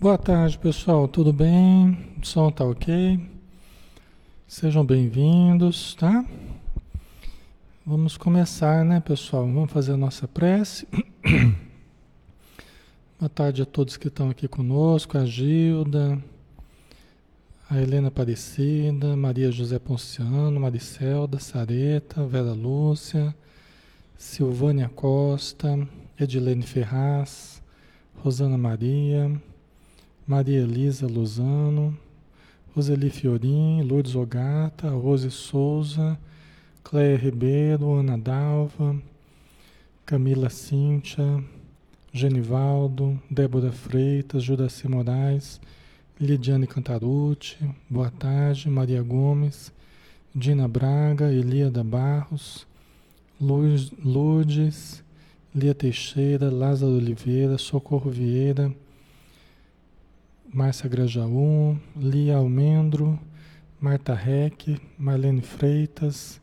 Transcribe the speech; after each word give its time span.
Boa 0.00 0.16
tarde, 0.16 0.56
pessoal. 0.56 1.08
Tudo 1.08 1.32
bem? 1.32 2.14
O 2.22 2.24
som 2.24 2.52
tá 2.52 2.64
ok? 2.64 3.18
Sejam 4.46 4.86
bem-vindos, 4.86 5.96
tá? 5.96 6.24
Vamos 7.84 8.16
começar, 8.16 8.84
né, 8.84 9.00
pessoal? 9.00 9.42
Vamos 9.42 9.72
fazer 9.72 9.94
a 9.94 9.96
nossa 9.96 10.28
prece. 10.28 10.86
Boa 13.18 13.28
tarde 13.28 13.62
a 13.62 13.66
todos 13.66 13.96
que 13.96 14.06
estão 14.06 14.30
aqui 14.30 14.46
conosco, 14.46 15.18
a 15.18 15.26
Gilda, 15.26 16.22
a 17.68 17.82
Helena 17.82 18.06
Aparecida, 18.06 19.16
Maria 19.16 19.50
José 19.50 19.80
Ponciano, 19.80 20.60
Maricelda, 20.60 21.40
Sareta, 21.40 22.24
Vera 22.24 22.52
Lúcia, 22.52 23.34
Silvânia 24.16 24.88
Costa, 24.88 25.76
Edilene 26.16 26.62
Ferraz, 26.62 27.60
Rosana 28.22 28.56
Maria, 28.56 29.28
Maria 30.28 30.60
Elisa 30.60 31.06
Luzano, 31.06 31.96
Roseli 32.76 33.08
Fiorim, 33.08 33.80
Lourdes 33.80 34.14
Ogata, 34.14 34.90
Rose 34.90 35.30
Souza, 35.30 36.18
Cléia 36.84 37.16
Ribeiro, 37.16 37.94
Ana 37.94 38.18
Dalva, 38.18 38.94
Camila 40.04 40.50
Cíntia, 40.50 41.42
Genivaldo, 42.12 43.18
Débora 43.30 43.72
Freitas, 43.72 44.42
Juraci 44.44 44.86
Moraes, 44.86 45.58
Lidiane 46.20 46.66
Cantarucci, 46.66 47.56
boa 47.88 48.10
tarde, 48.10 48.68
Maria 48.68 49.02
Gomes, 49.02 49.72
Dina 50.34 50.68
Braga, 50.68 51.32
Elíada 51.32 51.82
Barros, 51.82 52.66
Lourdes, 53.40 55.02
Lia 55.54 55.74
Teixeira, 55.74 56.50
Lázaro 56.50 56.92
Oliveira, 56.92 57.56
Socorro 57.56 58.10
Vieira, 58.10 58.70
Márcia 60.52 60.88
Grajaú, 60.88 61.78
Lia 61.94 62.36
Almendro, 62.36 63.20
Marta 63.78 64.14
Reck, 64.14 64.80
Marlene 64.98 65.42
Freitas. 65.42 66.40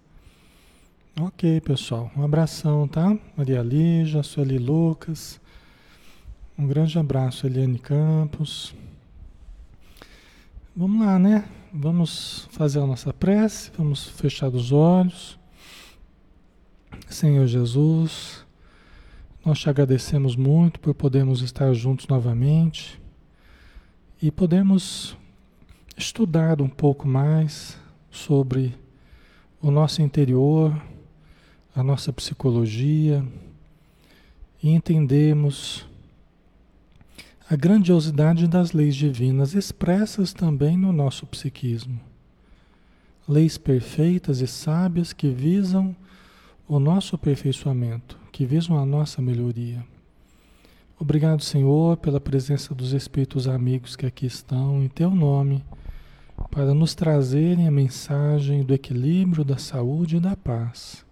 Ok, 1.20 1.60
pessoal. 1.62 2.12
Um 2.16 2.24
abração, 2.24 2.88
tá? 2.88 3.18
Maria 3.36 3.64
Lígia, 3.64 4.22
Sueli 4.22 4.60
Lucas. 4.60 5.42
Um 6.58 6.68
grande 6.68 7.00
abraço, 7.00 7.48
Eliane 7.48 7.80
Campos. 7.80 8.76
Vamos 10.76 11.04
lá, 11.04 11.18
né? 11.18 11.46
Vamos 11.74 12.48
fazer 12.52 12.80
a 12.80 12.86
nossa 12.86 13.12
prece, 13.12 13.72
vamos 13.76 14.08
fechar 14.08 14.50
os 14.50 14.72
olhos. 14.72 15.40
Senhor 17.10 17.48
Jesus, 17.48 18.46
nós 19.44 19.58
te 19.58 19.68
agradecemos 19.68 20.36
muito 20.36 20.80
por 20.80 20.94
podermos 20.94 21.42
estar 21.42 21.74
juntos 21.74 22.08
novamente 22.08 23.04
e 24.22 24.31
podemos 24.31 25.18
estudar 25.98 26.62
um 26.62 26.70
pouco 26.70 27.08
mais 27.08 27.78
sobre 28.09 28.74
o 29.62 29.70
nosso 29.70 30.02
interior, 30.02 30.76
a 31.76 31.84
nossa 31.84 32.14
psicologia 32.14 33.26
e 34.64 34.70
entendermos 34.70 35.86
a 37.50 37.56
grandiosidade 37.56 38.48
das 38.48 38.72
leis 38.72 38.96
divinas 38.96 39.53
expressas 39.53 40.34
também 40.34 40.78
no 40.78 40.92
nosso 40.92 41.26
psiquismo. 41.28 42.00
Leis 43.28 43.58
perfeitas 43.58 44.40
e 44.40 44.47
sábias 44.47 45.14
que 45.14 45.30
visam 45.30 45.96
o 46.68 46.80
nosso 46.80 47.16
aperfeiçoamento, 47.16 48.18
que 48.32 48.46
visam 48.46 48.78
a 48.78 48.86
nossa 48.86 49.22
melhoria. 49.22 49.86
Obrigado, 50.98 51.44
Senhor, 51.44 51.98
pela 51.98 52.22
presença 52.22 52.74
dos 52.74 52.94
Espíritos 52.94 53.50
amigos 53.50 53.98
que 53.98 54.06
aqui 54.06 54.26
estão, 54.26 54.82
em 54.82 54.88
Teu 54.88 55.12
nome, 55.12 55.62
para 56.50 56.74
nos 56.74 56.96
trazerem 56.96 57.68
a 57.68 57.72
mensagem 57.72 58.64
do 58.64 58.74
equilíbrio, 58.74 59.44
da 59.44 59.58
saúde 59.58 60.16
e 60.16 60.20
da 60.22 60.38
paz. 60.38 61.06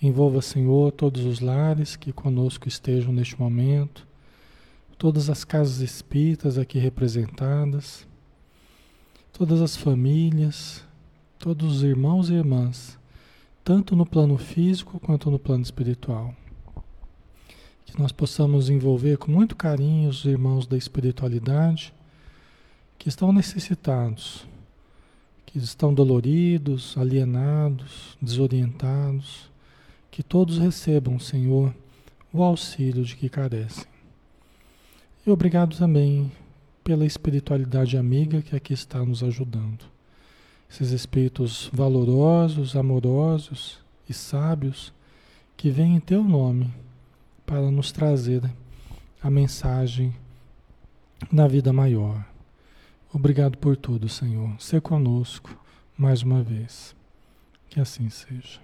Envolva, 0.00 0.42
Senhor, 0.42 0.92
todos 0.92 1.24
os 1.24 1.40
lares 1.40 1.96
que 1.96 2.12
conosco 2.12 2.68
estejam 2.68 3.14
neste 3.14 3.40
momento, 3.40 4.06
todas 4.98 5.30
as 5.30 5.42
casas 5.42 5.80
espíritas 5.80 6.58
aqui 6.58 6.78
representadas, 6.78 8.06
todas 9.32 9.62
as 9.62 9.74
famílias, 9.74 10.84
todos 11.38 11.76
os 11.76 11.82
irmãos 11.82 12.28
e 12.28 12.34
irmãs, 12.34 12.98
tanto 13.64 13.96
no 13.96 14.04
plano 14.04 14.36
físico 14.36 15.00
quanto 15.00 15.30
no 15.30 15.38
plano 15.38 15.62
espiritual 15.62 16.34
que 17.92 18.00
nós 18.00 18.10
possamos 18.10 18.70
envolver 18.70 19.18
com 19.18 19.30
muito 19.30 19.54
carinho 19.54 20.08
os 20.08 20.24
irmãos 20.24 20.66
da 20.66 20.78
espiritualidade 20.78 21.92
que 22.98 23.08
estão 23.08 23.32
necessitados, 23.32 24.46
que 25.44 25.58
estão 25.58 25.92
doloridos, 25.92 26.96
alienados, 26.96 28.16
desorientados, 28.20 29.50
que 30.10 30.22
todos 30.22 30.56
recebam, 30.56 31.18
Senhor, 31.18 31.74
o 32.32 32.42
auxílio 32.42 33.04
de 33.04 33.14
que 33.14 33.28
carecem. 33.28 33.84
E 35.26 35.30
obrigado 35.30 35.76
também 35.76 36.32
pela 36.82 37.04
espiritualidade 37.04 37.98
amiga 37.98 38.40
que 38.40 38.56
aqui 38.56 38.72
está 38.72 39.04
nos 39.04 39.22
ajudando. 39.22 39.84
Esses 40.70 40.92
espíritos 40.92 41.68
valorosos, 41.70 42.74
amorosos 42.74 43.78
e 44.08 44.14
sábios 44.14 44.94
que 45.58 45.68
vêm 45.68 45.96
em 45.96 46.00
teu 46.00 46.24
nome 46.24 46.72
para 47.44 47.70
nos 47.70 47.92
trazer 47.92 48.42
a 49.22 49.30
mensagem 49.30 50.14
da 51.30 51.46
vida 51.46 51.72
maior. 51.72 52.24
Obrigado 53.12 53.58
por 53.58 53.76
tudo, 53.76 54.08
Senhor. 54.08 54.58
Ser 54.58 54.80
conosco 54.80 55.56
mais 55.96 56.22
uma 56.22 56.42
vez. 56.42 56.96
Que 57.68 57.78
assim 57.78 58.08
seja. 58.08 58.60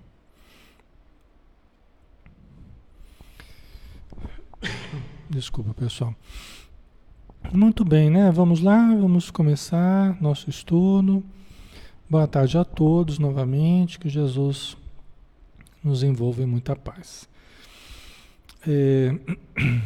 Desculpa, 5.30 5.74
pessoal. 5.74 6.14
Muito 7.52 7.84
bem, 7.84 8.10
né? 8.10 8.30
Vamos 8.30 8.60
lá, 8.60 8.94
vamos 8.94 9.30
começar 9.30 10.20
nosso 10.20 10.50
estudo. 10.50 11.22
Boa 12.08 12.26
tarde 12.26 12.58
a 12.58 12.64
todos 12.64 13.18
novamente. 13.18 13.98
Que 13.98 14.08
Jesus 14.08 14.76
nos 15.84 16.02
envolva 16.02 16.42
em 16.42 16.46
muita 16.46 16.74
paz. 16.74 17.28
É, 18.66 19.14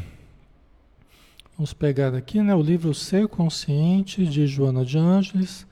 vamos 1.57 1.73
pegar 1.73 2.15
aqui 2.15 2.41
né, 2.43 2.55
o 2.55 2.63
livro 2.63 2.95
Ser 2.95 3.29
Consciente 3.29 4.25
de 4.27 4.47
Joana 4.47 4.85
de 4.85 4.97
Ângeles, 4.99 5.67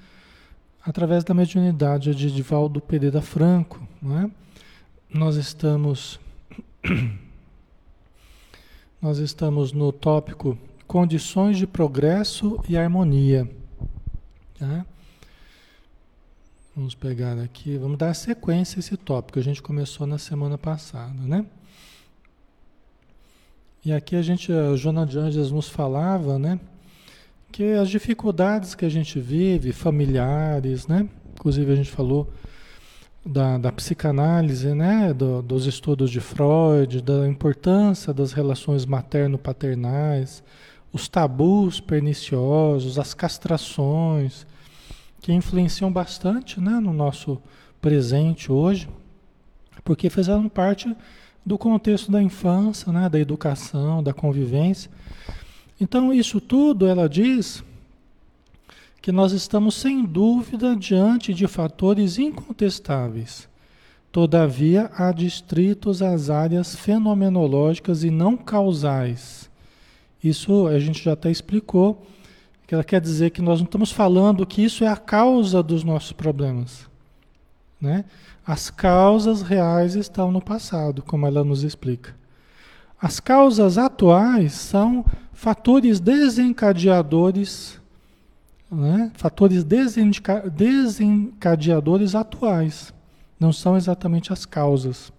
através 0.84 1.24
da 1.24 1.32
mediunidade 1.32 2.14
de 2.14 2.30
Divaldo 2.30 2.80
Pereira 2.80 3.22
Franco. 3.22 3.86
Né? 4.02 4.30
Nós 5.12 5.36
estamos 5.36 6.20
nós 9.00 9.18
estamos 9.18 9.72
no 9.72 9.92
tópico 9.92 10.58
condições 10.86 11.56
de 11.56 11.66
progresso 11.66 12.62
e 12.68 12.76
harmonia. 12.76 13.50
Tá? 14.58 14.84
Vamos 16.76 16.94
pegar 16.94 17.38
aqui, 17.38 17.76
vamos 17.78 17.96
dar 17.96 18.12
sequência 18.14 18.78
a 18.78 18.80
esse 18.80 18.96
tópico. 18.96 19.38
A 19.38 19.42
gente 19.42 19.62
começou 19.62 20.06
na 20.06 20.18
semana 20.18 20.58
passada, 20.58 21.14
né? 21.14 21.46
E 23.82 23.94
aqui 23.94 24.14
a 24.14 24.20
gente, 24.20 24.52
a 24.52 24.76
Jona 24.76 25.06
de 25.06 25.18
Anjos 25.18 25.50
nos 25.50 25.68
falava, 25.68 26.38
né? 26.38 26.60
Que 27.50 27.72
as 27.72 27.88
dificuldades 27.88 28.74
que 28.74 28.84
a 28.84 28.90
gente 28.90 29.18
vive, 29.18 29.72
familiares, 29.72 30.86
né? 30.86 31.08
Inclusive 31.32 31.72
a 31.72 31.76
gente 31.76 31.90
falou 31.90 32.30
da, 33.24 33.56
da 33.56 33.72
psicanálise, 33.72 34.74
né? 34.74 35.14
Do, 35.14 35.40
dos 35.40 35.64
estudos 35.64 36.10
de 36.10 36.20
Freud, 36.20 37.00
da 37.00 37.26
importância 37.26 38.12
das 38.12 38.32
relações 38.32 38.84
materno-paternais, 38.84 40.42
os 40.92 41.08
tabus 41.08 41.80
perniciosos, 41.80 42.98
as 42.98 43.14
castrações, 43.14 44.46
que 45.22 45.32
influenciam 45.32 45.90
bastante 45.90 46.60
né, 46.60 46.72
no 46.80 46.92
nosso 46.92 47.40
presente 47.80 48.52
hoje, 48.52 48.88
porque 49.84 50.10
fizeram 50.10 50.48
parte 50.50 50.94
do 51.44 51.58
contexto 51.58 52.10
da 52.10 52.22
infância, 52.22 52.92
né, 52.92 53.08
da 53.08 53.18
educação, 53.18 54.02
da 54.02 54.12
convivência. 54.12 54.90
Então, 55.80 56.12
isso 56.12 56.40
tudo, 56.40 56.86
ela 56.86 57.08
diz 57.08 57.64
que 59.00 59.10
nós 59.10 59.32
estamos 59.32 59.74
sem 59.76 60.04
dúvida 60.04 60.76
diante 60.76 61.32
de 61.32 61.46
fatores 61.46 62.18
incontestáveis. 62.18 63.48
Todavia, 64.12 64.90
há 64.94 65.12
distritos 65.12 66.02
às 66.02 66.28
áreas 66.28 66.74
fenomenológicas 66.74 68.04
e 68.04 68.10
não 68.10 68.36
causais. 68.36 69.48
Isso 70.22 70.66
a 70.66 70.78
gente 70.78 71.02
já 71.02 71.12
até 71.12 71.30
explicou, 71.30 72.04
que 72.66 72.74
ela 72.74 72.84
quer 72.84 73.00
dizer 73.00 73.30
que 73.30 73.40
nós 73.40 73.60
não 73.60 73.64
estamos 73.64 73.90
falando 73.90 74.46
que 74.46 74.62
isso 74.62 74.84
é 74.84 74.88
a 74.88 74.96
causa 74.96 75.62
dos 75.62 75.82
nossos 75.82 76.12
problemas. 76.12 76.88
Né? 77.80 78.04
As 78.46 78.70
causas 78.70 79.42
reais 79.42 79.94
estão 79.94 80.32
no 80.32 80.40
passado, 80.40 81.02
como 81.02 81.26
ela 81.26 81.44
nos 81.44 81.62
explica. 81.62 82.18
As 83.00 83.20
causas 83.20 83.78
atuais 83.78 84.52
são 84.52 85.06
fatores 85.32 86.00
desencadeadores, 86.00 87.80
né? 88.70 89.10
fatores 89.14 89.64
desencadeadores 89.64 92.14
atuais. 92.14 92.92
Não 93.38 93.52
são 93.52 93.76
exatamente 93.76 94.32
as 94.32 94.44
causas. 94.44 95.12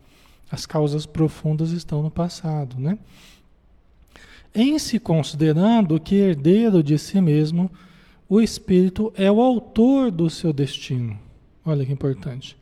As 0.51 0.65
causas 0.65 1.05
profundas 1.07 1.71
estão 1.71 2.03
no 2.03 2.11
passado, 2.11 2.77
né? 2.79 2.99
Em 4.53 4.77
se 4.77 4.99
considerando 4.99 5.97
que 5.99 6.15
herdeiro 6.15 6.83
de 6.83 6.99
si 6.99 7.19
mesmo, 7.21 7.71
o 8.27 8.41
espírito 8.41 9.13
é 9.15 9.31
o 9.31 9.41
autor 9.41 10.11
do 10.11 10.29
seu 10.29 10.51
destino. 10.53 11.17
Olha 11.65 11.85
que 11.85 11.91
importante. 11.91 12.60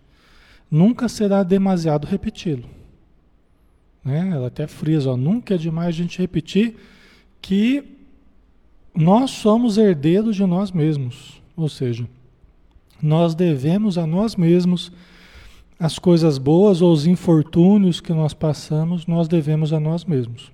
Nunca 0.70 1.08
será 1.10 1.44
demasiado 1.44 2.06
repeti-lo. 2.06 2.66
Né? 4.04 4.32
Ela 4.34 4.48
até 4.48 4.68
frisa, 4.68 5.12
ó, 5.12 5.18
nunca 5.18 5.56
é 5.56 5.58
demais 5.58 5.90
a 5.90 5.98
gente 5.98 6.20
repetir 6.20 6.76
que 7.42 7.84
nós 8.94 9.32
somos 9.32 9.78
herdeiros 9.78 10.36
de 10.36 10.46
nós 10.46 10.72
mesmos. 10.72 11.42
Ou 11.56 11.70
seja, 11.70 12.08
nós 13.02 13.34
devemos 13.34 13.98
a 13.98 14.06
nós 14.06 14.36
mesmos 14.36 14.92
as 15.80 15.98
coisas 15.98 16.38
boas 16.38 16.82
ou 16.82 16.92
os 16.92 17.08
infortúnios 17.08 18.02
que 18.02 18.12
nós 18.12 18.34
passamos, 18.34 19.08
nós 19.08 19.28
devemos 19.28 19.72
a 19.72 19.80
nós 19.80 20.04
mesmos. 20.04 20.52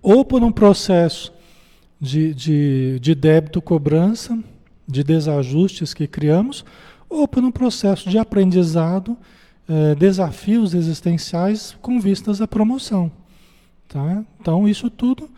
Ou 0.00 0.24
por 0.24 0.42
um 0.42 0.52
processo 0.52 1.32
de, 2.00 2.32
de, 2.32 2.98
de 3.00 3.14
débito-cobrança, 3.14 4.38
de 4.86 5.02
desajustes 5.02 5.92
que 5.92 6.06
criamos, 6.06 6.64
ou 7.08 7.26
por 7.26 7.42
um 7.44 7.50
processo 7.50 8.08
de 8.08 8.18
aprendizado, 8.18 9.16
eh, 9.68 9.94
desafios 9.94 10.74
existenciais 10.74 11.76
com 11.80 12.00
vistas 12.00 12.40
à 12.40 12.48
promoção. 12.48 13.10
Tá? 13.88 14.24
Então, 14.40 14.68
isso 14.68 14.90
tudo 14.90 15.30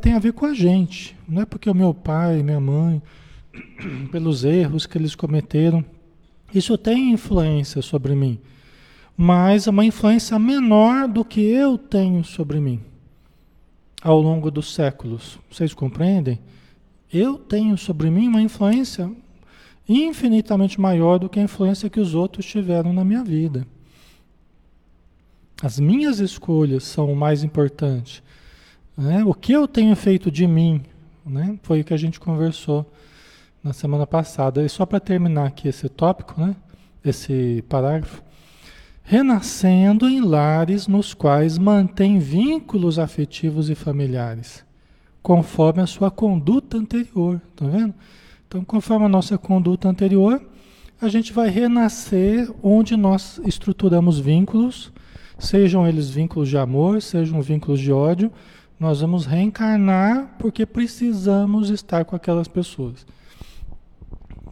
tem 0.00 0.12
a 0.12 0.18
ver 0.18 0.34
com 0.34 0.44
a 0.44 0.52
gente. 0.52 1.16
Não 1.26 1.42
é 1.42 1.46
porque 1.46 1.70
o 1.70 1.74
meu 1.74 1.94
pai, 1.94 2.42
minha 2.42 2.60
mãe, 2.60 3.00
pelos 4.12 4.44
erros 4.44 4.86
que 4.86 4.98
eles 4.98 5.14
cometeram, 5.14 5.84
isso 6.54 6.78
tem 6.78 7.12
influência 7.12 7.82
sobre 7.82 8.14
mim, 8.14 8.38
mas 9.16 9.66
é 9.66 9.70
uma 9.70 9.84
influência 9.84 10.38
menor 10.38 11.08
do 11.08 11.24
que 11.24 11.40
eu 11.40 11.76
tenho 11.76 12.22
sobre 12.22 12.60
mim 12.60 12.80
ao 14.04 14.20
longo 14.20 14.50
dos 14.50 14.74
séculos. 14.74 15.38
Vocês 15.50 15.72
compreendem? 15.72 16.38
Eu 17.12 17.38
tenho 17.38 17.76
sobre 17.78 18.10
mim 18.10 18.28
uma 18.28 18.42
influência 18.42 19.10
infinitamente 19.88 20.80
maior 20.80 21.18
do 21.18 21.28
que 21.28 21.38
a 21.38 21.42
influência 21.42 21.90
que 21.90 22.00
os 22.00 22.14
outros 22.14 22.46
tiveram 22.46 22.92
na 22.92 23.04
minha 23.04 23.22
vida. 23.22 23.66
As 25.62 25.78
minhas 25.78 26.18
escolhas 26.18 26.84
são 26.84 27.12
o 27.12 27.16
mais 27.16 27.42
importante. 27.42 28.22
Né? 28.96 29.24
O 29.24 29.34
que 29.34 29.52
eu 29.52 29.68
tenho 29.68 29.94
feito 29.94 30.30
de 30.30 30.46
mim, 30.46 30.82
né? 31.24 31.58
foi 31.62 31.80
o 31.80 31.84
que 31.84 31.94
a 31.94 31.98
gente 31.98 32.18
conversou 32.18 32.90
na 33.62 33.72
semana 33.72 34.06
passada. 34.06 34.64
E 34.64 34.68
só 34.68 34.84
para 34.84 35.00
terminar 35.00 35.46
aqui 35.46 35.68
esse 35.68 35.88
tópico, 35.88 36.40
né? 36.40 36.56
esse 37.04 37.64
parágrafo. 37.68 38.22
Renascendo 39.02 40.08
em 40.08 40.20
lares 40.20 40.86
nos 40.86 41.12
quais 41.12 41.58
mantém 41.58 42.18
vínculos 42.18 42.98
afetivos 42.98 43.68
e 43.68 43.74
familiares, 43.74 44.64
conforme 45.22 45.82
a 45.82 45.86
sua 45.86 46.10
conduta 46.10 46.78
anterior. 46.78 47.40
Tá 47.54 47.66
vendo? 47.66 47.94
Então, 48.54 48.64
conforme 48.64 49.06
a 49.06 49.08
nossa 49.08 49.36
conduta 49.36 49.88
anterior, 49.88 50.40
a 51.00 51.08
gente 51.08 51.32
vai 51.32 51.48
renascer 51.48 52.48
onde 52.62 52.96
nós 52.96 53.40
estruturamos 53.44 54.20
vínculos, 54.20 54.92
sejam 55.36 55.88
eles 55.88 56.08
vínculos 56.08 56.48
de 56.48 56.56
amor, 56.56 57.02
sejam 57.02 57.42
vínculos 57.42 57.80
de 57.80 57.90
ódio, 57.90 58.30
nós 58.78 59.00
vamos 59.00 59.26
reencarnar 59.26 60.36
porque 60.38 60.64
precisamos 60.64 61.68
estar 61.68 62.04
com 62.04 62.14
aquelas 62.14 62.46
pessoas. 62.46 63.04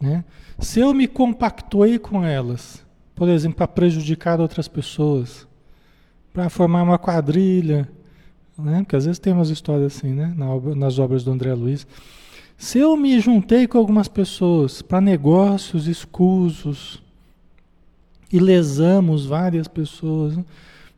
Né? 0.01 0.25
Se 0.59 0.81
eu 0.81 0.93
me 0.93 1.07
compactuei 1.07 1.97
com 1.97 2.25
elas, 2.25 2.85
por 3.15 3.29
exemplo, 3.29 3.55
para 3.55 3.69
prejudicar 3.69 4.41
outras 4.41 4.67
pessoas, 4.67 5.47
para 6.33 6.49
formar 6.49 6.83
uma 6.83 6.99
quadrilha, 6.99 7.87
né? 8.57 8.79
porque 8.79 8.97
às 8.97 9.05
vezes 9.05 9.17
tem 9.17 9.31
umas 9.31 9.49
histórias 9.49 9.95
assim, 9.95 10.11
né? 10.11 10.35
nas 10.75 10.99
obras 10.99 11.23
do 11.23 11.31
André 11.31 11.53
Luiz. 11.53 11.87
Se 12.57 12.79
eu 12.79 12.95
me 12.95 13.19
juntei 13.19 13.67
com 13.67 13.77
algumas 13.77 14.07
pessoas 14.07 14.81
para 14.81 15.01
negócios 15.01 15.87
escusos 15.87 17.01
e 18.31 18.39
lesamos 18.39 19.25
várias 19.25 19.67
pessoas, 19.67 20.37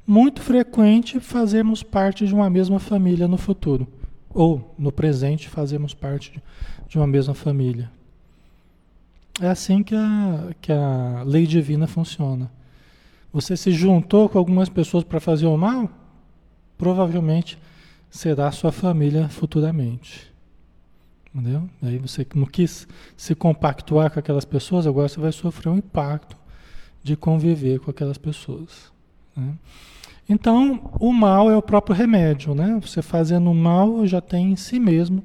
muito 0.05 0.41
frequente 0.41 1.19
fazermos 1.19 1.81
parte 1.81 2.27
de 2.27 2.33
uma 2.33 2.49
mesma 2.49 2.79
família 2.79 3.27
no 3.27 3.37
futuro. 3.37 3.87
Ou 4.33 4.73
no 4.77 4.91
presente 4.91 5.49
fazemos 5.49 5.93
parte 5.93 6.41
de 6.87 6.97
uma 6.97 7.07
mesma 7.07 7.33
família. 7.33 7.89
É 9.41 9.47
assim 9.47 9.83
que 9.83 9.95
a, 9.95 10.49
que 10.61 10.71
a 10.71 11.23
lei 11.25 11.45
divina 11.45 11.87
funciona. 11.87 12.49
Você 13.33 13.57
se 13.57 13.71
juntou 13.71 14.29
com 14.29 14.37
algumas 14.37 14.69
pessoas 14.69 15.03
para 15.03 15.19
fazer 15.19 15.45
o 15.45 15.57
mal, 15.57 15.89
provavelmente 16.77 17.57
será 18.09 18.49
sua 18.51 18.71
família 18.71 19.27
futuramente. 19.27 20.34
Entendeu? 21.35 21.69
Aí 21.83 21.97
você 21.97 22.25
não 22.33 22.45
quis 22.45 22.87
se 23.17 23.35
compactuar 23.35 24.09
com 24.09 24.19
aquelas 24.19 24.45
pessoas, 24.45 24.87
agora 24.87 25.09
você 25.09 25.19
vai 25.19 25.33
sofrer 25.33 25.69
um 25.69 25.77
impacto 25.77 26.37
de 27.03 27.17
conviver 27.17 27.79
com 27.79 27.91
aquelas 27.91 28.17
pessoas. 28.17 28.89
Né? 29.35 29.53
Então, 30.29 30.89
o 30.97 31.11
mal 31.11 31.51
é 31.51 31.57
o 31.57 31.61
próprio 31.61 31.93
remédio, 31.93 32.55
né? 32.55 32.79
Você 32.81 33.01
fazendo 33.01 33.51
o 33.51 33.53
mal 33.53 34.07
já 34.07 34.21
tem 34.21 34.53
em 34.53 34.55
si 34.55 34.79
mesmo 34.79 35.21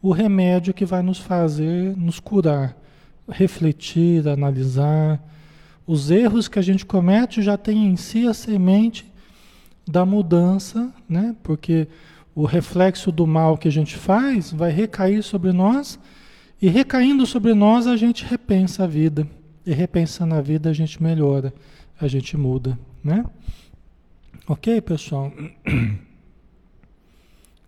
o 0.00 0.12
remédio 0.12 0.72
que 0.72 0.84
vai 0.84 1.02
nos 1.02 1.18
fazer 1.18 1.96
nos 1.96 2.20
curar 2.20 2.76
refletir, 3.30 4.26
analisar. 4.28 5.22
Os 5.86 6.10
erros 6.10 6.48
que 6.48 6.58
a 6.58 6.62
gente 6.62 6.84
comete 6.84 7.42
já 7.42 7.56
tem 7.56 7.86
em 7.86 7.96
si 7.96 8.26
a 8.26 8.34
semente 8.34 9.10
da 9.86 10.04
mudança, 10.04 10.92
né? 11.08 11.34
Porque 11.42 11.88
o 12.42 12.46
reflexo 12.46 13.12
do 13.12 13.26
mal 13.26 13.58
que 13.58 13.68
a 13.68 13.72
gente 13.72 13.96
faz 13.96 14.52
vai 14.52 14.70
recair 14.70 15.22
sobre 15.22 15.52
nós 15.52 15.98
e 16.60 16.68
recaindo 16.68 17.26
sobre 17.26 17.54
nós 17.54 17.86
a 17.86 17.96
gente 17.96 18.24
repensa 18.24 18.84
a 18.84 18.86
vida. 18.86 19.26
E 19.66 19.72
repensando 19.72 20.34
a 20.34 20.40
vida 20.40 20.70
a 20.70 20.72
gente 20.72 21.02
melhora, 21.02 21.52
a 22.00 22.08
gente 22.08 22.36
muda, 22.36 22.78
né? 23.04 23.24
Ok, 24.48 24.80
pessoal? 24.80 25.32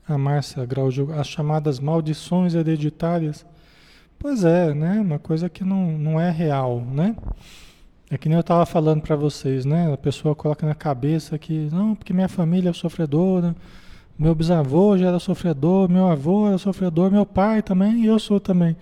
A 0.08 0.18
Márcia 0.18 0.66
Grau, 0.66 0.88
as 1.16 1.28
chamadas 1.28 1.78
maldições 1.78 2.54
hereditárias 2.54 3.46
Pois 4.22 4.44
é, 4.44 4.72
né? 4.72 5.00
Uma 5.00 5.18
coisa 5.18 5.48
que 5.48 5.64
não, 5.64 5.98
não 5.98 6.20
é 6.20 6.30
real, 6.30 6.80
né? 6.80 7.16
É 8.08 8.16
que 8.16 8.28
nem 8.28 8.36
eu 8.36 8.40
estava 8.40 8.64
falando 8.64 9.02
para 9.02 9.16
vocês, 9.16 9.64
né? 9.64 9.92
A 9.92 9.96
pessoa 9.96 10.32
coloca 10.32 10.64
na 10.64 10.76
cabeça 10.76 11.36
que, 11.36 11.68
não, 11.72 11.96
porque 11.96 12.12
minha 12.12 12.28
família 12.28 12.70
é 12.70 12.72
sofredora, 12.72 13.52
meu 14.22 14.36
bisavô 14.36 14.96
já 14.96 15.08
era 15.08 15.18
sofredor, 15.18 15.88
meu 15.88 16.06
avô 16.06 16.46
era 16.46 16.56
sofredor, 16.56 17.10
meu 17.10 17.26
pai 17.26 17.60
também 17.60 18.04
e 18.04 18.06
eu 18.06 18.20
sou 18.20 18.38
também, 18.38 18.76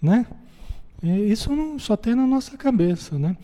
né? 0.00 0.24
E 1.02 1.08
isso 1.32 1.54
não 1.54 1.76
só 1.76 1.96
tem 1.96 2.14
na 2.14 2.24
nossa 2.24 2.56
cabeça, 2.56 3.18
né? 3.18 3.36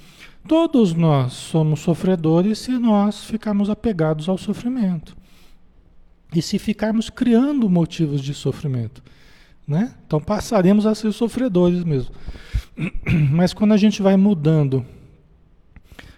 Todos 0.46 0.94
nós 0.94 1.32
somos 1.32 1.80
sofredores 1.80 2.61
se 2.61 2.70
nós 2.78 3.25
ficarmos 3.25 3.68
apegados 3.68 4.28
ao 4.28 4.38
sofrimento. 4.38 5.16
E 6.32 6.40
se 6.40 6.61
ficarmos 6.61 7.11
criando 7.11 7.68
motivos 7.68 8.22
de 8.22 8.34
sofrimento. 8.34 9.02
Né? 9.66 9.94
Então 10.06 10.20
passaremos 10.20 10.87
a 10.87 10.94
ser 10.94 11.12
sofredores 11.12 11.84
mesmo. 11.84 12.14
Mas 13.30 13.52
quando 13.52 13.72
a 13.72 13.76
gente 13.76 14.00
vai 14.00 14.16
mudando, 14.16 14.84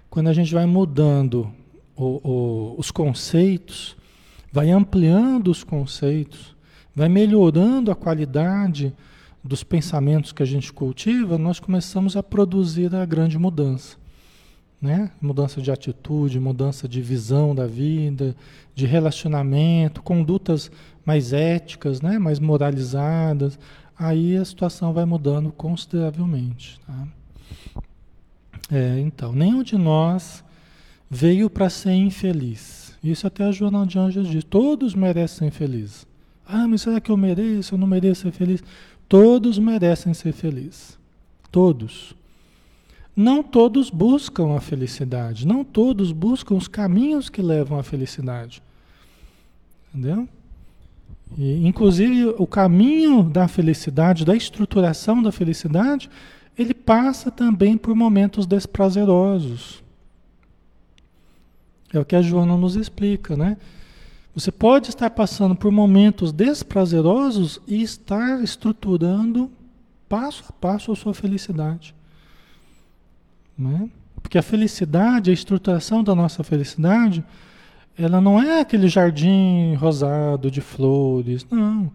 quando 0.09 0.29
a 0.29 0.33
gente 0.33 0.53
vai 0.53 0.67
mudando 0.67 1.51
o, 1.97 2.21
o, 2.29 2.75
os 2.79 2.91
conceitos, 2.91 3.97
vai 4.55 4.71
ampliando 4.71 5.49
os 5.49 5.65
conceitos, 5.65 6.55
vai 6.95 7.09
melhorando 7.09 7.91
a 7.91 7.97
qualidade 7.97 8.93
dos 9.43 9.65
pensamentos 9.65 10.31
que 10.31 10.45
a 10.45 10.47
gente 10.47 10.73
cultiva, 10.73 11.37
nós 11.37 11.59
começamos 11.59 12.17
a 12.17 12.23
produzir 12.23 12.95
a 12.95 13.05
grande 13.05 13.37
mudança. 13.37 13.97
Né? 14.81 15.11
Mudança 15.21 15.61
de 15.61 15.73
atitude, 15.73 16.39
mudança 16.39 16.87
de 16.87 17.03
visão 17.03 17.53
da 17.53 17.67
vida, 17.67 18.37
de 18.77 18.87
relacionamento, 18.87 20.01
condutas 20.01 20.71
mais 21.05 21.33
éticas, 21.33 22.01
né? 22.01 22.17
mais 22.17 22.39
moralizadas, 22.39 23.59
aí 23.99 24.37
a 24.37 24.45
situação 24.45 24.93
vai 24.93 25.05
mudando 25.05 25.51
consideravelmente. 25.51 26.79
Tá? 26.87 27.83
É, 28.71 29.01
então, 29.01 29.33
nenhum 29.33 29.65
de 29.65 29.77
nós 29.77 30.45
veio 31.11 31.51
para 31.51 31.69
ser 31.69 31.95
infeliz. 31.95 32.84
Isso 33.05 33.27
até 33.27 33.45
a 33.45 33.53
Joana 33.53 33.87
de 33.87 33.99
Anjos 33.99 34.27
diz: 34.29 34.43
todos 34.43 34.95
merecem 34.95 35.51
ser 35.51 35.57
felizes. 35.57 36.07
Ah, 36.47 36.67
mas 36.67 36.81
será 36.81 37.01
que 37.01 37.11
eu 37.11 37.17
mereço? 37.17 37.75
Eu 37.75 37.79
não 37.79 37.87
mereço 37.87 38.23
ser 38.23 38.33
feliz? 38.33 38.65
Todos 39.07 39.59
merecem 39.59 40.15
ser 40.15 40.33
felizes. 40.33 40.99
Todos. 41.53 42.15
Não 43.15 43.43
todos 43.43 43.91
buscam 43.91 44.57
a 44.57 44.61
felicidade, 44.61 45.47
não 45.47 45.63
todos 45.63 46.11
buscam 46.11 46.55
os 46.55 46.67
caminhos 46.67 47.29
que 47.29 47.43
levam 47.43 47.79
à 47.79 47.83
felicidade. 47.83 48.63
Entendeu? 49.95 50.27
E, 51.39 51.67
inclusive, 51.67 52.35
o 52.39 52.47
caminho 52.47 53.23
da 53.23 53.47
felicidade, 53.47 54.25
da 54.25 54.35
estruturação 54.35 55.23
da 55.23 55.31
felicidade, 55.31 56.11
ele 56.59 56.75
passa 56.75 57.31
também 57.31 57.77
por 57.77 57.95
momentos 57.95 58.47
desprazerosos. 58.47 59.84
É 61.95 62.01
o 62.01 62.05
que 62.05 62.17
a 62.17 62.23
Joana 62.23 62.57
nos 62.57 62.77
explica, 62.77 63.37
né? 63.37 63.57
Você 64.35 64.51
pode 64.51 64.89
estar 64.89 65.09
passando 65.11 65.55
por 65.55 65.71
momentos 65.71 66.33
desprazerosos 66.33 67.61
e 67.69 67.83
estar 67.83 68.43
estruturando 68.43 69.49
passo 70.09 70.45
a 70.49 70.53
passo 70.53 70.91
a 70.91 70.97
sua 70.97 71.15
felicidade. 71.15 71.95
Né? 73.57 73.89
Porque 74.21 74.37
a 74.37 74.43
felicidade, 74.43 75.31
a 75.31 75.35
estruturação 75.35 76.03
da 76.03 76.17
nossa 76.17 76.43
felicidade, 76.43 77.25
ela 77.97 78.21
não 78.21 78.43
é 78.43 78.61
aquele 78.61 78.89
jardim 78.89 79.75
rosado 79.75 80.51
de 80.51 80.61
flores, 80.61 81.47
não. 81.49 81.93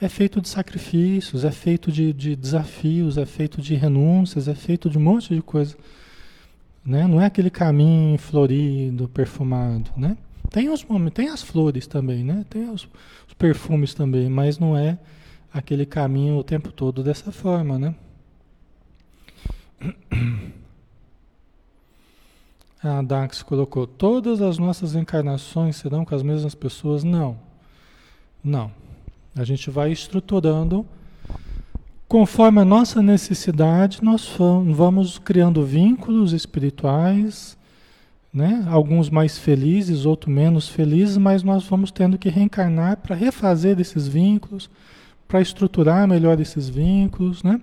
É 0.00 0.08
feito 0.08 0.40
de 0.40 0.48
sacrifícios, 0.48 1.44
é 1.44 1.50
feito 1.50 1.92
de, 1.92 2.12
de 2.12 2.34
desafios, 2.34 3.18
é 3.18 3.26
feito 3.26 3.60
de 3.60 3.74
renúncias, 3.74 4.48
é 4.48 4.54
feito 4.54 4.88
de 4.88 4.96
um 4.96 5.02
monte 5.02 5.34
de 5.34 5.42
coisa. 5.42 5.76
Né? 6.84 7.06
Não 7.06 7.20
é 7.20 7.26
aquele 7.26 7.50
caminho 7.50 8.18
florido, 8.18 9.08
perfumado, 9.08 9.90
né? 9.96 10.16
Tem 10.50 10.68
os 10.68 10.84
tem 11.14 11.28
as 11.28 11.42
flores 11.42 11.86
também, 11.86 12.24
né? 12.24 12.44
Tem 12.50 12.68
os, 12.68 12.88
os, 13.26 13.34
perfumes 13.38 13.94
também, 13.94 14.28
mas 14.28 14.58
não 14.58 14.76
é 14.76 14.98
aquele 15.52 15.86
caminho 15.86 16.36
o 16.36 16.44
tempo 16.44 16.70
todo 16.70 17.02
dessa 17.02 17.32
forma, 17.32 17.78
né? 17.78 17.94
A 22.82 23.00
Dax 23.06 23.42
colocou: 23.42 23.86
todas 23.86 24.42
as 24.42 24.58
nossas 24.58 24.94
encarnações 24.94 25.76
serão 25.76 26.04
com 26.04 26.14
as 26.14 26.22
mesmas 26.22 26.54
pessoas? 26.54 27.02
Não. 27.02 27.38
Não. 28.44 28.70
A 29.34 29.44
gente 29.44 29.70
vai 29.70 29.90
estruturando 29.90 30.86
conforme 32.12 32.60
a 32.60 32.64
nossa 32.64 33.00
necessidade, 33.00 34.04
nós 34.04 34.36
vamos 34.36 35.18
criando 35.18 35.64
vínculos 35.64 36.34
espirituais, 36.34 37.56
né? 38.30 38.66
Alguns 38.68 39.08
mais 39.08 39.38
felizes, 39.38 40.04
outros 40.04 40.30
menos 40.30 40.68
felizes, 40.68 41.16
mas 41.16 41.42
nós 41.42 41.64
vamos 41.64 41.90
tendo 41.90 42.18
que 42.18 42.28
reencarnar 42.28 42.98
para 42.98 43.16
refazer 43.16 43.80
esses 43.80 44.06
vínculos, 44.06 44.68
para 45.26 45.40
estruturar 45.40 46.06
melhor 46.06 46.38
esses 46.38 46.68
vínculos, 46.68 47.42
né? 47.42 47.58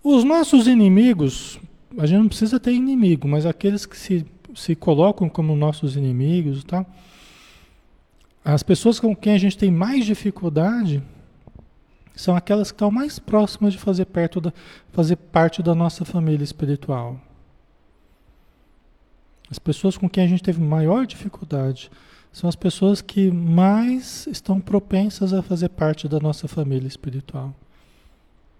Os 0.00 0.22
nossos 0.22 0.68
inimigos, 0.68 1.58
a 1.98 2.06
gente 2.06 2.20
não 2.20 2.28
precisa 2.28 2.60
ter 2.60 2.70
inimigo, 2.70 3.26
mas 3.26 3.46
aqueles 3.46 3.84
que 3.84 3.96
se, 3.96 4.24
se 4.54 4.76
colocam 4.76 5.28
como 5.28 5.56
nossos 5.56 5.96
inimigos, 5.96 6.62
tá? 6.62 6.86
As 8.44 8.62
pessoas 8.62 9.00
com 9.00 9.16
quem 9.16 9.34
a 9.34 9.38
gente 9.38 9.58
tem 9.58 9.72
mais 9.72 10.06
dificuldade, 10.06 11.02
são 12.16 12.34
aquelas 12.34 12.70
que 12.70 12.74
estão 12.74 12.90
mais 12.90 13.18
próximas 13.18 13.74
de 13.74 13.78
fazer, 13.78 14.06
perto 14.06 14.40
da, 14.40 14.52
fazer 14.92 15.16
parte 15.16 15.62
da 15.62 15.74
nossa 15.74 16.04
família 16.04 16.42
espiritual. 16.42 17.20
As 19.50 19.58
pessoas 19.58 19.96
com 19.96 20.08
quem 20.08 20.24
a 20.24 20.26
gente 20.26 20.42
teve 20.42 20.60
maior 20.60 21.06
dificuldade 21.06 21.90
são 22.32 22.48
as 22.48 22.56
pessoas 22.56 23.00
que 23.00 23.30
mais 23.30 24.26
estão 24.26 24.60
propensas 24.60 25.32
a 25.32 25.42
fazer 25.42 25.68
parte 25.68 26.08
da 26.08 26.18
nossa 26.18 26.48
família 26.48 26.88
espiritual. 26.88 27.54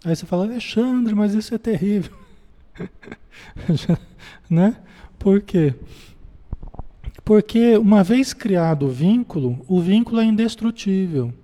Aí 0.04 0.14
você 0.14 0.24
fala, 0.24 0.44
Alexandre, 0.44 1.14
mas 1.14 1.34
isso 1.34 1.54
é 1.54 1.58
terrível. 1.58 2.16
né? 4.48 4.76
Por 5.18 5.40
quê? 5.40 5.74
Porque 7.24 7.76
uma 7.76 8.04
vez 8.04 8.32
criado 8.32 8.86
o 8.86 8.90
vínculo, 8.90 9.64
o 9.66 9.80
vínculo 9.80 10.20
é 10.20 10.24
indestrutível. 10.24 11.34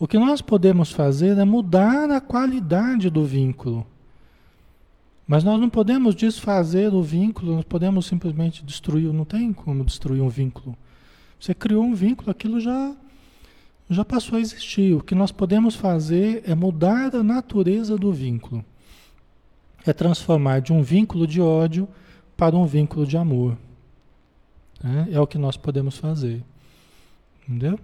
O 0.00 0.08
que 0.08 0.18
nós 0.18 0.40
podemos 0.40 0.90
fazer 0.90 1.36
é 1.36 1.44
mudar 1.44 2.10
a 2.10 2.22
qualidade 2.22 3.10
do 3.10 3.22
vínculo. 3.22 3.86
Mas 5.26 5.44
nós 5.44 5.60
não 5.60 5.68
podemos 5.68 6.14
desfazer 6.14 6.94
o 6.94 7.02
vínculo, 7.02 7.56
nós 7.56 7.64
podemos 7.64 8.06
simplesmente 8.06 8.64
destruir, 8.64 9.12
não 9.12 9.26
tem 9.26 9.52
como 9.52 9.84
destruir 9.84 10.22
um 10.22 10.28
vínculo. 10.30 10.74
Você 11.38 11.52
criou 11.52 11.84
um 11.84 11.94
vínculo, 11.94 12.30
aquilo 12.30 12.58
já 12.58 12.96
já 13.90 14.02
passou 14.02 14.38
a 14.38 14.40
existir. 14.40 14.94
O 14.94 15.02
que 15.02 15.14
nós 15.14 15.30
podemos 15.30 15.74
fazer 15.74 16.44
é 16.46 16.54
mudar 16.54 17.14
a 17.14 17.22
natureza 17.22 17.98
do 17.98 18.10
vínculo. 18.10 18.64
É 19.86 19.92
transformar 19.92 20.60
de 20.62 20.72
um 20.72 20.80
vínculo 20.80 21.26
de 21.26 21.42
ódio 21.42 21.86
para 22.38 22.56
um 22.56 22.64
vínculo 22.64 23.06
de 23.06 23.18
amor. 23.18 23.54
É, 24.82 25.16
é 25.16 25.20
o 25.20 25.26
que 25.26 25.36
nós 25.36 25.58
podemos 25.58 25.98
fazer. 25.98 26.42
Entendeu? 27.46 27.78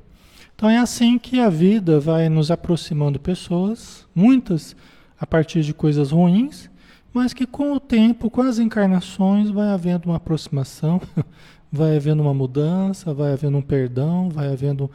Então 0.56 0.70
é 0.70 0.78
assim 0.78 1.18
que 1.18 1.38
a 1.38 1.50
vida 1.50 2.00
vai 2.00 2.30
nos 2.30 2.50
aproximando 2.50 3.20
pessoas, 3.20 4.06
muitas 4.14 4.74
a 5.20 5.26
partir 5.26 5.60
de 5.60 5.74
coisas 5.74 6.12
ruins, 6.12 6.70
mas 7.12 7.34
que 7.34 7.46
com 7.46 7.74
o 7.74 7.80
tempo, 7.80 8.30
com 8.30 8.40
as 8.40 8.58
encarnações, 8.58 9.50
vai 9.50 9.68
havendo 9.68 10.06
uma 10.06 10.16
aproximação, 10.16 10.98
vai 11.70 11.96
havendo 11.96 12.22
uma 12.22 12.32
mudança, 12.32 13.12
vai 13.12 13.34
havendo 13.34 13.58
um 13.58 13.62
perdão, 13.62 14.30
vai 14.30 14.50
havendo 14.50 14.90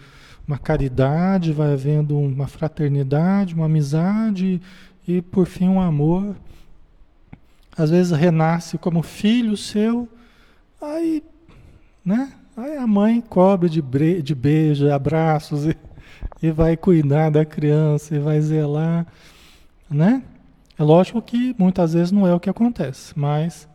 uma 0.47 0.57
caridade, 0.57 1.53
vai 1.53 1.73
havendo 1.73 2.17
uma 2.17 2.47
fraternidade, 2.47 3.53
uma 3.53 3.67
amizade 3.67 4.59
e 5.07 5.21
por 5.21 5.45
fim 5.45 5.67
um 5.67 5.79
amor. 5.79 6.35
Às 7.77 7.91
vezes 7.91 8.11
renasce 8.11 8.79
como 8.79 9.03
filho 9.03 9.55
seu, 9.55 10.09
aí, 10.81 11.23
né? 12.03 12.33
Aí 12.61 12.77
a 12.77 12.85
mãe 12.85 13.19
cobre 13.21 13.67
de, 13.67 13.81
de 14.21 14.35
beijo, 14.35 14.87
abraços 14.91 15.65
e, 15.65 15.75
e 16.43 16.51
vai 16.51 16.77
cuidar 16.77 17.31
da 17.31 17.43
criança 17.43 18.15
e 18.15 18.19
vai 18.19 18.39
zelar, 18.39 19.07
né? 19.89 20.21
É 20.77 20.83
lógico 20.83 21.19
que 21.23 21.55
muitas 21.57 21.93
vezes 21.93 22.11
não 22.11 22.27
é 22.27 22.35
o 22.35 22.39
que 22.39 22.51
acontece, 22.51 23.17
mas 23.17 23.67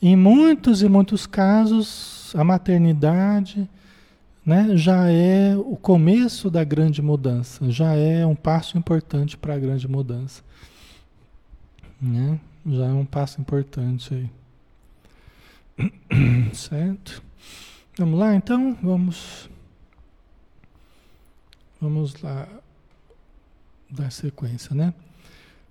em 0.00 0.16
muitos 0.16 0.80
e 0.80 0.88
muitos 0.88 1.26
casos 1.26 2.34
a 2.34 2.42
maternidade 2.42 3.68
né, 4.46 4.74
já 4.78 5.10
é 5.10 5.54
o 5.54 5.76
começo 5.76 6.50
da 6.50 6.64
grande 6.64 7.02
mudança, 7.02 7.70
já 7.70 7.92
é 7.92 8.24
um 8.24 8.34
passo 8.34 8.78
importante 8.78 9.36
para 9.36 9.56
a 9.56 9.58
grande 9.58 9.86
mudança. 9.86 10.42
Né? 12.00 12.40
Já 12.66 12.86
é 12.86 12.92
um 12.94 13.04
passo 13.04 13.42
importante 13.42 14.30
aí. 15.76 15.90
Certo? 16.54 17.22
Vamos 17.96 18.18
lá 18.18 18.34
então? 18.34 18.76
Vamos. 18.82 19.48
Vamos 21.80 22.20
lá 22.20 22.48
dar 23.88 24.10
sequência, 24.10 24.74
né? 24.74 24.92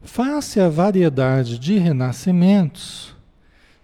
Face 0.01 0.59
à 0.59 0.69
variedade 0.69 1.59
de 1.59 1.77
renascimentos, 1.77 3.13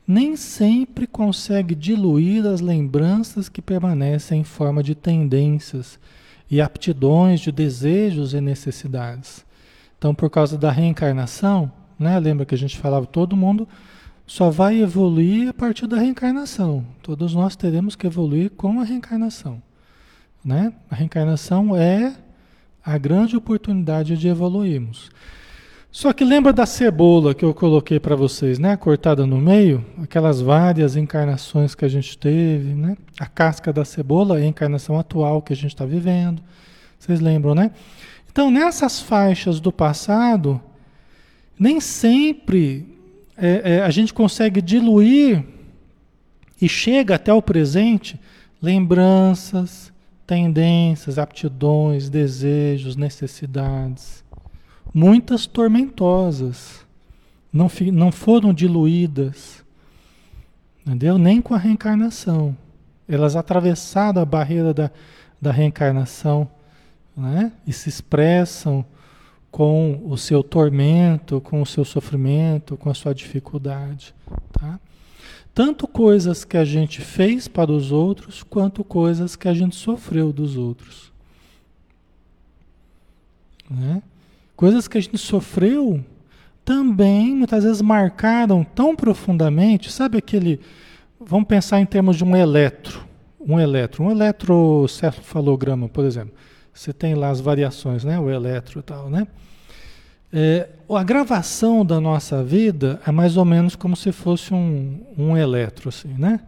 nem 0.08 0.38
sempre 0.38 1.06
consegue 1.06 1.76
diluir 1.76 2.46
as 2.46 2.62
lembranças 2.62 3.50
que 3.50 3.62
permanecem 3.62 4.40
em 4.40 4.44
forma 4.46 4.82
de 4.82 4.96
tendências 4.96 6.00
e 6.50 6.62
aptidões 6.62 7.42
de 7.42 7.52
desejos 7.52 8.34
e 8.34 8.40
necessidades. 8.40 9.46
Então, 9.98 10.16
por 10.16 10.30
causa 10.30 10.58
da 10.58 10.72
reencarnação, 10.72 11.70
né? 11.98 12.18
Lembra 12.18 12.46
que 12.46 12.56
a 12.56 12.58
gente 12.58 12.78
falava 12.78 13.06
todo 13.06 13.36
mundo 13.36 13.68
só 14.30 14.52
vai 14.52 14.80
evoluir 14.80 15.50
a 15.50 15.54
partir 15.54 15.88
da 15.88 15.98
reencarnação. 15.98 16.86
Todos 17.02 17.34
nós 17.34 17.56
teremos 17.56 17.96
que 17.96 18.06
evoluir 18.06 18.52
com 18.52 18.80
a 18.80 18.84
reencarnação. 18.84 19.60
Né? 20.46 20.72
A 20.88 20.94
reencarnação 20.94 21.76
é 21.76 22.14
a 22.86 22.96
grande 23.00 23.36
oportunidade 23.36 24.16
de 24.16 24.28
evoluirmos. 24.28 25.10
Só 25.92 26.14
que 26.14 26.24
lembra 26.24 26.54
da 26.54 26.68
cebola 26.68 27.34
que 27.34 27.44
eu 27.44 27.56
coloquei 27.56 28.00
para 28.00 28.16
vocês, 28.16 28.60
né? 28.60 28.78
Cortada 28.78 29.26
no 29.26 29.40
meio, 29.40 29.84
aquelas 30.00 30.40
várias 30.40 30.96
encarnações 30.96 31.74
que 31.74 31.84
a 31.84 31.90
gente 31.90 32.16
teve, 32.16 32.76
né? 32.76 32.96
A 33.20 33.26
casca 33.26 33.74
da 33.74 33.84
cebola 33.84 34.40
é 34.40 34.44
a 34.44 34.48
encarnação 34.48 35.00
atual 35.00 35.42
que 35.42 35.54
a 35.54 35.56
gente 35.56 35.74
está 35.74 35.86
vivendo. 35.86 36.40
Vocês 37.00 37.20
lembram, 37.20 37.56
né? 37.56 37.72
Então, 38.32 38.52
nessas 38.52 39.02
faixas 39.02 39.60
do 39.60 39.72
passado, 39.72 40.62
nem 41.60 41.82
sempre 41.82 42.99
é, 43.42 43.76
é, 43.76 43.82
a 43.82 43.90
gente 43.90 44.14
consegue 44.14 44.62
diluir 44.62 45.44
e 46.62 46.68
chega 46.68 47.16
até 47.16 47.34
o 47.34 47.42
presente 47.42 48.20
lembranças, 48.62 49.92
tendências, 50.28 51.18
aptidões, 51.18 52.10
desejos, 52.10 52.96
necessidades, 52.96 54.24
muitas 54.94 55.46
tormentosas, 55.46 56.86
não, 57.52 57.72
não 57.94 58.12
foram 58.12 58.54
diluídas, 58.54 59.64
entendeu? 60.86 61.18
Nem 61.18 61.42
com 61.42 61.56
a 61.56 61.58
reencarnação. 61.58 62.56
Elas 63.08 63.36
atravessaram 63.36 64.22
a 64.22 64.26
barreira 64.26 64.74
da, 64.74 64.92
da 65.42 65.52
reencarnação 65.52 66.48
né? 67.18 67.52
e 67.66 67.74
se 67.74 67.90
expressam 67.90 68.86
com 69.52 70.02
o 70.06 70.18
seu 70.18 70.44
tormento, 70.44 71.42
com 71.42 71.62
o 71.62 71.66
seu 71.66 71.84
sofrimento, 71.84 72.78
com 72.78 72.90
a 72.90 72.94
sua 72.94 73.14
dificuldade. 73.14 74.14
Tá? 74.52 74.80
Tanto 75.54 75.88
coisas 75.88 76.46
que 76.46 76.58
a 76.58 76.64
gente 76.64 77.02
fez 77.02 77.48
para 77.48 77.72
os 77.72 77.92
outros, 77.92 78.44
quanto 78.44 78.84
coisas 78.84 79.36
que 79.36 79.48
a 79.48 79.54
gente 79.54 79.76
sofreu 79.76 80.32
dos 80.32 80.56
outros. 80.56 81.12
Né? 83.70 84.02
Coisas 84.56 84.88
que 84.88 84.98
a 84.98 85.02
gente 85.02 85.18
sofreu 85.18 86.04
também 86.64 87.36
muitas 87.36 87.64
vezes 87.64 87.82
marcaram 87.82 88.64
tão 88.64 88.96
profundamente, 88.96 89.92
sabe 89.92 90.18
aquele. 90.18 90.60
Vamos 91.20 91.48
pensar 91.48 91.80
em 91.80 91.86
termos 91.86 92.16
de 92.16 92.24
um 92.24 92.36
eletro. 92.36 93.08
Um 93.40 93.60
eletro, 93.60 94.04
um 94.04 94.12
eletrocefalograma, 94.12 95.90
por 95.90 96.06
exemplo. 96.06 96.34
Você 96.80 96.94
tem 96.94 97.14
lá 97.14 97.30
as 97.30 97.42
variações, 97.42 98.06
né? 98.06 98.18
O 98.18 98.30
eletro 98.30 98.80
e 98.80 98.82
tal, 98.82 99.10
né? 99.10 99.28
É, 100.32 100.70
a 100.90 101.04
gravação 101.04 101.86
da 101.86 102.00
nossa 102.00 102.42
vida 102.42 103.02
é 103.06 103.12
mais 103.12 103.36
ou 103.36 103.44
menos 103.44 103.76
como 103.76 103.98
se 103.98 104.14
fosse 104.14 104.54
um, 104.54 104.98
um 105.18 105.36
eletro, 105.36 105.90
assim, 105.90 106.16
né? 106.18 106.40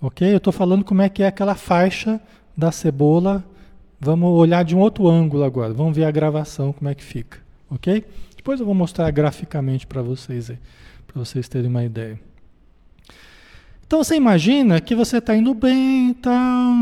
Ok? 0.00 0.32
Eu 0.32 0.36
estou 0.36 0.52
falando 0.52 0.84
como 0.84 1.02
é 1.02 1.08
que 1.08 1.24
é 1.24 1.26
aquela 1.26 1.56
faixa 1.56 2.20
da 2.56 2.70
cebola. 2.70 3.42
Vamos 3.98 4.30
olhar 4.30 4.64
de 4.64 4.76
um 4.76 4.78
outro 4.78 5.08
ângulo 5.08 5.42
agora. 5.42 5.74
Vamos 5.74 5.96
ver 5.96 6.04
a 6.04 6.10
gravação, 6.12 6.72
como 6.72 6.88
é 6.88 6.94
que 6.94 7.02
fica. 7.02 7.38
Ok? 7.68 8.04
Depois 8.36 8.60
eu 8.60 8.66
vou 8.66 8.76
mostrar 8.76 9.10
graficamente 9.10 9.88
para 9.88 10.02
vocês 10.02 10.50
aí, 10.50 10.58
para 11.04 11.18
vocês 11.18 11.48
terem 11.48 11.68
uma 11.68 11.82
ideia. 11.82 12.16
Então 13.92 14.02
você 14.02 14.16
imagina 14.16 14.80
que 14.80 14.94
você 14.94 15.18
está 15.18 15.36
indo 15.36 15.52
bem, 15.52 16.14
tá 16.14 16.32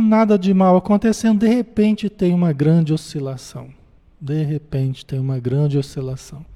nada 0.00 0.38
de 0.38 0.54
mal 0.54 0.76
acontecendo, 0.76 1.40
de 1.40 1.48
repente 1.48 2.08
tem 2.08 2.32
uma 2.32 2.52
grande 2.52 2.92
oscilação. 2.92 3.68
De 4.20 4.44
repente 4.44 5.04
tem 5.04 5.18
uma 5.18 5.40
grande 5.40 5.76
oscilação. 5.76 6.46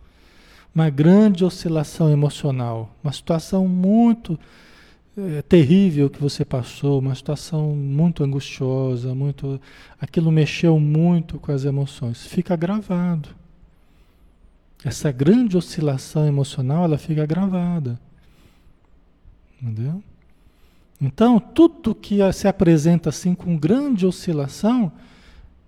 Uma 0.72 0.88
grande 0.90 1.44
oscilação 1.44 2.08
emocional. 2.08 2.94
Uma 3.02 3.12
situação 3.12 3.66
muito 3.66 4.38
é, 5.18 5.42
terrível 5.42 6.08
que 6.08 6.20
você 6.20 6.44
passou, 6.44 7.00
uma 7.00 7.16
situação 7.16 7.74
muito 7.74 8.22
angustiosa, 8.22 9.12
muito. 9.12 9.60
Aquilo 10.00 10.30
mexeu 10.30 10.78
muito 10.78 11.40
com 11.40 11.50
as 11.50 11.64
emoções. 11.64 12.28
Fica 12.28 12.54
gravado. 12.54 13.28
Essa 14.84 15.10
grande 15.10 15.56
oscilação 15.56 16.24
emocional, 16.28 16.84
ela 16.84 16.96
fica 16.96 17.26
gravada. 17.26 17.98
Entendeu? 19.60 20.00
Então, 21.06 21.38
tudo 21.38 21.94
que 21.94 22.16
se 22.32 22.48
apresenta 22.48 23.10
assim 23.10 23.34
com 23.34 23.58
grande 23.58 24.06
oscilação, 24.06 24.90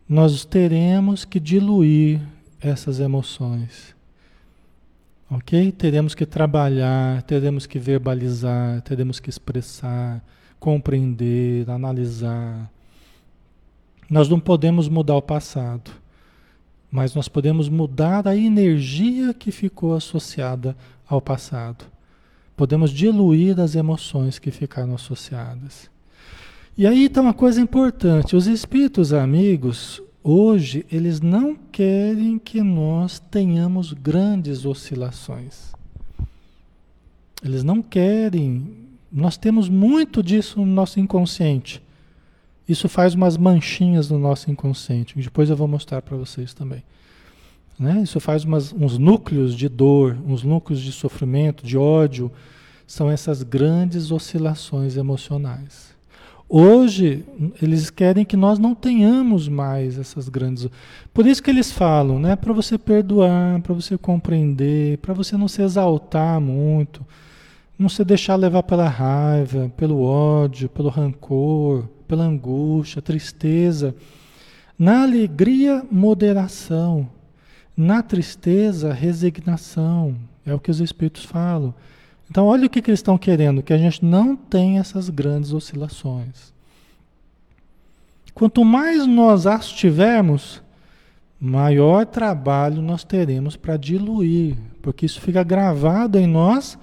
nós 0.09 0.47
teremos 0.47 1.27
que 1.27 1.39
diluir 1.39 2.23
essas 2.59 3.01
emoções. 3.01 3.95
Ok? 5.31 5.73
Teremos 5.73 6.15
que 6.15 6.25
trabalhar, 6.25 7.23
teremos 7.25 7.67
que 7.67 7.79
verbalizar, 7.79 8.81
teremos 8.81 9.21
que 9.21 9.29
expressar, 9.29 10.25
compreender, 10.59 11.69
analisar. 11.69 12.73
Nós 14.09 14.31
não 14.31 14.41
podemos 14.41 14.89
mudar 14.89 15.17
o 15.17 15.23
passado, 15.23 15.91
mas 16.91 17.15
nós 17.15 17.29
podemos 17.29 17.69
mudar 17.69 18.27
a 18.27 18.35
energia 18.35 19.35
que 19.35 19.51
ficou 19.51 19.95
associada 19.95 20.75
ao 21.07 21.21
passado 21.21 21.85
podemos 22.57 22.91
diluir 22.91 23.61
as 23.61 23.75
emoções 23.75 24.39
que 24.39 24.51
ficaram 24.51 24.95
associadas. 24.95 25.91
E 26.77 26.87
aí 26.87 27.05
está 27.05 27.21
uma 27.21 27.35
coisa 27.35 27.61
importante: 27.61 28.35
os 28.35 28.47
espíritos 28.47 29.13
amigos, 29.13 30.03
hoje, 30.23 30.85
eles 30.91 31.21
não 31.21 31.55
querem 31.55 32.39
que 32.39 32.63
nós 32.63 33.19
tenhamos 33.19 33.93
grandes 33.93 34.65
oscilações. 34.65 35.73
Eles 37.45 37.63
não 37.63 37.83
querem. 37.83 38.87
Nós 39.13 39.37
temos 39.37 39.69
muito 39.69 40.23
disso 40.23 40.59
no 40.59 40.67
nosso 40.67 40.99
inconsciente. 40.99 41.83
Isso 42.69 42.89
faz 42.89 43.15
umas 43.15 43.37
manchinhas 43.37 44.11
no 44.11 44.19
nosso 44.19 44.51
inconsciente. 44.51 45.17
Depois 45.17 45.49
eu 45.49 45.57
vou 45.57 45.69
mostrar 45.69 46.03
para 46.03 46.17
vocês 46.17 46.53
também. 46.53 46.83
Né? 47.79 48.03
Isso 48.03 48.19
faz 48.21 48.45
umas, 48.45 48.73
uns 48.73 48.97
núcleos 48.99 49.55
de 49.55 49.69
dor, 49.69 50.17
uns 50.27 50.43
núcleos 50.43 50.81
de 50.81 50.93
sofrimento, 50.93 51.65
de 51.65 51.77
ódio. 51.77 52.31
São 52.87 53.11
essas 53.11 53.43
grandes 53.43 54.11
oscilações 54.11 54.97
emocionais. 54.97 55.95
Hoje, 56.49 57.25
eles 57.61 57.91
querem 57.91 58.25
que 58.25 58.37
nós 58.37 58.57
não 58.57 58.73
tenhamos 58.73 59.49
mais 59.49 59.99
essas 59.99 60.29
grandes. 60.29 60.69
Por 61.13 61.27
isso 61.27 61.43
que 61.43 61.51
eles 61.51 61.73
falam, 61.73 62.21
né? 62.21 62.37
Para 62.37 62.53
você 62.53 62.79
perdoar, 62.79 63.61
para 63.63 63.75
você 63.75 63.99
compreender, 63.99 64.99
para 64.99 65.13
você 65.13 65.37
não 65.37 65.49
se 65.49 65.61
exaltar 65.61 66.41
muito, 66.41 67.05
não 67.77 67.89
se 67.89 68.05
deixar 68.05 68.37
levar 68.37 68.63
pela 68.63 68.89
raiva, 68.89 69.73
pelo 69.77 70.01
ódio, 70.03 70.69
pelo 70.69 70.89
rancor, 70.89 71.89
pela 72.07 72.23
angústia, 72.23 73.03
tristeza. 73.03 73.93
Na 74.79 75.03
alegria, 75.03 75.85
moderação. 75.91 77.09
Na 77.77 78.03
tristeza, 78.03 78.93
resignação. 78.93 80.17
É 80.45 80.55
o 80.55 80.61
que 80.61 80.71
os 80.71 80.81
Espíritos 80.81 81.25
falam. 81.25 81.75
Então, 82.31 82.47
olha 82.47 82.67
o 82.67 82.71
que, 82.71 82.83
que 82.83 82.91
eles 82.91 83.01
estão 83.01 83.19
querendo: 83.19 83.63
que 83.63 83.73
a 83.73 83.79
gente 83.79 84.05
não 84.05 84.35
tenha 84.35 84.81
essas 84.81 85.09
grandes 85.09 85.53
oscilações. 85.53 86.55
Quanto 88.35 88.65
mais 88.65 89.07
nós 89.07 89.47
as 89.47 89.69
tivermos, 89.69 90.63
maior 91.41 92.05
trabalho 92.05 92.83
nós 92.83 93.03
teremos 93.03 93.57
para 93.57 93.77
diluir, 93.77 94.57
porque 94.83 95.07
isso 95.07 95.21
fica 95.21 95.43
gravado 95.43 96.19
em 96.19 96.27
nós. 96.27 96.79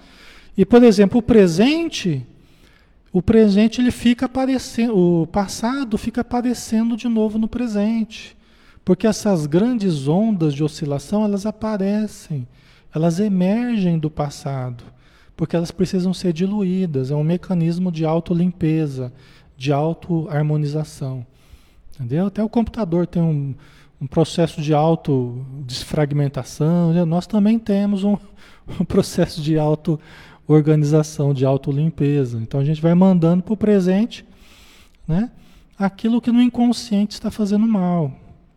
E, 0.58 0.66
por 0.66 0.84
exemplo, 0.84 1.20
o 1.20 1.22
presente, 1.22 2.26
o 3.12 3.22
presente 3.22 3.82
ele 3.82 3.92
fica 3.92 4.26
aparecendo, 4.26 4.98
o 4.98 5.28
passado 5.28 5.98
fica 5.98 6.22
aparecendo 6.22 6.98
de 6.98 7.08
novo 7.08 7.38
no 7.38 7.48
presente. 7.48 8.36
Porque 8.86 9.08
essas 9.08 9.46
grandes 9.46 10.08
ondas 10.08 10.54
de 10.54 10.64
oscilação, 10.64 11.24
elas 11.24 11.46
aparecem, 11.46 12.48
elas 12.94 13.20
emergem 13.20 13.98
do 13.98 14.10
passado, 14.10 14.84
porque 15.36 15.56
elas 15.56 15.72
precisam 15.72 16.14
ser 16.14 16.34
diluídas, 16.34 17.10
é 17.10 17.16
um 17.16 17.24
mecanismo 17.24 17.92
de 17.92 18.06
autolimpeza, 18.06 19.14
de 19.58 19.72
auto-harmonização. 19.72 21.26
Entendeu? 21.96 22.28
Até 22.28 22.44
o 22.44 22.50
computador 22.50 23.08
tem 23.08 23.22
um, 23.22 23.56
um 24.02 24.08
processo 24.08 24.62
de 24.62 24.74
auto-desfragmentação, 24.74 26.92
né? 26.92 27.06
nós 27.06 27.26
também 27.26 27.58
temos 27.58 28.04
um, 28.04 28.18
um 28.80 28.84
processo 28.84 29.42
de 29.42 29.58
auto-organização, 29.58 31.34
de 31.34 31.46
auto-limpeza. 31.46 32.38
Então 32.38 32.60
a 32.60 32.66
gente 32.66 32.82
vai 32.82 32.94
mandando 32.94 33.44
para 33.44 33.54
o 33.54 33.58
presente 33.58 34.26
né? 35.08 35.32
aquilo 35.78 36.22
que 36.22 36.32
no 36.32 36.42
inconsciente 36.42 37.14
está 37.14 37.32
fazendo 37.32 37.66
mal. 37.66 38.12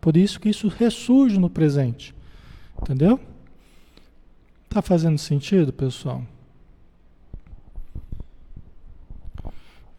Por 0.07 0.15
isso 0.15 0.39
que 0.39 0.47
isso 0.47 0.69
ressurge 0.69 1.37
no 1.37 1.49
presente. 1.49 2.15
Entendeu? 2.81 3.19
Tá 4.69 4.81
fazendo 4.81 5.17
sentido, 5.17 5.73
pessoal? 5.73 6.23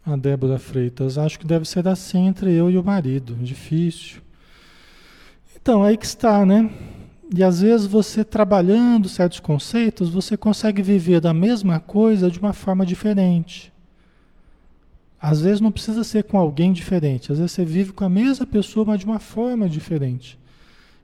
A 0.07 0.17
Débora 0.17 0.59
Freitas, 0.59 1.19
acho 1.19 1.39
que 1.39 1.47
deve 1.47 1.67
ser 1.67 1.87
assim 1.87 2.27
entre 2.27 2.51
eu 2.55 2.71
e 2.71 2.79
o 2.79 2.83
marido. 2.83 3.35
Difícil. 3.35 4.23
Então, 5.55 5.85
aí 5.85 5.99
que 5.99 6.07
está, 6.07 6.47
né? 6.47 6.71
E 7.31 7.45
às 7.45 7.61
vezes 7.61 7.87
você 7.87 8.25
trabalhando 8.25 9.11
certos 9.11 9.41
conceitos, 9.41 10.09
você 10.09 10.39
consegue 10.39 10.81
viver 10.81 11.21
da 11.21 11.35
mesma 11.35 11.81
coisa 11.81 12.31
de 12.31 12.39
uma 12.39 12.55
forma 12.55 12.87
diferente. 12.87 13.71
Às 15.21 15.41
vezes 15.41 15.61
não 15.61 15.73
precisa 15.73 16.05
ser 16.05 16.25
com 16.25 16.39
alguém 16.39 16.73
diferente, 16.73 17.33
às 17.33 17.39
vezes 17.39 17.53
você 17.53 17.65
vive 17.65 17.93
com 17.93 18.05
a 18.05 18.09
mesma 18.09 18.47
pessoa, 18.47 18.87
mas 18.87 19.01
de 19.01 19.07
uma 19.07 19.19
forma 19.19 19.69
diferente. 19.69 20.39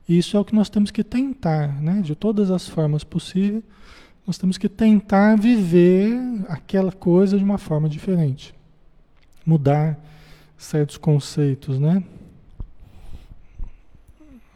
E 0.07 0.17
isso 0.17 0.37
é 0.37 0.39
o 0.39 0.45
que 0.45 0.55
nós 0.55 0.69
temos 0.69 0.91
que 0.91 1.03
tentar, 1.03 1.81
né? 1.81 2.01
De 2.01 2.15
todas 2.15 2.51
as 2.51 2.67
formas 2.69 3.03
possíveis, 3.03 3.63
nós 4.25 4.37
temos 4.37 4.57
que 4.57 4.69
tentar 4.69 5.37
viver 5.37 6.13
aquela 6.47 6.91
coisa 6.91 7.37
de 7.37 7.43
uma 7.43 7.57
forma 7.57 7.89
diferente. 7.89 8.53
Mudar 9.45 9.99
certos 10.57 10.97
conceitos, 10.97 11.79
né? 11.79 12.03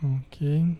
Ok. 0.02 0.78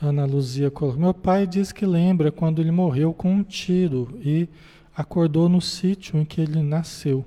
Ana 0.00 0.24
Luzia 0.24 0.70
colocou. 0.70 1.00
Meu 1.00 1.14
pai 1.14 1.46
diz 1.46 1.70
que 1.70 1.86
lembra 1.86 2.32
quando 2.32 2.60
ele 2.60 2.72
morreu 2.72 3.14
com 3.14 3.32
um 3.32 3.42
tiro 3.44 4.18
e 4.20 4.48
acordou 4.96 5.48
no 5.48 5.60
sítio 5.60 6.18
em 6.18 6.24
que 6.24 6.40
ele 6.40 6.62
nasceu. 6.62 7.24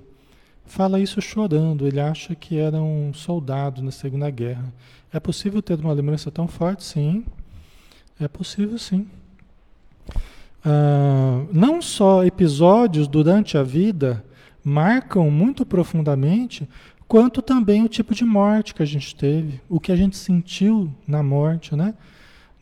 Fala 0.65 0.99
isso 0.99 1.21
chorando, 1.21 1.88
ele 1.88 1.99
acha 1.99 2.34
que 2.34 2.58
era 2.58 2.82
um 2.82 3.13
soldado 3.13 3.82
na 3.82 3.91
Segunda 3.91 4.30
Guerra. 4.30 4.73
É 5.13 5.19
possível 5.19 5.62
ter 5.62 5.80
uma 5.80 5.93
lembrança 5.93 6.32
tão 6.32 6.47
forte? 6.47 6.84
Sim. 6.84 7.25
É 8.19 8.28
possível, 8.28 8.78
sim. 8.78 9.08
Ah, 10.63 11.45
não 11.51 11.82
só 11.82 12.23
episódios 12.23 13.08
durante 13.08 13.58
a 13.58 13.63
vida 13.63 14.23
marcam 14.63 15.30
muito 15.30 15.63
profundamente, 15.65 16.67
quanto 17.08 17.41
também 17.41 17.84
o 17.84 17.89
tipo 17.89 18.15
de 18.15 18.25
morte 18.25 18.73
que 18.73 18.82
a 18.82 18.86
gente 18.86 19.15
teve, 19.15 19.62
o 19.69 19.80
que 19.80 19.91
a 19.91 19.95
gente 19.95 20.17
sentiu 20.17 20.91
na 21.08 21.21
morte, 21.21 21.75
né? 21.75 21.93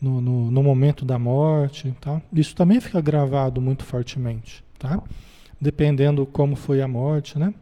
no, 0.04 0.20
no, 0.20 0.50
no 0.50 0.62
momento 0.62 1.04
da 1.04 1.18
morte, 1.18 1.94
tá? 2.00 2.20
Isso 2.32 2.54
também 2.54 2.78
fica 2.80 3.00
gravado 3.00 3.60
muito 3.60 3.84
fortemente, 3.84 4.62
tá? 4.84 5.02
Dependendo 5.58 6.26
como 6.26 6.54
foi 6.54 6.82
a 6.82 6.86
morte, 6.86 7.38
né? 7.38 7.54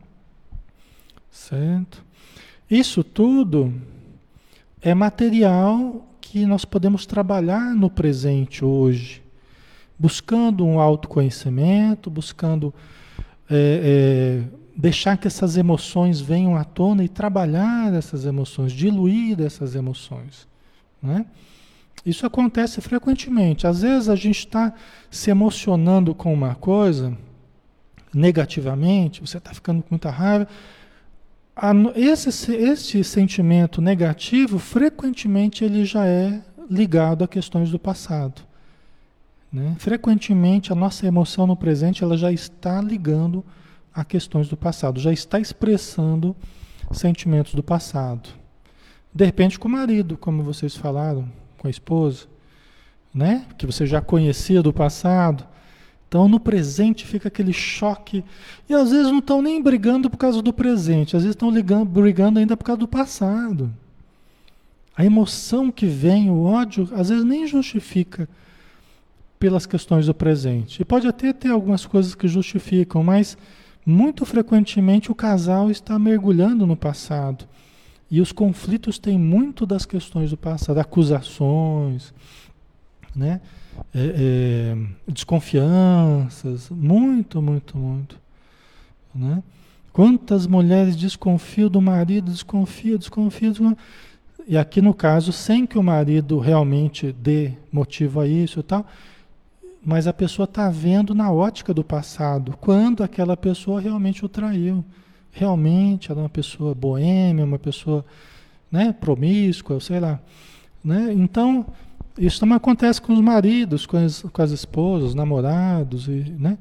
Certo? 1.30 2.04
Isso 2.68 3.04
tudo 3.04 3.72
é 4.80 4.92
material 4.92 6.04
que 6.20 6.44
nós 6.44 6.64
podemos 6.64 7.06
trabalhar 7.06 7.76
no 7.76 7.88
presente 7.88 8.64
hoje, 8.64 9.22
buscando 9.96 10.66
um 10.66 10.80
autoconhecimento, 10.80 12.10
buscando 12.10 12.74
é, 13.48 14.42
é, 14.44 14.58
deixar 14.76 15.16
que 15.16 15.28
essas 15.28 15.56
emoções 15.56 16.20
venham 16.20 16.56
à 16.56 16.64
tona 16.64 17.04
e 17.04 17.08
trabalhar 17.08 17.94
essas 17.94 18.24
emoções, 18.24 18.72
diluir 18.72 19.40
essas 19.40 19.76
emoções. 19.76 20.48
Né? 21.00 21.24
Isso 22.04 22.26
acontece 22.26 22.80
frequentemente. 22.80 23.66
Às 23.66 23.82
vezes 23.82 24.08
a 24.08 24.16
gente 24.16 24.38
está 24.38 24.74
se 25.10 25.30
emocionando 25.30 26.14
com 26.14 26.32
uma 26.32 26.54
coisa 26.54 27.16
negativamente, 28.12 29.20
você 29.20 29.38
está 29.38 29.54
ficando 29.54 29.82
com 29.82 29.88
muita 29.90 30.10
raiva. 30.10 30.48
Esse, 31.94 32.54
esse 32.54 33.04
sentimento 33.04 33.80
negativo, 33.80 34.58
frequentemente, 34.58 35.64
ele 35.64 35.84
já 35.84 36.06
é 36.06 36.42
ligado 36.68 37.22
a 37.22 37.28
questões 37.28 37.70
do 37.70 37.78
passado. 37.78 38.42
Né? 39.52 39.76
Frequentemente, 39.78 40.72
a 40.72 40.74
nossa 40.74 41.06
emoção 41.06 41.46
no 41.46 41.56
presente 41.56 42.02
ela 42.02 42.16
já 42.16 42.32
está 42.32 42.80
ligando 42.80 43.44
a 43.94 44.04
questões 44.04 44.48
do 44.48 44.56
passado, 44.56 44.98
já 44.98 45.12
está 45.12 45.38
expressando 45.38 46.34
sentimentos 46.90 47.54
do 47.54 47.62
passado. 47.62 48.30
De 49.14 49.24
repente, 49.24 49.58
com 49.58 49.68
o 49.68 49.70
marido, 49.70 50.16
como 50.16 50.42
vocês 50.42 50.74
falaram, 50.74 51.28
com 51.62 51.68
a 51.68 51.70
esposa, 51.70 52.26
né? 53.14 53.46
que 53.56 53.64
você 53.64 53.86
já 53.86 54.00
conhecia 54.00 54.60
do 54.60 54.72
passado. 54.72 55.46
Então, 56.08 56.28
no 56.28 56.40
presente 56.40 57.06
fica 57.06 57.28
aquele 57.28 57.52
choque. 57.52 58.24
E 58.68 58.74
às 58.74 58.90
vezes 58.90 59.06
não 59.06 59.20
estão 59.20 59.40
nem 59.40 59.62
brigando 59.62 60.10
por 60.10 60.16
causa 60.16 60.42
do 60.42 60.52
presente, 60.52 61.16
às 61.16 61.22
vezes 61.22 61.36
estão 61.36 61.86
brigando 61.86 62.40
ainda 62.40 62.56
por 62.56 62.64
causa 62.64 62.80
do 62.80 62.88
passado. 62.88 63.72
A 64.96 65.04
emoção 65.04 65.70
que 65.70 65.86
vem, 65.86 66.28
o 66.30 66.42
ódio, 66.42 66.88
às 66.92 67.08
vezes 67.08 67.24
nem 67.24 67.46
justifica 67.46 68.28
pelas 69.38 69.64
questões 69.64 70.06
do 70.06 70.14
presente. 70.14 70.82
E 70.82 70.84
pode 70.84 71.06
até 71.06 71.32
ter 71.32 71.48
algumas 71.48 71.86
coisas 71.86 72.14
que 72.14 72.26
justificam, 72.26 73.04
mas 73.04 73.38
muito 73.86 74.26
frequentemente 74.26 75.12
o 75.12 75.14
casal 75.14 75.70
está 75.70 75.96
mergulhando 75.96 76.66
no 76.66 76.76
passado. 76.76 77.46
E 78.12 78.20
os 78.20 78.30
conflitos 78.30 78.98
têm 78.98 79.18
muito 79.18 79.64
das 79.64 79.86
questões 79.86 80.28
do 80.28 80.36
passado, 80.36 80.76
acusações, 80.76 82.12
né? 83.16 83.40
É, 83.94 84.74
é, 84.76 84.76
desconfianças, 85.08 86.68
muito, 86.68 87.40
muito, 87.40 87.78
muito. 87.78 88.20
Né? 89.14 89.42
Quantas 89.94 90.46
mulheres 90.46 90.94
desconfiam 90.94 91.70
do 91.70 91.80
marido, 91.80 92.30
desconfiam, 92.30 92.98
desconfiam, 92.98 93.50
desconfiam, 93.50 93.78
e 94.46 94.58
aqui 94.58 94.82
no 94.82 94.92
caso, 94.92 95.32
sem 95.32 95.64
que 95.64 95.78
o 95.78 95.82
marido 95.82 96.38
realmente 96.38 97.12
dê 97.12 97.52
motivo 97.72 98.20
a 98.20 98.26
isso 98.26 98.60
e 98.60 98.62
tal, 98.62 98.86
mas 99.82 100.06
a 100.06 100.12
pessoa 100.12 100.44
está 100.44 100.68
vendo 100.68 101.14
na 101.14 101.32
ótica 101.32 101.72
do 101.72 101.82
passado, 101.82 102.58
quando 102.60 103.02
aquela 103.02 103.38
pessoa 103.38 103.80
realmente 103.80 104.22
o 104.22 104.28
traiu. 104.28 104.84
Realmente 105.32 106.12
ela 106.12 106.20
é 106.20 106.22
uma 106.24 106.28
pessoa 106.28 106.74
boêmia, 106.74 107.44
uma 107.44 107.58
pessoa 107.58 108.04
né, 108.70 108.92
promíscua, 108.92 109.80
sei 109.80 109.98
lá. 109.98 110.20
Né? 110.84 111.12
Então, 111.12 111.66
isso 112.16 112.38
também 112.38 112.54
acontece 112.54 113.02
com 113.02 113.12
os 113.12 113.20
maridos, 113.20 113.86
com 113.86 113.96
as, 113.96 114.22
com 114.22 114.42
as 114.42 114.50
esposas, 114.52 115.10
os 115.10 115.14
namorados. 115.14 116.06
E, 116.06 116.34
né? 116.38 116.58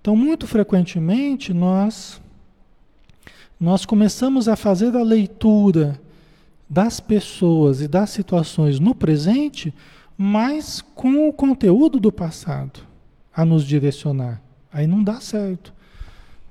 Então, 0.00 0.16
muito 0.16 0.46
frequentemente, 0.46 1.52
nós, 1.52 2.20
nós 3.60 3.84
começamos 3.84 4.48
a 4.48 4.56
fazer 4.56 4.96
a 4.96 5.02
leitura 5.02 6.00
das 6.68 6.98
pessoas 6.98 7.80
e 7.80 7.86
das 7.86 8.10
situações 8.10 8.80
no 8.80 8.94
presente 8.94 9.72
mas 10.16 10.80
com 10.94 11.28
o 11.28 11.32
conteúdo 11.32 12.00
do 12.00 12.10
passado 12.10 12.80
a 13.34 13.44
nos 13.44 13.64
direcionar. 13.64 14.40
Aí 14.72 14.86
não 14.86 15.02
dá 15.02 15.20
certo. 15.20 15.74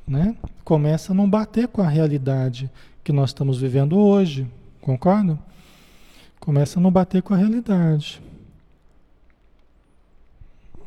Né? 0.07 0.35
Começa 0.63 1.11
a 1.11 1.15
não 1.15 1.29
bater 1.29 1.67
com 1.67 1.81
a 1.81 1.87
realidade 1.87 2.69
que 3.03 3.11
nós 3.11 3.29
estamos 3.29 3.59
vivendo 3.59 3.97
hoje. 3.97 4.47
Concorda? 4.81 5.39
Começa 6.39 6.79
a 6.79 6.81
não 6.81 6.91
bater 6.91 7.21
com 7.21 7.33
a 7.33 7.37
realidade. 7.37 8.21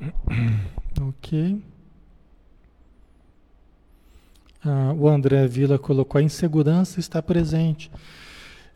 Ok. 1.00 1.62
Ah, 4.64 4.92
o 4.98 5.09
André 5.09 5.46
Vila 5.46 5.78
colocou: 5.78 6.18
a 6.18 6.22
insegurança 6.22 6.98
está 6.98 7.22
presente. 7.22 7.88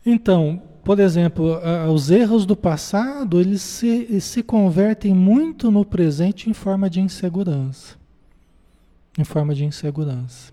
Então, 0.05 0.61
por 0.83 0.99
exemplo, 0.99 1.59
os 1.93 2.11
erros 2.11 2.45
do 2.45 2.55
passado, 2.55 3.39
eles 3.39 3.61
se, 3.61 4.19
se 4.19 4.43
convertem 4.43 5.13
muito 5.13 5.71
no 5.71 5.85
presente 5.85 6.49
em 6.49 6.53
forma 6.53 6.89
de 6.89 6.99
insegurança. 6.99 7.95
Em 9.17 9.23
forma 9.23 9.53
de 9.53 9.63
insegurança. 9.63 10.51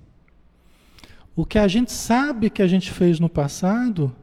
O 1.34 1.46
que 1.46 1.58
a 1.58 1.66
gente 1.66 1.92
sabe 1.92 2.50
que 2.50 2.62
a 2.62 2.66
gente 2.66 2.90
fez 2.90 3.18
no 3.18 3.28
passado, 3.28 4.14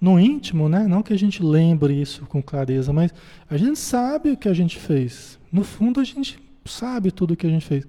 no 0.00 0.18
íntimo, 0.18 0.68
né? 0.68 0.86
não 0.86 1.02
que 1.02 1.12
a 1.12 1.18
gente 1.18 1.42
lembre 1.42 1.94
isso 1.94 2.26
com 2.26 2.42
clareza, 2.42 2.92
mas 2.92 3.14
a 3.48 3.56
gente 3.56 3.78
sabe 3.78 4.32
o 4.32 4.36
que 4.36 4.48
a 4.48 4.52
gente 4.52 4.78
fez. 4.78 5.38
No 5.50 5.64
fundo, 5.64 6.00
a 6.00 6.04
gente 6.04 6.38
sabe 6.64 7.10
tudo 7.10 7.32
o 7.32 7.36
que 7.36 7.46
a 7.46 7.50
gente 7.50 7.64
fez. 7.64 7.86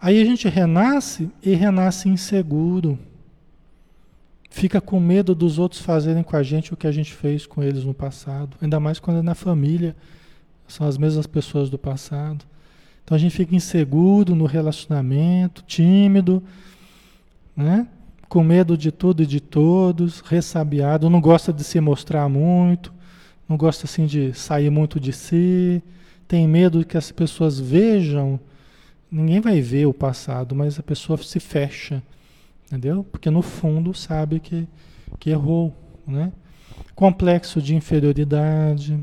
Aí 0.00 0.20
a 0.20 0.24
gente 0.24 0.48
renasce 0.48 1.28
e 1.42 1.54
renasce 1.54 2.08
inseguro 2.08 2.98
fica 4.50 4.80
com 4.80 4.98
medo 4.98 5.34
dos 5.34 5.58
outros 5.58 5.80
fazerem 5.80 6.22
com 6.22 6.36
a 6.36 6.42
gente 6.42 6.72
o 6.72 6.76
que 6.76 6.86
a 6.86 6.92
gente 6.92 7.12
fez 7.12 7.46
com 7.46 7.62
eles 7.62 7.84
no 7.84 7.94
passado, 7.94 8.56
ainda 8.60 8.80
mais 8.80 8.98
quando 8.98 9.18
é 9.18 9.22
na 9.22 9.34
família, 9.34 9.94
são 10.66 10.86
as 10.86 10.98
mesmas 10.98 11.26
pessoas 11.26 11.70
do 11.70 11.78
passado. 11.78 12.44
Então 13.08 13.16
a 13.16 13.18
gente 13.18 13.34
fica 13.34 13.56
inseguro 13.56 14.34
no 14.34 14.44
relacionamento, 14.44 15.64
tímido, 15.66 16.42
né? 17.56 17.86
com 18.28 18.44
medo 18.44 18.76
de 18.76 18.92
tudo 18.92 19.22
e 19.22 19.26
de 19.26 19.40
todos, 19.40 20.20
ressabiado, 20.20 21.08
não 21.08 21.18
gosta 21.18 21.50
de 21.50 21.64
se 21.64 21.80
mostrar 21.80 22.28
muito, 22.28 22.92
não 23.48 23.56
gosta 23.56 23.86
assim 23.86 24.04
de 24.04 24.34
sair 24.34 24.68
muito 24.68 25.00
de 25.00 25.14
si, 25.14 25.82
tem 26.28 26.46
medo 26.46 26.84
que 26.84 26.98
as 26.98 27.10
pessoas 27.10 27.58
vejam. 27.58 28.38
Ninguém 29.10 29.40
vai 29.40 29.58
ver 29.62 29.86
o 29.86 29.94
passado, 29.94 30.54
mas 30.54 30.78
a 30.78 30.82
pessoa 30.82 31.16
se 31.16 31.40
fecha 31.40 32.02
Entendeu? 32.66 33.02
Porque 33.02 33.30
no 33.30 33.40
fundo 33.40 33.94
sabe 33.94 34.40
que, 34.40 34.68
que 35.18 35.30
errou, 35.30 35.74
né? 36.06 36.30
Complexo 36.94 37.62
de 37.62 37.74
inferioridade, 37.74 39.00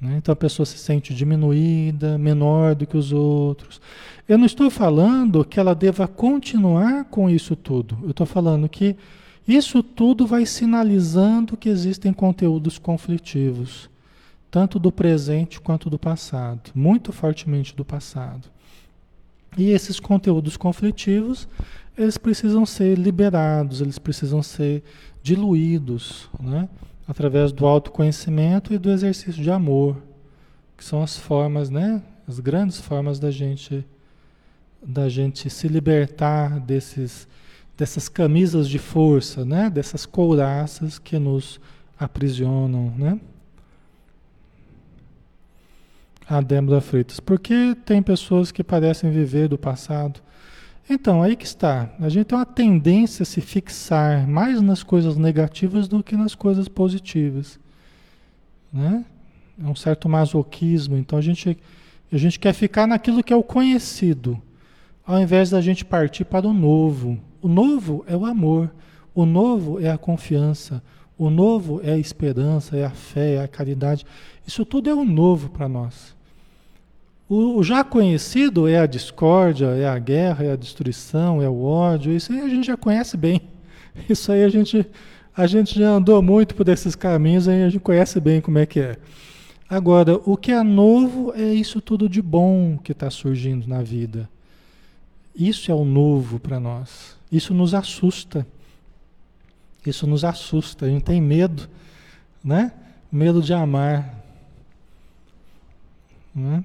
né? 0.00 0.16
então 0.18 0.32
a 0.32 0.36
pessoa 0.36 0.66
se 0.66 0.78
sente 0.78 1.14
diminuída, 1.14 2.18
menor 2.18 2.74
do 2.74 2.86
que 2.86 2.96
os 2.96 3.12
outros. 3.12 3.80
Eu 4.28 4.36
não 4.36 4.46
estou 4.46 4.70
falando 4.70 5.44
que 5.44 5.60
ela 5.60 5.74
deva 5.74 6.08
continuar 6.08 7.04
com 7.04 7.30
isso 7.30 7.54
tudo. 7.54 7.96
Eu 8.02 8.10
estou 8.10 8.26
falando 8.26 8.68
que 8.68 8.96
isso 9.46 9.82
tudo 9.82 10.26
vai 10.26 10.44
sinalizando 10.44 11.56
que 11.56 11.68
existem 11.68 12.12
conteúdos 12.12 12.78
conflitivos, 12.78 13.88
tanto 14.50 14.78
do 14.78 14.90
presente 14.90 15.60
quanto 15.60 15.88
do 15.88 15.98
passado, 15.98 16.72
muito 16.74 17.12
fortemente 17.12 17.74
do 17.74 17.84
passado. 17.84 18.48
E 19.56 19.70
esses 19.70 20.00
conteúdos 20.00 20.56
conflitivos, 20.56 21.48
eles 21.96 22.18
precisam 22.18 22.66
ser 22.66 22.98
liberados, 22.98 23.80
eles 23.80 23.98
precisam 23.98 24.42
ser 24.42 24.82
diluídos, 25.22 26.28
né? 26.40 26.68
Através 27.06 27.52
do 27.52 27.66
autoconhecimento 27.66 28.74
e 28.74 28.78
do 28.78 28.90
exercício 28.90 29.42
de 29.42 29.50
amor, 29.50 29.96
que 30.76 30.84
são 30.84 31.02
as 31.02 31.16
formas, 31.16 31.70
né? 31.70 32.02
as 32.26 32.40
grandes 32.40 32.80
formas 32.80 33.18
da 33.18 33.30
gente 33.30 33.86
da 34.82 35.08
gente 35.08 35.48
se 35.48 35.66
libertar 35.66 36.60
desses 36.60 37.26
dessas 37.76 38.08
camisas 38.08 38.68
de 38.68 38.78
força, 38.78 39.44
né? 39.44 39.68
dessas 39.68 40.06
couraças 40.06 40.98
que 40.98 41.18
nos 41.18 41.60
aprisionam, 41.98 42.92
né? 42.96 43.20
A 46.28 46.40
Débora 46.40 46.80
Freitas. 46.80 47.20
Porque 47.20 47.76
tem 47.84 48.02
pessoas 48.02 48.50
que 48.50 48.64
parecem 48.64 49.10
viver 49.10 49.48
do 49.48 49.58
passado 49.58 50.20
então, 50.88 51.22
aí 51.22 51.36
que 51.36 51.44
está. 51.44 51.90
A 52.00 52.08
gente 52.08 52.26
tem 52.26 52.38
uma 52.38 52.46
tendência 52.46 53.22
a 53.22 53.26
se 53.26 53.40
fixar 53.40 54.26
mais 54.26 54.60
nas 54.60 54.82
coisas 54.82 55.16
negativas 55.16 55.88
do 55.88 56.02
que 56.02 56.16
nas 56.16 56.34
coisas 56.34 56.68
positivas. 56.68 57.58
Né? 58.72 59.04
É 59.62 59.66
um 59.66 59.74
certo 59.74 60.08
masoquismo. 60.08 60.96
Então, 60.96 61.18
a 61.18 61.22
gente, 61.22 61.58
a 62.12 62.16
gente 62.16 62.38
quer 62.38 62.52
ficar 62.52 62.86
naquilo 62.86 63.22
que 63.22 63.32
é 63.32 63.36
o 63.36 63.42
conhecido, 63.42 64.40
ao 65.04 65.20
invés 65.20 65.50
da 65.50 65.60
gente 65.60 65.84
partir 65.84 66.24
para 66.24 66.46
o 66.46 66.52
novo. 66.52 67.18
O 67.42 67.48
novo 67.48 68.04
é 68.08 68.16
o 68.16 68.24
amor, 68.24 68.72
o 69.14 69.24
novo 69.24 69.80
é 69.80 69.90
a 69.90 69.98
confiança, 69.98 70.82
O 71.18 71.30
novo 71.30 71.80
é 71.82 71.92
a 71.92 71.98
esperança, 71.98 72.76
é 72.76 72.84
a 72.84 72.90
fé, 72.90 73.36
é 73.36 73.42
a 73.42 73.48
caridade. 73.48 74.04
Isso 74.46 74.64
tudo 74.66 74.90
é 74.90 74.94
o 74.94 75.04
novo 75.04 75.48
para 75.48 75.68
nós. 75.68 76.15
O, 77.28 77.58
o, 77.58 77.62
já 77.64 77.82
conhecido 77.82 78.68
é 78.68 78.78
a 78.78 78.86
discórdia, 78.86 79.66
é 79.66 79.88
a 79.88 79.98
guerra, 79.98 80.44
é 80.44 80.52
a 80.52 80.56
destruição, 80.56 81.42
é 81.42 81.48
o 81.48 81.62
ódio. 81.64 82.12
Isso 82.12 82.32
aí 82.32 82.40
a 82.40 82.48
gente 82.48 82.66
já 82.66 82.76
conhece 82.76 83.16
bem. 83.16 83.40
Isso 84.08 84.30
aí 84.30 84.44
a 84.44 84.48
gente, 84.48 84.86
a 85.36 85.46
gente 85.46 85.78
já 85.78 85.90
andou 85.90 86.22
muito 86.22 86.54
por 86.54 86.68
esses 86.68 86.94
caminhos, 86.94 87.48
aí 87.48 87.64
a 87.64 87.68
gente 87.68 87.80
conhece 87.80 88.20
bem 88.20 88.40
como 88.40 88.58
é 88.58 88.66
que 88.66 88.78
é. 88.78 88.96
Agora, 89.68 90.20
o 90.24 90.36
que 90.36 90.52
é 90.52 90.62
novo 90.62 91.32
é 91.34 91.52
isso 91.52 91.80
tudo 91.80 92.08
de 92.08 92.22
bom 92.22 92.78
que 92.78 92.92
está 92.92 93.10
surgindo 93.10 93.66
na 93.66 93.82
vida. 93.82 94.28
Isso 95.34 95.72
é 95.72 95.74
o 95.74 95.84
novo 95.84 96.38
para 96.38 96.60
nós. 96.60 97.16
Isso 97.32 97.52
nos 97.52 97.74
assusta. 97.74 98.46
Isso 99.84 100.06
nos 100.06 100.24
assusta. 100.24 100.86
A 100.86 100.88
gente 100.88 101.02
tem 101.02 101.20
medo, 101.20 101.68
né? 102.44 102.72
Medo 103.10 103.42
de 103.42 103.52
amar. 103.52 104.14
Né? 106.32 106.64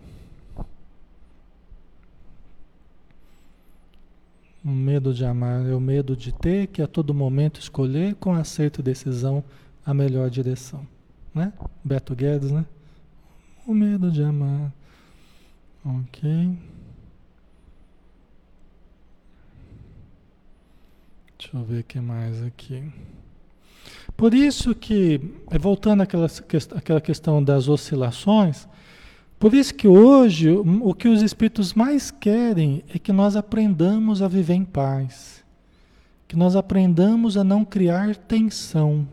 O 4.64 4.70
medo 4.70 5.14
de 5.14 5.26
amar 5.26 5.66
é 5.66 5.74
o 5.74 5.80
medo 5.80 6.16
de 6.16 6.32
ter 6.32 6.68
que 6.68 6.82
a 6.82 6.88
todo 6.88 7.14
momento 7.14 7.60
escolher 7.60 8.14
com 8.16 8.34
acerto 8.34 8.80
e 8.80 8.84
decisão 8.84 9.44
a 9.84 9.94
melhor 9.94 10.30
direção. 10.30 10.86
Né? 11.34 11.52
Beto 11.84 12.16
Guedes, 12.16 12.52
né? 12.52 12.66
O 13.66 13.74
medo 13.74 14.12
de 14.12 14.22
amar. 14.22 14.72
Ok. 15.84 16.58
Deixa 21.40 21.58
eu 21.58 21.64
ver 21.64 21.80
o 21.80 21.84
que 21.84 22.00
mais 22.00 22.44
aqui. 22.44 22.92
Por 24.16 24.32
isso 24.36 24.76
que, 24.76 25.20
voltando 25.60 26.02
àquela, 26.02 26.28
àquela 26.76 27.02
questão 27.02 27.44
das 27.44 27.68
oscilações, 27.68 28.68
por 29.42 29.56
isso 29.56 29.74
que 29.74 29.88
hoje 29.88 30.52
o 30.52 30.94
que 30.94 31.08
os 31.08 31.24
espíritos 31.24 31.74
mais 31.74 32.12
querem 32.12 32.84
é 32.94 33.00
que 33.00 33.12
nós 33.12 33.36
aprendamos 33.36 34.22
a 34.22 34.28
viver 34.28 34.54
em 34.54 34.64
paz, 34.64 35.44
que 36.28 36.36
nós 36.36 36.56
aprendamos 36.56 37.36
a 37.36 37.44
não 37.44 37.66
criar 37.66 38.16
tensão, 38.16 39.08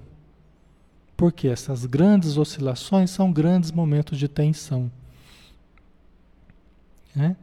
porque 1.17 1.49
essas 1.49 1.87
grandes 1.87 2.37
oscilações 2.37 3.11
são 3.11 3.33
grandes 3.33 3.73
momentos 3.73 4.19
de 4.19 4.29
tensão. 4.29 4.91
Né? 7.17 7.35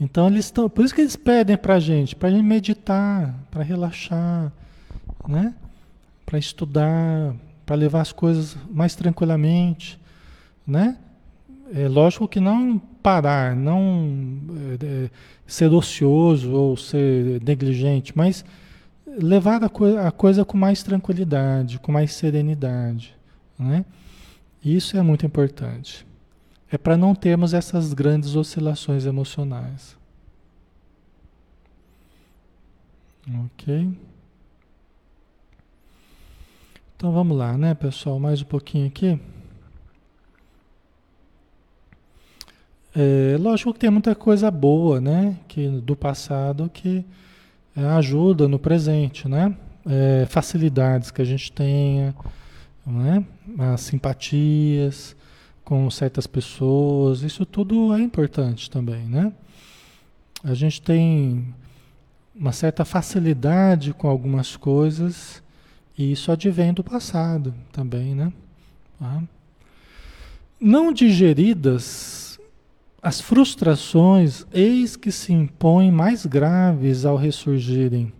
Então 0.00 0.26
eles 0.26 0.46
estão, 0.46 0.68
por 0.68 0.84
isso 0.84 0.92
que 0.92 1.02
eles 1.02 1.14
pedem 1.14 1.56
para 1.56 1.76
a 1.76 1.80
gente, 1.80 2.16
para 2.16 2.30
a 2.30 2.32
gente 2.32 2.42
meditar, 2.42 3.32
para 3.48 3.62
relaxar, 3.62 4.52
né? 5.28 5.54
para 6.26 6.36
estudar, 6.36 7.32
para 7.64 7.76
levar 7.76 8.00
as 8.00 8.10
coisas 8.10 8.56
mais 8.68 8.96
tranquilamente, 8.96 10.00
né? 10.66 10.98
É 11.72 11.88
lógico 11.88 12.28
que 12.28 12.40
não 12.40 12.78
parar, 12.78 13.56
não 13.56 14.40
é, 14.80 15.04
é, 15.04 15.10
ser 15.46 15.72
ocioso 15.72 16.52
ou 16.52 16.76
ser 16.76 17.42
negligente, 17.42 18.12
mas 18.16 18.44
levar 19.06 19.62
a, 19.62 19.68
co 19.68 19.84
a 19.98 20.10
coisa 20.10 20.44
com 20.44 20.56
mais 20.56 20.82
tranquilidade, 20.82 21.78
com 21.78 21.92
mais 21.92 22.12
serenidade. 22.12 23.16
Né? 23.58 23.84
Isso 24.64 24.96
é 24.96 25.02
muito 25.02 25.24
importante. 25.24 26.06
É 26.70 26.78
para 26.78 26.96
não 26.96 27.14
termos 27.14 27.54
essas 27.54 27.92
grandes 27.92 28.34
oscilações 28.34 29.06
emocionais. 29.06 29.96
Ok? 33.44 33.90
Então 36.96 37.12
vamos 37.12 37.36
lá, 37.36 37.56
né, 37.56 37.74
pessoal? 37.74 38.18
Mais 38.18 38.42
um 38.42 38.46
pouquinho 38.46 38.86
aqui. 38.86 39.20
É, 42.96 43.36
lógico 43.40 43.72
que 43.72 43.80
tem 43.80 43.90
muita 43.90 44.14
coisa 44.14 44.50
boa, 44.50 45.00
né? 45.00 45.36
Que, 45.48 45.68
do 45.68 45.96
passado 45.96 46.70
que 46.72 47.04
é, 47.76 47.84
ajuda 47.84 48.46
no 48.46 48.58
presente, 48.58 49.28
né? 49.28 49.56
É, 49.84 50.26
facilidades 50.28 51.10
que 51.10 51.20
a 51.20 51.24
gente 51.24 51.50
tenha, 51.50 52.14
né? 52.86 53.24
As 53.58 53.80
simpatias 53.80 55.16
com 55.64 55.90
certas 55.90 56.26
pessoas, 56.26 57.22
isso 57.22 57.44
tudo 57.44 57.94
é 57.94 58.00
importante 58.00 58.70
também, 58.70 59.06
né? 59.06 59.32
A 60.44 60.54
gente 60.54 60.80
tem 60.80 61.54
uma 62.34 62.52
certa 62.52 62.84
facilidade 62.84 63.92
com 63.94 64.08
algumas 64.08 64.56
coisas 64.56 65.42
e 65.96 66.12
isso 66.12 66.30
advém 66.30 66.72
do 66.72 66.84
passado 66.84 67.54
também, 67.72 68.14
né? 68.14 68.32
Tá? 68.98 69.22
Não 70.60 70.92
digeridas 70.92 72.23
as 73.04 73.20
frustrações, 73.20 74.46
eis 74.50 74.96
que 74.96 75.12
se 75.12 75.30
impõem 75.30 75.92
mais 75.92 76.24
graves 76.24 77.04
ao 77.04 77.18
ressurgirem, 77.18 78.10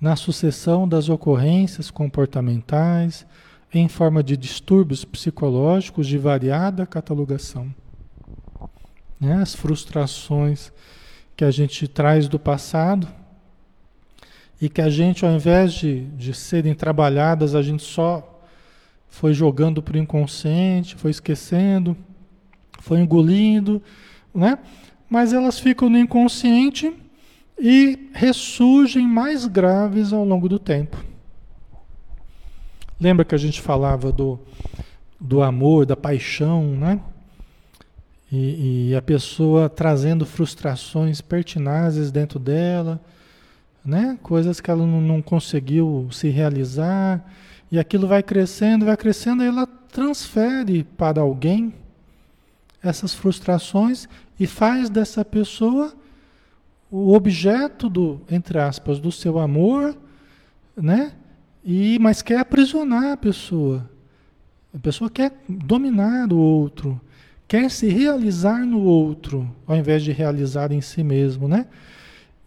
na 0.00 0.16
sucessão 0.16 0.88
das 0.88 1.08
ocorrências 1.08 1.92
comportamentais, 1.92 3.24
em 3.72 3.86
forma 3.86 4.20
de 4.20 4.36
distúrbios 4.36 5.04
psicológicos 5.04 6.08
de 6.08 6.18
variada 6.18 6.84
catalogação. 6.84 7.72
Né? 9.20 9.34
As 9.34 9.54
frustrações 9.54 10.72
que 11.36 11.44
a 11.44 11.52
gente 11.52 11.86
traz 11.86 12.26
do 12.26 12.38
passado 12.38 13.06
e 14.60 14.68
que 14.68 14.82
a 14.82 14.90
gente, 14.90 15.24
ao 15.24 15.30
invés 15.30 15.72
de, 15.72 16.06
de 16.16 16.34
serem 16.34 16.74
trabalhadas, 16.74 17.54
a 17.54 17.62
gente 17.62 17.84
só 17.84 18.42
foi 19.08 19.32
jogando 19.32 19.80
para 19.80 19.94
o 19.94 20.00
inconsciente, 20.00 20.96
foi 20.96 21.12
esquecendo 21.12 21.96
foi 22.80 23.00
engolindo, 23.00 23.80
né? 24.34 24.58
Mas 25.08 25.32
elas 25.32 25.58
ficam 25.58 25.88
no 25.88 25.98
inconsciente 25.98 26.92
e 27.58 28.08
ressurgem 28.12 29.06
mais 29.06 29.46
graves 29.46 30.12
ao 30.12 30.24
longo 30.24 30.48
do 30.48 30.58
tempo. 30.58 30.96
Lembra 33.00 33.24
que 33.24 33.34
a 33.34 33.38
gente 33.38 33.60
falava 33.60 34.10
do, 34.10 34.38
do 35.18 35.42
amor, 35.42 35.86
da 35.86 35.96
paixão, 35.96 36.64
né? 36.64 37.00
E, 38.32 38.90
e 38.90 38.96
a 38.96 39.02
pessoa 39.02 39.68
trazendo 39.68 40.24
frustrações 40.24 41.20
pertinazes 41.20 42.10
dentro 42.10 42.38
dela, 42.38 43.00
né? 43.84 44.18
Coisas 44.22 44.60
que 44.60 44.70
ela 44.70 44.86
não, 44.86 45.00
não 45.00 45.22
conseguiu 45.22 46.08
se 46.12 46.28
realizar, 46.28 47.24
e 47.72 47.78
aquilo 47.78 48.06
vai 48.06 48.22
crescendo, 48.22 48.84
vai 48.84 48.96
crescendo, 48.96 49.42
e 49.42 49.46
ela 49.46 49.66
transfere 49.66 50.84
para 50.84 51.20
alguém 51.20 51.74
essas 52.82 53.14
frustrações 53.14 54.08
e 54.38 54.46
faz 54.46 54.88
dessa 54.88 55.24
pessoa 55.24 55.92
o 56.90 57.12
objeto 57.14 57.88
do, 57.88 58.20
entre 58.30 58.58
aspas, 58.58 58.98
do 58.98 59.12
seu 59.12 59.38
amor, 59.38 59.96
né? 60.76 61.12
E 61.64 61.98
mas 62.00 62.22
quer 62.22 62.38
aprisionar 62.38 63.12
a 63.12 63.16
pessoa. 63.16 63.88
A 64.74 64.78
pessoa 64.78 65.10
quer 65.10 65.32
dominar 65.48 66.32
o 66.32 66.38
outro, 66.38 67.00
quer 67.46 67.70
se 67.70 67.88
realizar 67.88 68.64
no 68.64 68.80
outro, 68.80 69.48
ao 69.66 69.76
invés 69.76 70.02
de 70.02 70.12
realizar 70.12 70.72
em 70.72 70.80
si 70.80 71.02
mesmo, 71.02 71.48
né? 71.48 71.66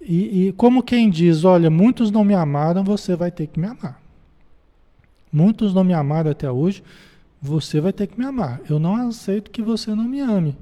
E, 0.02 0.48
e 0.48 0.52
como 0.54 0.84
quem 0.84 1.10
diz, 1.10 1.44
olha, 1.46 1.70
muitos 1.70 2.12
não 2.12 2.24
me 2.24 2.34
amaram, 2.34 2.84
você 2.84 3.16
vai 3.16 3.32
ter 3.32 3.48
que 3.48 3.60
me 3.60 3.68
amar. 3.68 4.02
Muitos 5.32 5.74
não 5.74 5.84
me 5.84 5.94
amaram 5.94 6.32
até 6.32 6.52
hoje, 6.52 6.84
você 7.44 7.82
vai 7.82 7.92
ter 7.92 8.08
que 8.08 8.18
me 8.18 8.26
amar. 8.26 8.62
Eu 8.70 8.80
não 8.80 8.96
aceito 8.96 9.52
que 9.52 9.62
você 9.62 9.94
não 9.94 10.06
me 10.06 10.22
ame. 10.22 10.56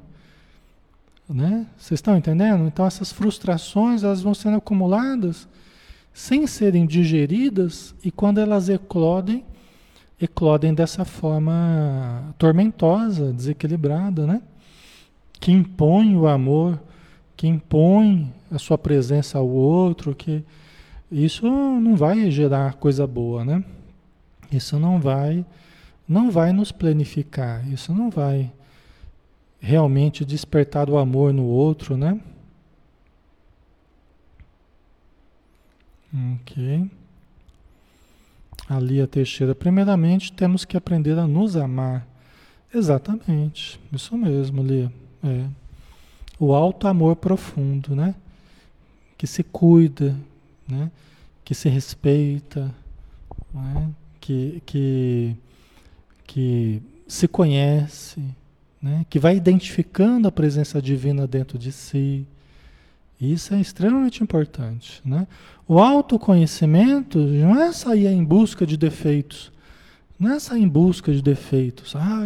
Né? 1.30 1.67
Vocês 1.78 2.00
estão 2.00 2.17
entendendo? 2.17 2.65
Então 2.65 2.88
essas 2.88 3.12
frustrações 3.12 4.04
elas 4.04 4.24
vão 4.24 4.34
sendo 4.34 4.58
acumuladas 4.58 5.48
sem 6.12 6.48
serem 6.48 6.88
digeridas 6.88 7.94
e 8.04 8.10
quando 8.10 8.39
elas 8.39 8.67
eclodem, 8.67 9.46
eclodem 10.20 10.74
dessa 10.74 11.06
forma 11.06 12.34
tormentosa, 12.39 13.32
desequilibrada, 13.32 14.26
né? 14.26 14.41
Que 15.39 15.52
impõe 15.52 16.15
o 16.17 16.28
amor, 16.28 16.82
que 17.38 17.48
impõe 17.48 18.34
a 18.52 18.58
sua 18.58 18.78
presença 18.78 19.38
ao 19.38 19.48
outro, 19.48 20.15
que 20.15 20.44
isso 21.12 21.46
não 21.48 21.96
vai 21.96 22.30
gerar 22.32 22.74
coisa 22.74 23.06
boa, 23.06 23.46
né? 23.46 23.63
Isso 24.52 24.78
não 24.78 25.00
vai 25.00 25.46
não 26.12 26.30
vai 26.30 26.52
nos 26.52 26.74
planificar, 26.74 27.65
isso 27.71 27.93
não 27.93 28.10
vai 28.10 28.52
realmente 29.62 30.26
despertar 30.26 30.89
o 30.89 30.97
amor 30.97 31.34
no 31.34 31.45
outro, 31.45 31.95
né? 31.95 32.19
Ok. 36.41 36.91
Ali 38.67 39.00
a 39.00 39.08
Teixeira, 39.08 39.56
primeiramente 39.56 40.34
temos 40.34 40.65
que 40.65 40.76
aprender 40.76 41.17
a 41.17 41.26
nos 41.26 41.56
amar. 41.56 42.06
Exatamente, 42.74 43.80
isso 43.93 44.17
mesmo, 44.17 44.62
Lia. 44.62 44.91
É. 45.24 45.45
O 46.38 46.54
alto 46.54 46.88
amor 46.89 47.15
profundo, 47.15 47.95
né? 47.95 48.15
Que 49.17 49.26
se 49.26 49.43
cuida, 49.43 50.13
né? 50.67 50.91
Que 51.45 51.56
se 51.56 51.69
respeita, 51.69 52.69
né? 53.54 53.89
Que, 54.19 54.62
que, 54.65 55.38
que 56.32 56.82
se 57.06 57.28
conhece, 57.28 58.24
né? 58.82 59.06
que 59.10 59.20
vai 59.20 59.36
identificando 59.36 60.30
a 60.30 60.32
presença 60.32 60.82
divina 60.82 61.28
dentro 61.28 61.60
de 61.60 61.74
si. 61.74 62.26
Isso 63.20 63.54
é 63.54 63.60
extremamente 63.60 64.24
importante. 64.24 65.02
Né? 65.04 65.28
O 65.67 65.78
autoconhecimento 65.78 67.20
não 67.20 67.62
é 67.62 67.74
sair 67.74 68.08
em 68.08 68.24
busca 68.24 68.65
de 68.65 68.78
defeitos. 68.78 69.52
Não 70.17 70.32
é 70.32 70.39
sair 70.39 70.62
em 70.62 70.70
busca 70.70 71.12
de 71.12 71.22
defeitos. 71.22 71.98
Ah, 71.98 72.22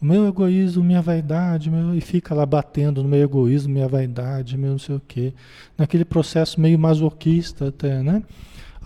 o 0.00 0.04
meu 0.04 0.28
egoísmo, 0.28 0.84
minha 0.84 1.02
vaidade, 1.02 1.68
meu, 1.68 1.96
e 1.96 2.00
fica 2.00 2.32
lá 2.36 2.46
batendo 2.46 3.02
no 3.02 3.08
meu 3.08 3.20
egoísmo, 3.20 3.72
minha 3.72 3.88
vaidade, 3.88 4.56
meu 4.56 4.70
não 4.70 4.78
sei 4.78 4.94
o 4.94 5.02
quê. 5.08 5.34
Naquele 5.76 6.04
processo 6.04 6.60
meio 6.60 6.78
masoquista 6.78 7.66
até, 7.66 8.00
né? 8.00 8.22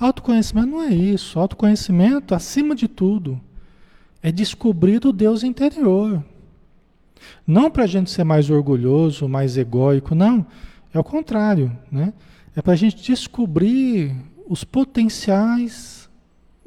Autoconhecimento 0.00 0.68
não 0.68 0.82
é 0.82 0.94
isso. 0.94 1.38
Autoconhecimento, 1.38 2.34
acima 2.34 2.74
de 2.74 2.88
tudo, 2.88 3.38
é 4.22 4.30
descobrir 4.30 5.04
o 5.04 5.12
Deus 5.12 5.42
interior. 5.42 6.24
Não 7.46 7.70
para 7.70 7.84
a 7.84 7.86
gente 7.86 8.10
ser 8.10 8.24
mais 8.24 8.50
orgulhoso, 8.50 9.28
mais 9.28 9.56
egóico, 9.56 10.14
não. 10.14 10.46
É 10.92 10.98
o 10.98 11.04
contrário, 11.04 11.76
né? 11.90 12.12
É 12.54 12.62
para 12.62 12.74
a 12.74 12.76
gente 12.76 13.02
descobrir 13.02 14.14
os 14.48 14.64
potenciais 14.64 16.08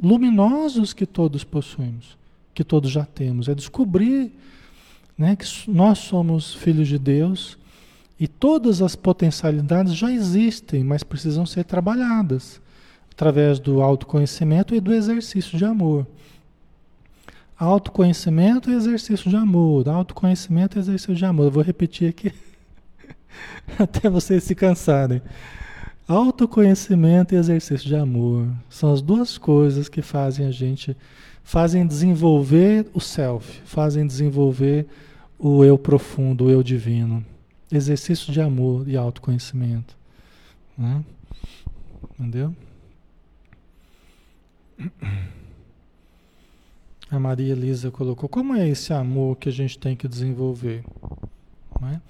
luminosos 0.01 0.93
que 0.93 1.05
todos 1.05 1.43
possuímos 1.43 2.17
que 2.55 2.63
todos 2.63 2.89
já 2.89 3.05
temos. 3.05 3.49
É 3.49 3.53
descobrir 3.53 4.31
né, 5.15 5.35
que 5.35 5.45
nós 5.69 5.99
somos 5.99 6.55
filhos 6.55 6.87
de 6.87 6.97
Deus 6.97 7.57
e 8.17 8.27
todas 8.27 8.81
as 8.81 8.95
potencialidades 8.95 9.93
já 9.93 10.11
existem, 10.11 10.83
mas 10.83 11.03
precisam 11.03 11.45
ser 11.45 11.65
trabalhadas 11.65 12.61
através 13.11 13.59
do 13.59 13.81
autoconhecimento 13.81 14.73
e 14.73 14.79
do 14.79 14.93
exercício 14.93 15.57
de 15.57 15.65
amor. 15.65 16.07
Autoconhecimento 17.57 18.69
e 18.69 18.73
exercício 18.73 19.29
de 19.29 19.35
amor. 19.35 19.87
Autoconhecimento 19.87 20.77
e 20.77 20.79
exercício 20.79 21.15
de 21.15 21.25
amor. 21.25 21.45
Eu 21.45 21.51
vou 21.51 21.63
repetir 21.63 22.09
aqui 22.09 22.33
até 23.79 24.09
vocês 24.09 24.43
se 24.43 24.53
cansarem. 24.53 25.21
Autoconhecimento 26.07 27.33
e 27.33 27.37
exercício 27.37 27.87
de 27.87 27.95
amor 27.95 28.47
são 28.69 28.93
as 28.93 29.01
duas 29.01 29.37
coisas 29.37 29.89
que 29.89 30.01
fazem 30.01 30.45
a 30.45 30.51
gente 30.51 30.95
fazem 31.45 31.85
desenvolver 31.85 32.87
o 32.93 32.99
self, 32.99 33.61
fazem 33.65 34.05
desenvolver 34.05 34.87
o 35.37 35.63
eu 35.63 35.77
profundo, 35.77 36.45
o 36.45 36.49
eu 36.49 36.63
divino. 36.63 37.23
Exercício 37.71 38.33
de 38.33 38.41
amor 38.41 38.87
e 38.87 38.97
autoconhecimento. 38.97 39.95
Né? 40.77 41.03
Entendeu? 42.19 42.53
A 47.15 47.19
Maria 47.19 47.53
Elisa 47.53 47.89
colocou: 47.89 48.27
como 48.27 48.53
é 48.53 48.67
esse 48.67 48.91
amor 48.91 49.37
que 49.37 49.47
a 49.47 49.51
gente 49.51 49.79
tem 49.79 49.95
que 49.95 50.05
desenvolver? 50.05 50.83
Né? 51.79 52.01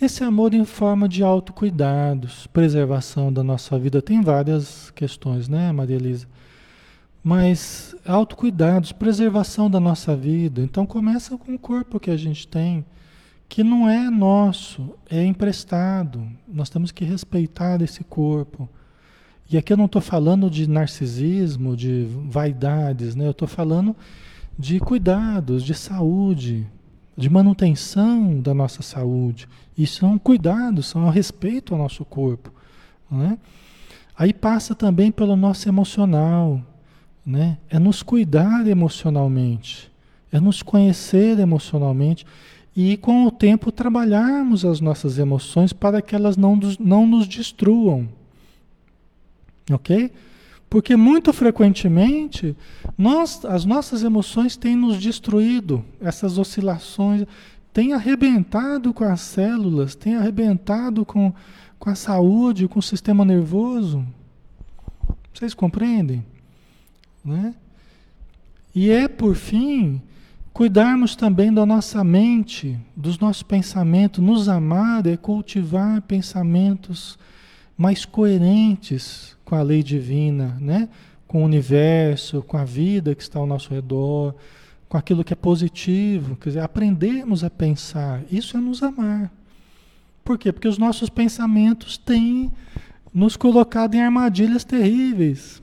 Esse 0.00 0.24
amor 0.24 0.54
em 0.54 0.64
forma 0.64 1.06
de 1.06 1.22
autocuidados, 1.22 2.46
preservação 2.46 3.30
da 3.30 3.42
nossa 3.42 3.78
vida, 3.78 4.00
tem 4.00 4.22
várias 4.22 4.90
questões, 4.92 5.46
né, 5.46 5.70
Maria 5.72 5.96
Elisa? 5.96 6.26
Mas 7.22 7.94
autocuidados, 8.06 8.92
preservação 8.92 9.70
da 9.70 9.78
nossa 9.78 10.16
vida. 10.16 10.62
Então 10.62 10.86
começa 10.86 11.36
com 11.36 11.54
o 11.54 11.58
corpo 11.58 12.00
que 12.00 12.10
a 12.10 12.16
gente 12.16 12.48
tem, 12.48 12.82
que 13.46 13.62
não 13.62 13.86
é 13.86 14.08
nosso, 14.08 14.94
é 15.10 15.22
emprestado. 15.22 16.26
Nós 16.48 16.70
temos 16.70 16.90
que 16.90 17.04
respeitar 17.04 17.82
esse 17.82 18.02
corpo. 18.02 18.66
E 19.50 19.58
aqui 19.58 19.70
eu 19.70 19.76
não 19.76 19.84
estou 19.84 20.00
falando 20.00 20.48
de 20.48 20.66
narcisismo, 20.66 21.76
de 21.76 22.06
vaidades, 22.24 23.14
né? 23.14 23.26
Eu 23.26 23.32
estou 23.32 23.48
falando 23.48 23.94
de 24.60 24.78
cuidados, 24.78 25.64
de 25.64 25.72
saúde, 25.74 26.66
de 27.16 27.30
manutenção 27.30 28.38
da 28.38 28.52
nossa 28.52 28.82
saúde. 28.82 29.48
E 29.76 29.86
são 29.86 30.18
cuidados, 30.18 30.86
são 30.86 31.08
a 31.08 31.10
respeito 31.10 31.72
ao 31.72 31.80
nosso 31.80 32.04
corpo. 32.04 32.52
Né? 33.10 33.38
Aí 34.14 34.34
passa 34.34 34.74
também 34.74 35.10
pelo 35.10 35.34
nosso 35.34 35.66
emocional, 35.66 36.60
né? 37.24 37.56
É 37.70 37.78
nos 37.78 38.02
cuidar 38.02 38.66
emocionalmente, 38.66 39.90
é 40.30 40.38
nos 40.38 40.62
conhecer 40.62 41.38
emocionalmente 41.38 42.26
e 42.76 42.98
com 42.98 43.24
o 43.24 43.30
tempo 43.30 43.72
trabalharmos 43.72 44.64
as 44.64 44.80
nossas 44.80 45.18
emoções 45.18 45.72
para 45.72 46.02
que 46.02 46.14
elas 46.14 46.36
não, 46.36 46.58
não 46.78 47.06
nos 47.06 47.26
destruam. 47.26 48.08
Ok? 49.70 50.12
Porque 50.70 50.94
muito 50.94 51.32
frequentemente 51.32 52.56
nós, 52.96 53.44
as 53.44 53.64
nossas 53.64 54.04
emoções 54.04 54.56
têm 54.56 54.76
nos 54.76 55.02
destruído, 55.02 55.84
essas 56.00 56.38
oscilações 56.38 57.26
têm 57.72 57.92
arrebentado 57.92 58.94
com 58.94 59.02
as 59.02 59.20
células, 59.20 59.96
têm 59.96 60.14
arrebentado 60.14 61.04
com, 61.04 61.34
com 61.76 61.90
a 61.90 61.96
saúde, 61.96 62.68
com 62.68 62.78
o 62.78 62.82
sistema 62.82 63.24
nervoso. 63.24 64.06
Vocês 65.34 65.54
compreendem? 65.54 66.24
Né? 67.24 67.52
E 68.72 68.90
é, 68.90 69.08
por 69.08 69.34
fim, 69.34 70.00
cuidarmos 70.52 71.16
também 71.16 71.52
da 71.52 71.66
nossa 71.66 72.04
mente, 72.04 72.78
dos 72.94 73.18
nossos 73.18 73.42
pensamentos, 73.42 74.22
nos 74.22 74.48
amar 74.48 75.04
é 75.04 75.16
cultivar 75.16 76.00
pensamentos 76.02 77.18
mais 77.76 78.04
coerentes 78.04 79.36
com 79.50 79.56
a 79.56 79.62
lei 79.62 79.82
divina, 79.82 80.56
né? 80.60 80.88
com 81.26 81.42
o 81.42 81.44
universo, 81.44 82.40
com 82.42 82.56
a 82.56 82.64
vida 82.64 83.14
que 83.14 83.22
está 83.22 83.40
ao 83.40 83.46
nosso 83.46 83.74
redor, 83.74 84.34
com 84.88 84.96
aquilo 84.96 85.24
que 85.24 85.32
é 85.32 85.36
positivo, 85.36 86.36
quer 86.36 86.50
dizer, 86.50 86.60
aprendermos 86.60 87.42
a 87.42 87.50
pensar, 87.50 88.22
isso 88.30 88.56
é 88.56 88.60
nos 88.60 88.80
amar. 88.80 89.30
Por 90.24 90.38
quê? 90.38 90.52
Porque 90.52 90.68
os 90.68 90.78
nossos 90.78 91.10
pensamentos 91.10 91.98
têm 91.98 92.50
nos 93.12 93.36
colocado 93.36 93.96
em 93.96 94.00
armadilhas 94.00 94.62
terríveis 94.62 95.60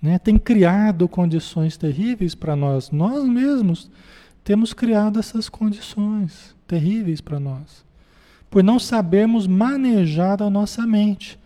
né, 0.00 0.18
tem 0.18 0.38
criado 0.38 1.08
condições 1.08 1.76
terríveis 1.76 2.34
para 2.34 2.54
nós. 2.54 2.90
Nós 2.90 3.24
mesmos 3.24 3.90
temos 4.44 4.72
criado 4.72 5.18
essas 5.18 5.48
condições 5.48 6.54
terríveis 6.66 7.20
para 7.20 7.40
nós. 7.40 7.84
Por 8.48 8.62
não 8.62 8.78
sabermos 8.78 9.46
manejar 9.46 10.42
a 10.42 10.48
nossa 10.48 10.86
mente. 10.86 11.38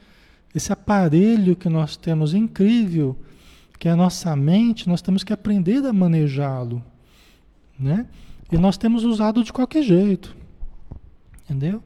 Esse 0.54 0.72
aparelho 0.72 1.56
que 1.56 1.68
nós 1.68 1.96
temos 1.96 2.34
incrível, 2.34 3.16
que 3.78 3.88
é 3.88 3.92
a 3.92 3.96
nossa 3.96 4.34
mente, 4.36 4.88
nós 4.88 5.02
temos 5.02 5.24
que 5.24 5.32
aprender 5.32 5.84
a 5.86 5.92
manejá-lo. 5.92 6.82
Né? 7.78 8.06
E 8.50 8.58
nós 8.58 8.76
temos 8.76 9.04
usado 9.04 9.42
de 9.42 9.52
qualquer 9.52 9.82
jeito. 9.82 10.36
Entendeu? 11.44 11.82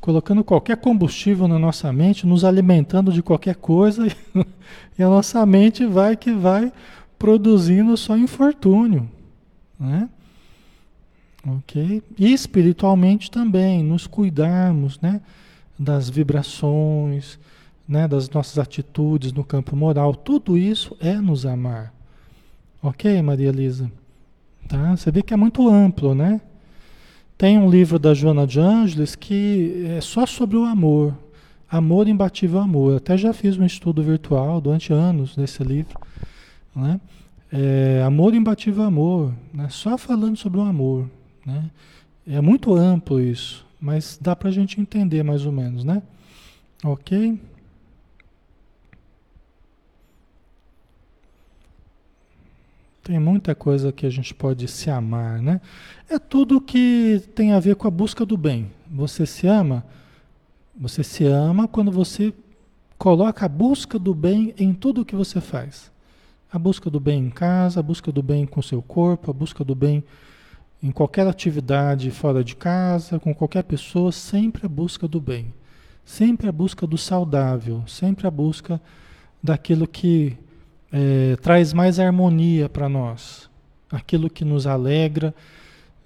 colocando 0.00 0.44
qualquer 0.44 0.76
combustível 0.76 1.48
na 1.48 1.58
nossa 1.58 1.92
mente, 1.92 2.26
nos 2.26 2.44
alimentando 2.44 3.12
de 3.12 3.22
qualquer 3.22 3.56
coisa, 3.56 4.06
e 4.98 5.02
a 5.02 5.08
nossa 5.08 5.44
mente 5.46 5.86
vai 5.86 6.16
que 6.16 6.32
vai 6.32 6.72
produzindo 7.18 7.96
só 7.96 8.16
infortúnio. 8.16 9.08
Né? 9.78 10.08
Ok? 11.46 12.02
E 12.18 12.32
espiritualmente 12.32 13.30
também, 13.30 13.82
nos 13.82 14.06
cuidarmos 14.06 15.00
né? 15.00 15.20
das 15.78 16.08
vibrações, 16.08 17.38
né? 17.88 18.06
das 18.06 18.28
nossas 18.28 18.58
atitudes 18.58 19.32
no 19.32 19.42
campo 19.42 19.74
moral. 19.74 20.14
Tudo 20.14 20.58
isso 20.58 20.96
é 21.00 21.14
nos 21.14 21.46
amar. 21.46 21.94
Ok, 22.82 23.20
Maria 23.22 23.48
Elisa? 23.48 23.90
Tá? 24.68 24.94
Você 24.94 25.10
vê 25.10 25.22
que 25.22 25.32
é 25.32 25.36
muito 25.36 25.66
amplo, 25.68 26.14
né? 26.14 26.40
Tem 27.38 27.56
um 27.56 27.70
livro 27.70 27.98
da 27.98 28.12
Joana 28.12 28.46
de 28.46 28.60
Ângeles 28.60 29.14
que 29.14 29.86
é 29.96 30.00
só 30.00 30.26
sobre 30.26 30.56
o 30.56 30.64
amor. 30.64 31.16
Amor 31.70 32.08
imbatível 32.08 32.58
amor. 32.58 32.92
Eu 32.92 32.96
até 32.96 33.16
já 33.16 33.32
fiz 33.32 33.56
um 33.56 33.64
estudo 33.64 34.02
virtual 34.02 34.60
durante 34.60 34.92
anos 34.92 35.36
desse 35.36 35.62
livro. 35.62 35.98
Né? 36.74 37.00
É, 37.52 38.02
amor 38.04 38.34
imbatível 38.34 38.82
amor. 38.82 39.32
Né? 39.54 39.68
Só 39.70 39.96
falando 39.96 40.36
sobre 40.36 40.58
o 40.58 40.62
amor. 40.62 41.08
Né? 41.46 41.70
É 42.26 42.40
muito 42.40 42.74
amplo 42.74 43.20
isso. 43.20 43.64
Mas 43.80 44.18
dá 44.20 44.34
para 44.34 44.48
a 44.48 44.52
gente 44.52 44.80
entender 44.80 45.22
mais 45.22 45.46
ou 45.46 45.52
menos, 45.52 45.84
né? 45.84 46.02
Ok? 46.82 47.38
Tem 53.08 53.18
muita 53.18 53.54
coisa 53.54 53.90
que 53.90 54.04
a 54.04 54.10
gente 54.10 54.34
pode 54.34 54.68
se 54.68 54.90
amar, 54.90 55.40
né? 55.40 55.62
É 56.10 56.18
tudo 56.18 56.60
que 56.60 57.22
tem 57.34 57.54
a 57.54 57.58
ver 57.58 57.74
com 57.74 57.88
a 57.88 57.90
busca 57.90 58.26
do 58.26 58.36
bem. 58.36 58.70
Você 58.86 59.24
se 59.24 59.46
ama, 59.46 59.82
você 60.78 61.02
se 61.02 61.24
ama 61.24 61.66
quando 61.66 61.90
você 61.90 62.34
coloca 62.98 63.46
a 63.46 63.48
busca 63.48 63.98
do 63.98 64.14
bem 64.14 64.52
em 64.58 64.74
tudo 64.74 65.00
o 65.00 65.04
que 65.06 65.16
você 65.16 65.40
faz. 65.40 65.90
A 66.52 66.58
busca 66.58 66.90
do 66.90 67.00
bem 67.00 67.24
em 67.24 67.30
casa, 67.30 67.80
a 67.80 67.82
busca 67.82 68.12
do 68.12 68.22
bem 68.22 68.44
com 68.44 68.60
o 68.60 68.62
seu 68.62 68.82
corpo, 68.82 69.30
a 69.30 69.32
busca 69.32 69.64
do 69.64 69.74
bem 69.74 70.04
em 70.82 70.90
qualquer 70.90 71.26
atividade 71.26 72.10
fora 72.10 72.44
de 72.44 72.54
casa, 72.54 73.18
com 73.18 73.34
qualquer 73.34 73.62
pessoa, 73.62 74.12
sempre 74.12 74.66
a 74.66 74.68
busca 74.68 75.08
do 75.08 75.18
bem. 75.18 75.54
Sempre 76.04 76.46
a 76.46 76.52
busca 76.52 76.86
do 76.86 76.98
saudável, 76.98 77.82
sempre 77.86 78.26
a 78.26 78.30
busca 78.30 78.78
daquilo 79.42 79.88
que 79.88 80.36
é, 80.92 81.36
traz 81.36 81.72
mais 81.72 81.98
harmonia 81.98 82.68
para 82.68 82.88
nós, 82.88 83.48
aquilo 83.90 84.30
que 84.30 84.44
nos 84.44 84.66
alegra, 84.66 85.34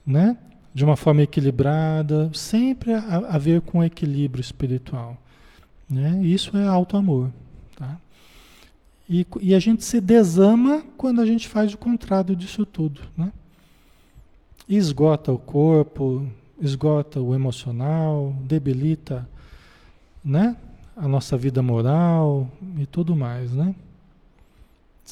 né? 0.06 0.36
De 0.74 0.84
uma 0.84 0.96
forma 0.96 1.22
equilibrada, 1.22 2.30
sempre 2.32 2.94
a, 2.94 3.16
a 3.30 3.38
ver 3.38 3.60
com 3.60 3.84
equilíbrio 3.84 4.40
espiritual, 4.40 5.16
né? 5.88 6.20
Isso 6.22 6.56
é 6.56 6.66
alto 6.66 6.96
amor, 6.96 7.30
tá? 7.76 7.98
E, 9.08 9.26
e, 9.40 9.54
a 9.54 9.58
gente 9.58 9.84
se 9.84 10.00
desama 10.00 10.82
quando 10.96 11.20
a 11.20 11.26
gente 11.26 11.46
faz 11.48 11.74
o 11.74 11.78
contrário 11.78 12.34
disso 12.34 12.64
tudo, 12.64 13.00
né? 13.16 13.32
Esgota 14.68 15.30
o 15.30 15.38
corpo, 15.38 16.26
esgota 16.58 17.20
o 17.20 17.34
emocional, 17.34 18.34
debilita, 18.42 19.28
né? 20.24 20.56
A 20.96 21.06
nossa 21.06 21.36
vida 21.36 21.62
moral 21.62 22.48
e 22.78 22.86
tudo 22.86 23.14
mais, 23.14 23.52
né? 23.52 23.74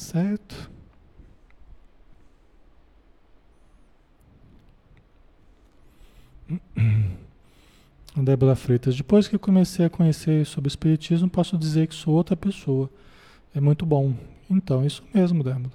Certo? 0.01 0.69
Débora 8.17 8.55
Freitas, 8.55 8.95
depois 8.95 9.27
que 9.27 9.37
comecei 9.37 9.85
a 9.85 9.89
conhecer 9.91 10.43
sobre 10.47 10.67
o 10.67 10.69
Espiritismo, 10.69 11.29
posso 11.29 11.55
dizer 11.55 11.87
que 11.87 11.93
sou 11.93 12.15
outra 12.15 12.35
pessoa. 12.35 12.89
É 13.53 13.61
muito 13.61 13.85
bom. 13.85 14.15
Então, 14.49 14.83
isso 14.83 15.03
mesmo, 15.13 15.43
Débora. 15.43 15.71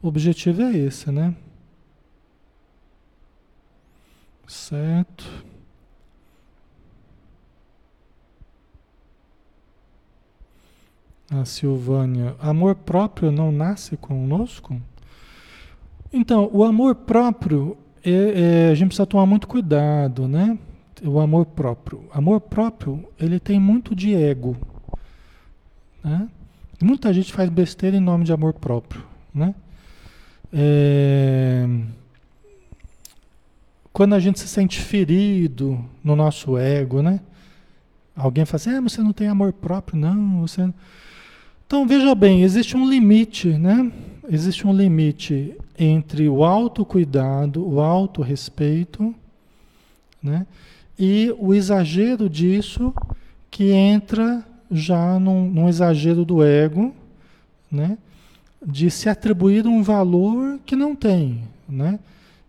O 0.00 0.06
objetivo 0.06 0.62
é 0.62 0.76
esse, 0.76 1.10
né? 1.10 1.34
Certo. 4.46 5.44
A 11.30 11.44
Silvânia, 11.44 12.36
amor 12.38 12.76
próprio 12.76 13.32
não 13.32 13.50
nasce 13.50 13.96
conosco? 13.96 14.80
Então, 16.12 16.48
o 16.52 16.62
amor 16.62 16.94
próprio, 16.94 17.76
é, 18.04 18.68
é, 18.68 18.70
a 18.70 18.74
gente 18.74 18.88
precisa 18.88 19.06
tomar 19.06 19.26
muito 19.26 19.48
cuidado, 19.48 20.28
né? 20.28 20.56
O 21.04 21.18
amor 21.18 21.46
próprio. 21.46 22.04
Amor 22.12 22.40
próprio, 22.40 23.04
ele 23.18 23.40
tem 23.40 23.58
muito 23.58 23.94
de 23.94 24.14
ego, 24.14 24.56
né? 26.02 26.28
Muita 26.80 27.12
gente 27.12 27.32
faz 27.32 27.50
besteira 27.50 27.96
em 27.96 28.00
nome 28.00 28.24
de 28.24 28.32
amor 28.32 28.52
próprio, 28.54 29.02
né? 29.34 29.54
É... 30.52 31.66
Quando 33.92 34.14
a 34.14 34.20
gente 34.20 34.38
se 34.38 34.46
sente 34.46 34.80
ferido 34.80 35.82
no 36.04 36.14
nosso 36.14 36.56
ego, 36.56 37.02
né? 37.02 37.20
Alguém 38.14 38.44
fala 38.44 38.56
assim, 38.56 38.70
ah, 38.70 38.80
você 38.80 39.02
não 39.02 39.12
tem 39.12 39.26
amor 39.26 39.52
próprio, 39.52 39.98
não, 39.98 40.40
você... 40.40 40.72
Então, 41.66 41.84
veja 41.84 42.14
bem, 42.14 42.44
existe 42.44 42.76
um 42.76 42.88
limite, 42.88 43.48
né? 43.48 43.90
Existe 44.30 44.64
um 44.64 44.72
limite 44.72 45.56
entre 45.76 46.28
o 46.28 46.44
autocuidado, 46.44 47.66
o 47.66 47.80
autorrespeito, 47.80 49.12
né? 50.22 50.46
E 50.96 51.34
o 51.38 51.52
exagero 51.52 52.30
disso 52.30 52.94
que 53.50 53.70
entra 53.70 54.46
já 54.70 55.18
num, 55.18 55.50
num 55.50 55.68
exagero 55.68 56.24
do 56.24 56.40
ego, 56.42 56.94
né? 57.70 57.98
De 58.64 58.88
se 58.88 59.08
atribuir 59.08 59.66
um 59.66 59.82
valor 59.82 60.60
que 60.64 60.76
não 60.76 60.94
tem, 60.94 61.42
né? 61.68 61.98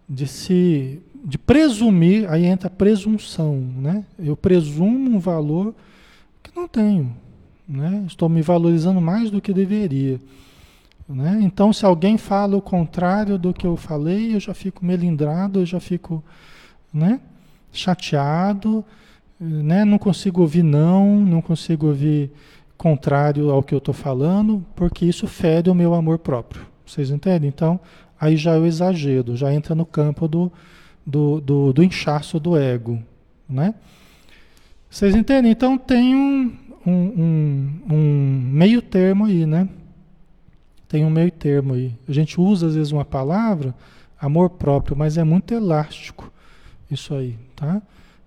De 0.08 0.28
se 0.28 1.02
de 1.26 1.40
presumir, 1.40 2.30
aí 2.32 2.46
entra 2.46 2.68
a 2.68 2.72
presunção, 2.72 3.56
né? 3.78 4.06
Eu 4.18 4.38
presumo 4.38 5.16
um 5.16 5.20
valor 5.20 5.74
que 6.42 6.52
não 6.56 6.68
tenho, 6.68 7.14
né? 7.68 8.04
Estou 8.08 8.30
me 8.30 8.42
valorizando 8.42 9.02
mais 9.02 9.30
do 9.30 9.42
que 9.42 9.54
deveria. 9.54 10.20
Né? 11.08 11.40
Então, 11.42 11.72
se 11.72 11.86
alguém 11.86 12.18
fala 12.18 12.56
o 12.58 12.62
contrário 12.62 13.38
do 13.38 13.54
que 13.54 13.66
eu 13.66 13.78
falei, 13.78 14.36
eu 14.36 14.40
já 14.40 14.54
fico 14.54 14.86
melindrado, 14.86 15.60
eu 15.60 15.66
já 15.66 15.80
fico 15.80 16.24
né? 16.94 17.20
chateado, 17.72 18.84
né? 19.40 19.86
não 19.86 19.98
consigo 19.98 20.42
ouvir 20.42 20.64
não, 20.64 21.20
não 21.22 21.42
consigo 21.42 21.88
ouvir 21.88 22.32
contrário 22.78 23.50
ao 23.50 23.64
que 23.64 23.74
eu 23.74 23.80
estou 23.80 23.94
falando, 23.94 24.64
porque 24.76 25.06
isso 25.06 25.28
fere 25.28 25.70
o 25.70 25.76
meu 25.76 25.94
amor 25.94 26.20
próprio. 26.20 26.66
Vocês 26.86 27.10
entendem? 27.10 27.50
Então, 27.50 27.80
aí 28.20 28.38
já 28.38 28.56
é 28.56 28.60
o 28.60 28.66
exagero, 28.66 29.36
já 29.36 29.54
entra 29.54 29.74
no 29.74 29.86
campo 29.86 30.28
do, 30.28 30.52
do, 31.06 31.42
do, 31.42 31.74
do 31.74 31.84
inchaço 31.84 32.40
do 32.40 32.58
ego. 32.58 33.02
Né? 33.50 33.74
Vocês 34.90 35.16
entendem? 35.16 35.52
Então, 35.52 35.78
tem 35.78 36.16
um, 36.16 36.54
um, 36.88 36.92
um, 36.94 37.94
um 37.94 38.42
meio 38.50 38.82
termo 38.82 39.26
aí, 39.26 39.46
né? 39.46 39.68
Tem 40.88 41.04
um 41.04 41.10
meio 41.10 41.32
termo 41.32 41.74
aí. 41.74 41.94
A 42.08 42.14
gente 42.14 42.40
usa 42.40 42.68
às 42.68 42.76
vezes 42.76 42.94
uma 42.94 43.04
palavra, 43.04 43.76
amor 44.20 44.52
próprio, 44.52 44.96
mas 44.96 45.18
é 45.18 45.24
muito 45.24 45.54
elástico 45.54 46.32
isso 46.90 47.14
aí, 47.14 47.38
tá? 47.56 47.82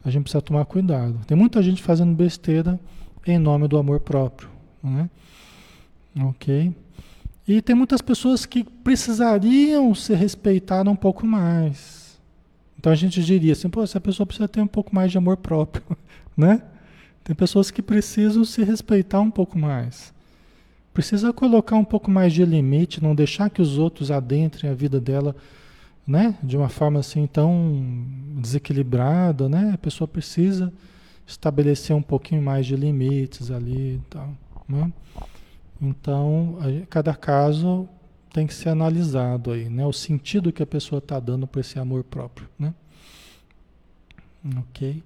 A 0.05 0.11
gente 0.11 0.25
precisa 0.25 0.43
tomar 0.43 0.67
cuidado. 0.67 1.19
Tem 1.27 1.37
muita 1.37 1.63
gente 1.63 1.83
fazendo 1.83 2.15
besteira 2.15 2.79
em 3.27 3.39
nome 3.39 3.67
do 3.67 3.79
amor 3.79 4.01
próprio, 4.01 4.51
né? 4.83 5.09
Ok? 6.23 6.75
E 7.49 7.63
tem 7.63 7.75
muitas 7.75 8.03
pessoas 8.03 8.45
que 8.45 8.63
precisariam 8.63 9.95
ser 9.95 10.17
respeitadas 10.17 10.93
um 10.93 10.97
pouco 10.97 11.27
mais. 11.27 12.21
Então 12.79 12.93
a 12.93 12.97
gente 12.97 13.23
diria 13.23 13.53
assim, 13.53 13.71
pô, 13.71 13.83
essa 13.83 14.01
pessoa 14.01 14.27
precisa 14.27 14.49
ter 14.49 14.61
um 14.61 14.67
pouco 14.67 14.95
mais 14.95 15.11
de 15.11 15.19
amor 15.19 15.39
próprio, 15.39 15.83
né? 16.37 16.63
Tem 17.23 17.35
pessoas 17.35 17.71
que 17.71 17.83
precisam 17.83 18.45
se 18.45 18.63
respeitar 18.65 19.21
um 19.21 19.31
pouco 19.31 19.59
mais. 19.59 20.13
Precisa 20.93 21.33
colocar 21.33 21.77
um 21.77 21.85
pouco 21.85 22.11
mais 22.11 22.33
de 22.33 22.45
limite, 22.45 23.03
não 23.03 23.15
deixar 23.15 23.49
que 23.51 23.63
os 23.63 23.79
outros 23.79 24.11
adentrem 24.11 24.71
a 24.71 24.75
vida 24.75 25.01
dela, 25.01 25.37
né? 26.07 26.37
De 26.43 26.57
uma 26.57 26.69
forma 26.69 26.99
assim 26.99 27.27
tão 27.27 28.05
desequilibrada, 28.37 29.49
né? 29.49 29.71
A 29.73 29.79
pessoa 29.79 30.09
precisa 30.09 30.73
estabelecer 31.27 31.95
um 31.95 32.03
pouquinho 32.03 32.43
mais 32.43 32.67
de 32.67 32.75
limites 32.75 33.51
ali 33.51 33.95
e 33.95 34.01
tal, 34.11 34.35
né? 34.69 34.93
Então, 35.81 36.59
cada 36.89 37.15
caso 37.15 37.89
tem 38.33 38.47
que 38.47 38.55
ser 38.55 38.69
analisado 38.71 39.53
aí, 39.53 39.69
né? 39.69 39.87
O 39.87 39.93
sentido 39.93 40.53
que 40.53 40.63
a 40.63 40.67
pessoa 40.67 40.99
está 40.99 41.21
dando 41.21 41.47
para 41.47 41.61
esse 41.61 41.79
amor 41.79 42.03
próprio, 42.05 42.49
né? 42.59 42.75
Ok. 44.59 45.03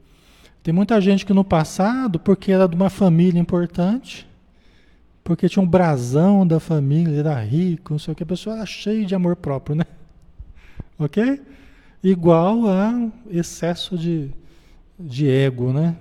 Tem 0.64 0.72
muita 0.72 0.98
gente 0.98 1.26
que 1.26 1.34
no 1.34 1.44
passado, 1.44 2.18
porque 2.18 2.50
era 2.50 2.66
de 2.66 2.74
uma 2.74 2.88
família 2.88 3.38
importante, 3.38 4.26
porque 5.22 5.46
tinha 5.46 5.62
um 5.62 5.68
brasão 5.68 6.46
da 6.46 6.58
família, 6.58 7.18
era 7.18 7.38
rico, 7.38 7.92
não 7.92 7.98
sei 7.98 8.12
o 8.12 8.14
que, 8.16 8.22
a 8.22 8.26
pessoa 8.26 8.56
era 8.56 8.64
cheia 8.64 9.04
de 9.04 9.14
amor 9.14 9.36
próprio, 9.36 9.76
né? 9.76 9.84
Ok? 10.98 11.42
Igual 12.02 12.66
a 12.66 13.10
excesso 13.28 13.98
de, 13.98 14.30
de 14.98 15.28
ego, 15.28 15.70
né? 15.70 15.98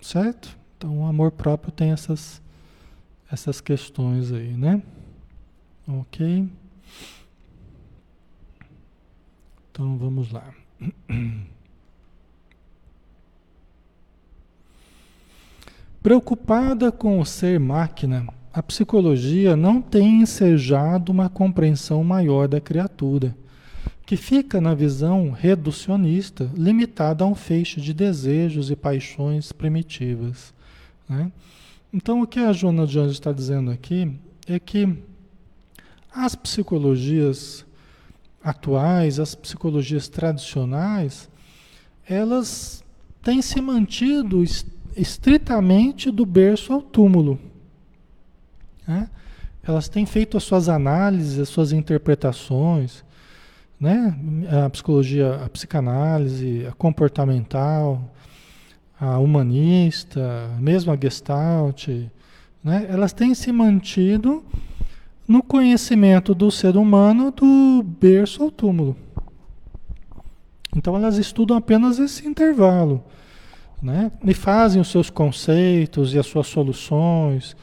Certo? 0.00 0.58
Então 0.76 1.02
o 1.02 1.06
amor 1.06 1.30
próprio 1.30 1.70
tem 1.70 1.92
essas, 1.92 2.42
essas 3.30 3.60
questões 3.60 4.32
aí, 4.32 4.56
né? 4.56 4.82
Ok? 5.86 6.48
Então 9.70 9.96
vamos 9.96 10.32
lá. 10.32 10.52
Preocupada 16.06 16.92
com 16.92 17.18
o 17.18 17.26
ser 17.26 17.58
máquina, 17.58 18.28
a 18.52 18.62
psicologia 18.62 19.56
não 19.56 19.82
tem 19.82 20.22
ensejado 20.22 21.10
uma 21.10 21.28
compreensão 21.28 22.04
maior 22.04 22.46
da 22.46 22.60
criatura, 22.60 23.36
que 24.06 24.16
fica 24.16 24.60
na 24.60 24.72
visão 24.72 25.32
reducionista, 25.32 26.48
limitada 26.54 27.24
a 27.24 27.26
um 27.26 27.34
feixe 27.34 27.80
de 27.80 27.92
desejos 27.92 28.70
e 28.70 28.76
paixões 28.76 29.50
primitivas. 29.50 30.54
Né? 31.08 31.32
Então, 31.92 32.22
o 32.22 32.26
que 32.28 32.38
a 32.38 32.52
Joana 32.52 32.86
de 32.86 33.00
Anjos 33.00 33.14
está 33.14 33.32
dizendo 33.32 33.72
aqui 33.72 34.16
é 34.46 34.60
que 34.60 34.96
as 36.14 36.36
psicologias 36.36 37.66
atuais, 38.44 39.18
as 39.18 39.34
psicologias 39.34 40.06
tradicionais, 40.06 41.28
elas 42.08 42.84
têm 43.24 43.42
se 43.42 43.60
mantido 43.60 44.44
estritamente 44.96 46.10
do 46.10 46.24
berço 46.24 46.72
ao 46.72 46.80
túmulo. 46.80 47.38
Né? 48.86 49.08
Elas 49.62 49.88
têm 49.88 50.06
feito 50.06 50.36
as 50.36 50.44
suas 50.44 50.68
análises, 50.68 51.38
as 51.38 51.48
suas 51.48 51.72
interpretações, 51.72 53.04
né? 53.78 54.16
a 54.64 54.70
psicologia, 54.70 55.44
a 55.44 55.48
psicanálise, 55.48 56.66
a 56.66 56.72
comportamental, 56.72 58.02
a 58.98 59.18
humanista, 59.18 60.50
mesmo 60.58 60.92
a 60.92 60.96
gestalt, 60.96 61.88
né? 62.64 62.86
elas 62.88 63.12
têm 63.12 63.34
se 63.34 63.52
mantido 63.52 64.44
no 65.28 65.42
conhecimento 65.42 66.34
do 66.34 66.50
ser 66.50 66.76
humano 66.76 67.30
do 67.30 67.82
berço 67.82 68.42
ao 68.42 68.50
túmulo. 68.50 68.96
Então 70.74 70.94
elas 70.94 71.18
estudam 71.18 71.56
apenas 71.56 71.98
esse 71.98 72.26
intervalo 72.26 73.02
né? 73.82 74.10
E 74.24 74.34
fazem 74.34 74.80
os 74.80 74.88
seus 74.88 75.10
conceitos 75.10 76.14
e 76.14 76.18
as 76.18 76.26
suas 76.26 76.46
soluções, 76.46 77.56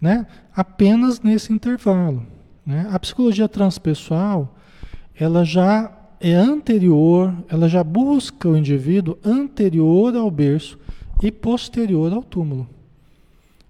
né? 0.00 0.26
Apenas 0.54 1.20
nesse 1.20 1.52
intervalo, 1.52 2.26
Né? 2.66 2.86
A 2.90 2.98
psicologia 2.98 3.48
transpessoal, 3.48 4.54
ela 5.18 5.42
já 5.42 5.90
é 6.20 6.34
anterior, 6.34 7.34
ela 7.48 7.68
já 7.68 7.82
busca 7.82 8.48
o 8.48 8.56
indivíduo 8.56 9.16
anterior 9.24 10.14
ao 10.14 10.30
berço 10.30 10.78
e 11.22 11.30
posterior 11.30 12.12
ao 12.12 12.22
túmulo. 12.22 12.68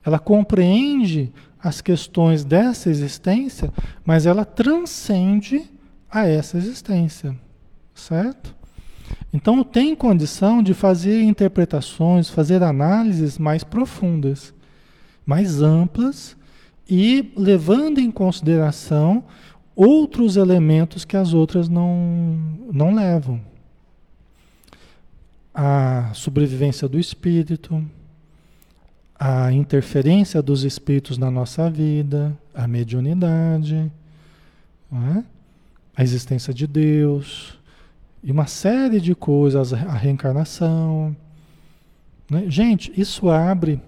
Ela 0.05 0.19
compreende 0.19 1.33
as 1.63 1.81
questões 1.81 2.45
dessa 2.45 2.89
existência, 2.89 3.73
mas 4.05 4.27
ela 4.27 4.45
transcende 4.45 5.71
a 6.11 6.27
essa 6.27 6.57
existência, 6.57 7.37
certo? 7.95 8.58
Então 9.33 9.63
tem 9.63 9.95
condição 9.95 10.63
de 10.63 10.73
fazer 10.73 11.23
interpretações, 11.23 12.31
fazer 12.31 12.63
análises 12.63 13.39
mais 13.39 13.63
profundas, 13.63 14.55
mais 15.27 15.61
amplas 15.61 16.37
e 16.89 17.33
levando 17.37 17.99
em 17.99 18.11
consideração 18.11 19.25
outros 19.77 20.37
elementos 20.37 21.05
que 21.05 21.17
as 21.17 21.35
outras 21.35 21.69
não, 21.69 22.39
não 22.73 22.95
levam. 22.95 23.41
A 25.55 26.11
sobrevivência 26.15 26.89
do 26.89 26.99
espírito, 26.99 27.85
a 29.19 29.53
interferência 29.53 30.41
dos 30.41 30.65
espíritos 30.65 31.19
na 31.19 31.31
nossa 31.31 31.69
vida, 31.69 32.37
a 32.55 32.67
mediunidade, 32.67 33.91
é? 34.93 35.25
a 35.97 36.03
existência 36.03 36.55
de 36.55 36.67
Deus, 36.67 37.58
e 38.23 38.33
uma 38.33 38.47
série 38.47 39.01
de 39.01 39.15
coisas, 39.15 39.73
a 39.73 39.93
reencarnação. 39.93 41.17
Né? 42.31 42.45
Gente, 42.49 42.93
isso 42.97 43.31
abre, 43.31 43.81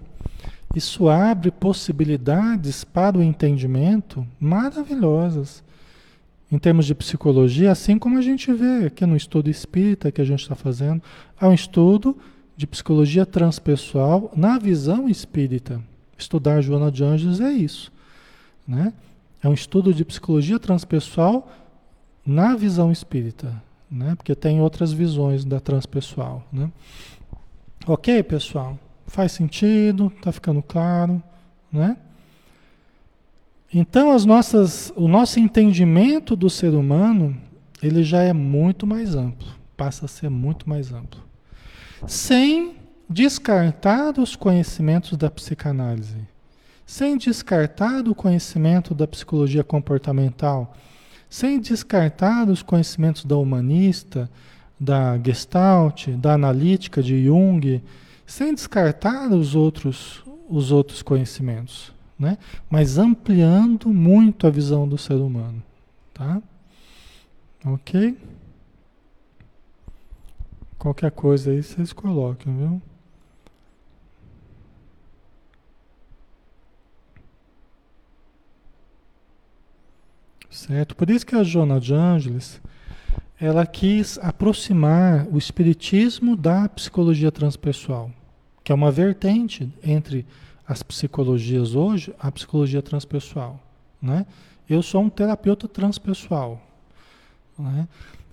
isso 0.75 1.09
abre 1.09 1.51
possibilidades 1.51 2.83
para 2.83 3.17
o 3.17 3.23
entendimento 3.23 4.25
maravilhosas 4.39 5.63
em 6.51 6.59
termos 6.59 6.85
de 6.85 6.93
psicologia, 6.93 7.71
assim 7.71 7.97
como 7.97 8.17
a 8.17 8.21
gente 8.21 8.51
vê 8.51 8.87
aqui 8.87 9.05
no 9.05 9.15
estudo 9.15 9.49
espírita 9.49 10.11
que 10.11 10.19
a 10.19 10.25
gente 10.25 10.41
está 10.41 10.53
fazendo, 10.53 11.01
é 11.39 11.47
um 11.47 11.53
estudo 11.53 12.17
de 12.57 12.67
psicologia 12.67 13.25
transpessoal 13.25 14.29
na 14.35 14.59
visão 14.59 15.07
espírita. 15.07 15.81
Estudar 16.17 16.59
Joana 16.61 16.91
de 16.91 17.05
Anjos 17.05 17.39
é 17.39 17.51
isso. 17.51 17.89
Né? 18.67 18.91
É 19.41 19.47
um 19.47 19.53
estudo 19.53 19.93
de 19.93 20.03
psicologia 20.03 20.59
transpessoal 20.59 21.49
na 22.25 22.53
visão 22.55 22.91
espírita 22.91 23.70
né? 23.91 24.15
Porque 24.15 24.33
tem 24.33 24.61
outras 24.61 24.93
visões 24.93 25.43
da 25.43 25.59
transpessoal, 25.59 26.47
né? 26.51 26.71
Ok, 27.85 28.23
pessoal? 28.23 28.79
Faz 29.05 29.33
sentido? 29.33 30.09
Tá 30.21 30.31
ficando 30.31 30.61
claro, 30.61 31.21
né? 31.71 31.97
Então, 33.73 34.11
as 34.11 34.25
nossas, 34.25 34.93
o 34.95 35.07
nosso 35.07 35.39
entendimento 35.39 36.35
do 36.35 36.49
ser 36.49 36.73
humano, 36.73 37.35
ele 37.81 38.03
já 38.03 38.21
é 38.21 38.33
muito 38.33 38.85
mais 38.85 39.15
amplo, 39.15 39.47
passa 39.75 40.05
a 40.05 40.07
ser 40.07 40.29
muito 40.29 40.69
mais 40.69 40.91
amplo. 40.91 41.21
Sem 42.05 42.75
descartar 43.09 44.19
os 44.19 44.35
conhecimentos 44.35 45.17
da 45.17 45.29
psicanálise, 45.29 46.17
sem 46.85 47.17
descartar 47.17 48.07
o 48.07 48.15
conhecimento 48.15 48.93
da 48.93 49.07
psicologia 49.07 49.63
comportamental, 49.63 50.75
sem 51.31 51.61
descartar 51.61 52.49
os 52.49 52.61
conhecimentos 52.61 53.23
da 53.23 53.37
humanista, 53.37 54.29
da 54.77 55.17
Gestalt, 55.17 56.09
da 56.09 56.33
analítica 56.33 57.01
de 57.01 57.23
Jung, 57.23 57.81
sem 58.25 58.53
descartar 58.53 59.31
os 59.31 59.55
outros, 59.55 60.25
os 60.49 60.73
outros 60.73 61.01
conhecimentos, 61.01 61.93
né? 62.19 62.37
mas 62.69 62.97
ampliando 62.97 63.87
muito 63.93 64.45
a 64.45 64.49
visão 64.49 64.85
do 64.85 64.97
ser 64.97 65.13
humano. 65.13 65.63
Tá? 66.13 66.41
Ok? 67.65 68.17
Qualquer 70.77 71.11
coisa 71.11 71.51
aí 71.51 71.63
vocês 71.63 71.93
coloquem, 71.93 72.53
viu? 72.57 72.81
Certo? 80.51 80.95
Por 80.97 81.09
isso 81.09 81.25
que 81.25 81.33
a 81.33 81.43
Joana 81.43 81.79
de 81.79 81.93
Ângeles, 81.93 82.61
ela 83.39 83.65
quis 83.65 84.19
aproximar 84.21 85.25
o 85.31 85.37
espiritismo 85.37 86.35
da 86.35 86.67
psicologia 86.67 87.31
transpessoal, 87.31 88.11
que 88.61 88.71
é 88.71 88.75
uma 88.75 88.91
vertente 88.91 89.71
entre 89.81 90.25
as 90.67 90.83
psicologias 90.83 91.73
hoje, 91.73 92.13
a 92.19 92.29
psicologia 92.29 92.81
transpessoal, 92.81 93.59
né? 94.01 94.25
Eu 94.69 94.83
sou 94.83 95.01
um 95.03 95.09
terapeuta 95.09 95.67
transpessoal, 95.67 96.61
né? 97.57 97.87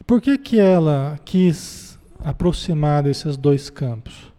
Por 0.05 0.21
que 0.21 0.37
que 0.37 0.59
ela 0.59 1.19
quis 1.25 1.99
aproximar 2.19 3.07
esses 3.07 3.37
dois 3.37 3.71
campos? 3.71 4.33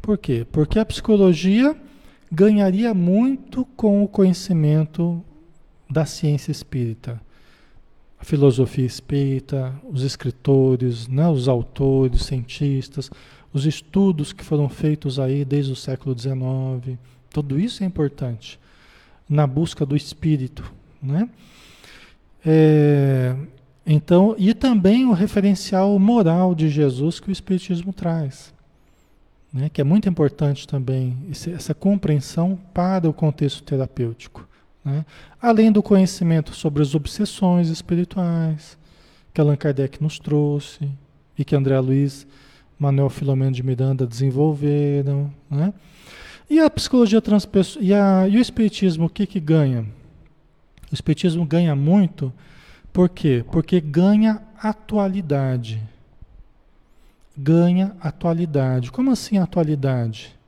Por 0.00 0.16
quê? 0.16 0.46
Porque 0.50 0.78
a 0.78 0.84
psicologia 0.84 1.76
ganharia 2.30 2.94
muito 2.94 3.64
com 3.76 4.02
o 4.02 4.08
conhecimento 4.08 5.22
da 5.92 6.06
ciência 6.06 6.50
espírita. 6.50 7.20
A 8.18 8.24
filosofia 8.24 8.86
espírita, 8.86 9.74
os 9.90 10.02
escritores, 10.02 11.06
né, 11.08 11.28
os 11.28 11.48
autores, 11.48 12.22
cientistas, 12.22 13.10
os 13.52 13.66
estudos 13.66 14.32
que 14.32 14.44
foram 14.44 14.68
feitos 14.68 15.18
aí 15.18 15.44
desde 15.44 15.72
o 15.72 15.76
século 15.76 16.18
XIX, 16.18 16.98
tudo 17.30 17.58
isso 17.58 17.82
é 17.82 17.86
importante 17.86 18.58
na 19.28 19.46
busca 19.46 19.84
do 19.84 19.96
espírito, 19.96 20.72
né? 21.02 21.28
É, 22.44 23.34
então, 23.86 24.34
e 24.38 24.54
também 24.54 25.06
o 25.06 25.12
referencial 25.12 25.98
moral 25.98 26.54
de 26.54 26.68
Jesus 26.68 27.18
que 27.18 27.28
o 27.28 27.32
Espiritismo 27.32 27.92
traz, 27.92 28.52
né? 29.52 29.68
que 29.68 29.80
é 29.80 29.84
muito 29.84 30.08
importante 30.08 30.66
também, 30.66 31.16
essa 31.52 31.74
compreensão 31.74 32.58
para 32.72 33.08
o 33.08 33.12
contexto 33.12 33.62
terapêutico. 33.62 34.46
Né? 34.84 35.04
Além 35.40 35.70
do 35.70 35.82
conhecimento 35.82 36.54
sobre 36.54 36.82
as 36.82 36.94
obsessões 36.94 37.68
espirituais 37.68 38.76
que 39.32 39.40
Allan 39.40 39.56
Kardec 39.56 40.02
nos 40.02 40.18
trouxe 40.18 40.90
e 41.38 41.44
que 41.44 41.56
André 41.56 41.78
Luiz, 41.80 42.26
Manuel 42.78 43.08
Filomeno 43.08 43.52
de 43.52 43.62
Miranda 43.62 44.06
desenvolveram. 44.06 45.32
Né? 45.50 45.72
E 46.50 46.60
a 46.60 46.68
psicologia 46.68 47.20
transpessoal, 47.20 47.84
e, 47.84 47.94
a, 47.94 48.28
e 48.28 48.36
o 48.36 48.40
espiritismo, 48.40 49.06
o 49.06 49.08
que, 49.08 49.26
que 49.26 49.40
ganha? 49.40 49.86
O 50.90 50.94
espiritismo 50.94 51.46
ganha 51.46 51.74
muito, 51.74 52.32
por 52.92 53.08
quê? 53.08 53.44
Porque 53.50 53.80
ganha 53.80 54.42
atualidade. 54.58 55.82
Ganha 57.36 57.96
atualidade. 58.00 58.92
Como 58.92 59.10
assim 59.10 59.38
atualidade? 59.38 60.38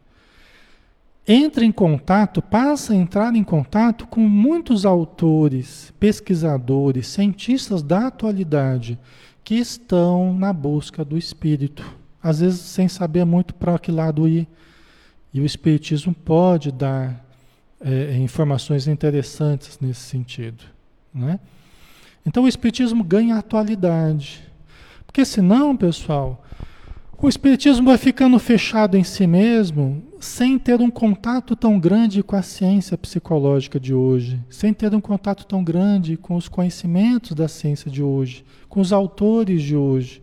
Entra 1.26 1.64
em 1.64 1.72
contato, 1.72 2.42
passa 2.42 2.92
a 2.92 2.96
entrar 2.96 3.34
em 3.34 3.42
contato 3.42 4.06
com 4.06 4.20
muitos 4.20 4.84
autores, 4.84 5.92
pesquisadores, 5.98 7.06
cientistas 7.06 7.82
da 7.82 8.08
atualidade 8.08 8.98
que 9.42 9.54
estão 9.54 10.34
na 10.34 10.52
busca 10.52 11.04
do 11.04 11.16
espírito, 11.16 11.84
às 12.22 12.40
vezes 12.40 12.60
sem 12.60 12.88
saber 12.88 13.24
muito 13.24 13.54
para 13.54 13.78
que 13.78 13.90
lado 13.90 14.28
ir. 14.28 14.46
E 15.32 15.40
o 15.40 15.44
espiritismo 15.44 16.14
pode 16.14 16.70
dar 16.70 17.24
é, 17.80 18.16
informações 18.18 18.86
interessantes 18.86 19.78
nesse 19.80 20.00
sentido, 20.00 20.64
né? 21.12 21.40
Então 22.24 22.44
o 22.44 22.48
espiritismo 22.48 23.04
ganha 23.04 23.36
atualidade, 23.36 24.42
porque 25.06 25.24
senão, 25.24 25.76
pessoal, 25.76 26.43
o 27.18 27.28
espiritismo 27.28 27.86
vai 27.86 27.98
ficando 27.98 28.38
fechado 28.38 28.96
em 28.96 29.04
si 29.04 29.26
mesmo, 29.26 30.02
sem 30.18 30.58
ter 30.58 30.80
um 30.80 30.90
contato 30.90 31.54
tão 31.54 31.78
grande 31.78 32.22
com 32.22 32.36
a 32.36 32.42
ciência 32.42 32.96
psicológica 32.96 33.78
de 33.78 33.94
hoje, 33.94 34.40
sem 34.48 34.72
ter 34.72 34.94
um 34.94 35.00
contato 35.00 35.46
tão 35.46 35.62
grande 35.62 36.16
com 36.16 36.36
os 36.36 36.48
conhecimentos 36.48 37.32
da 37.32 37.46
ciência 37.48 37.90
de 37.90 38.02
hoje, 38.02 38.44
com 38.68 38.80
os 38.80 38.92
autores 38.92 39.62
de 39.62 39.76
hoje. 39.76 40.22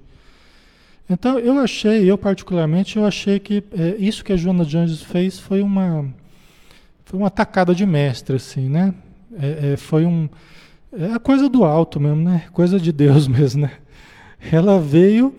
Então 1.10 1.38
eu 1.40 1.60
achei, 1.60 2.10
eu 2.10 2.18
particularmente, 2.18 2.98
eu 2.98 3.06
achei 3.06 3.40
que 3.40 3.64
é, 3.72 3.96
isso 3.98 4.24
que 4.24 4.32
a 4.34 4.38
Joana 4.38 4.66
de 4.66 4.78
Anjos 4.78 5.02
fez 5.02 5.38
foi 5.38 5.62
uma, 5.62 6.06
foi 7.06 7.20
uma 7.20 7.30
tacada 7.30 7.76
de 7.76 7.86
mestre, 7.86 8.36
assim, 8.36 8.70
né? 8.70 8.94
É, 9.40 9.74
é, 9.74 9.78
foi 9.78 10.06
um, 10.06 10.30
é 10.92 11.14
a 11.14 11.20
coisa 11.20 11.50
do 11.50 11.64
alto 11.64 12.00
mesmo, 12.00 12.24
né? 12.24 12.46
Coisa 12.54 12.80
de 12.80 12.92
Deus 12.92 13.28
mesmo, 13.30 13.62
né? 13.62 13.72
Ela 14.52 14.80
veio 14.80 15.36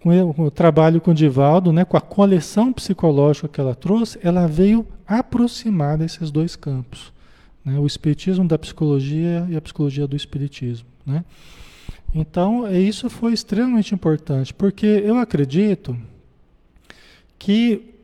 com 0.00 0.44
o 0.44 0.50
trabalho 0.50 1.00
com 1.00 1.10
o 1.10 1.14
Divaldo, 1.14 1.72
né, 1.72 1.84
com 1.84 1.96
a 1.96 2.00
coleção 2.00 2.72
psicológica 2.72 3.48
que 3.48 3.60
ela 3.60 3.74
trouxe, 3.74 4.18
ela 4.22 4.46
veio 4.46 4.86
aproximar 5.06 5.98
desses 5.98 6.30
dois 6.30 6.56
campos. 6.56 7.12
Né, 7.64 7.78
o 7.78 7.86
espiritismo 7.86 8.48
da 8.48 8.58
psicologia 8.58 9.46
e 9.50 9.56
a 9.56 9.60
psicologia 9.60 10.06
do 10.06 10.16
espiritismo. 10.16 10.88
Né? 11.04 11.24
Então, 12.14 12.70
isso 12.72 13.10
foi 13.10 13.34
extremamente 13.34 13.94
importante, 13.94 14.54
porque 14.54 14.86
eu 14.86 15.18
acredito 15.18 15.96
que 17.38 17.94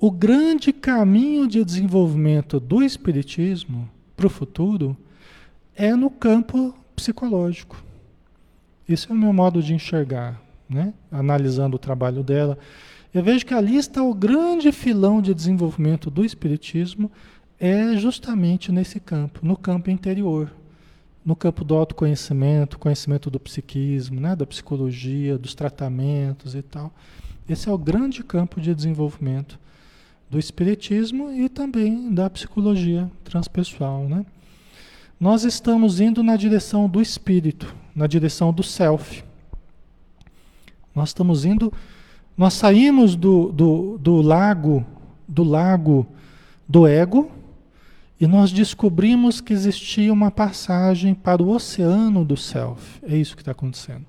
o 0.00 0.10
grande 0.10 0.72
caminho 0.72 1.46
de 1.46 1.64
desenvolvimento 1.64 2.58
do 2.58 2.82
espiritismo 2.82 3.88
para 4.16 4.26
o 4.26 4.30
futuro 4.30 4.96
é 5.76 5.94
no 5.94 6.10
campo 6.10 6.74
psicológico. 6.96 7.82
Esse 8.88 9.10
é 9.10 9.12
o 9.12 9.16
meu 9.16 9.32
modo 9.32 9.62
de 9.62 9.74
enxergar, 9.74 10.40
né? 10.68 10.92
analisando 11.10 11.76
o 11.76 11.78
trabalho 11.78 12.22
dela. 12.22 12.58
Eu 13.12 13.22
vejo 13.22 13.46
que 13.46 13.54
ali 13.54 13.76
está 13.76 14.02
o 14.02 14.14
grande 14.14 14.70
filão 14.70 15.22
de 15.22 15.34
desenvolvimento 15.34 16.10
do 16.10 16.24
Espiritismo, 16.24 17.10
é 17.58 17.96
justamente 17.96 18.70
nesse 18.70 19.00
campo, 19.00 19.40
no 19.42 19.56
campo 19.56 19.90
interior, 19.90 20.52
no 21.24 21.34
campo 21.34 21.64
do 21.64 21.74
autoconhecimento, 21.74 22.78
conhecimento 22.78 23.30
do 23.30 23.40
psiquismo, 23.40 24.20
né? 24.20 24.36
da 24.36 24.46
psicologia, 24.46 25.36
dos 25.36 25.54
tratamentos 25.54 26.54
e 26.54 26.62
tal. 26.62 26.92
Esse 27.48 27.68
é 27.68 27.72
o 27.72 27.78
grande 27.78 28.22
campo 28.22 28.60
de 28.60 28.74
desenvolvimento 28.74 29.58
do 30.30 30.38
Espiritismo 30.38 31.32
e 31.32 31.48
também 31.48 32.12
da 32.12 32.28
psicologia 32.28 33.10
transpessoal. 33.24 34.06
Né? 34.06 34.24
Nós 35.18 35.44
estamos 35.44 35.98
indo 35.98 36.22
na 36.22 36.36
direção 36.36 36.88
do 36.88 37.00
espírito, 37.00 37.74
na 37.94 38.06
direção 38.06 38.52
do 38.52 38.62
self. 38.62 39.24
Nós 40.98 41.10
estamos 41.10 41.44
indo, 41.44 41.72
nós 42.36 42.54
saímos 42.54 43.14
do, 43.14 43.52
do, 43.52 43.98
do 43.98 44.20
lago, 44.20 44.84
do 45.26 45.44
lago 45.44 46.06
do 46.68 46.86
ego, 46.86 47.30
e 48.20 48.26
nós 48.26 48.50
descobrimos 48.50 49.40
que 49.40 49.52
existia 49.52 50.12
uma 50.12 50.30
passagem 50.30 51.14
para 51.14 51.40
o 51.40 51.50
oceano 51.50 52.24
do 52.24 52.36
self. 52.36 53.00
É 53.02 53.16
isso 53.16 53.36
que 53.36 53.42
está 53.42 53.52
acontecendo. 53.52 54.04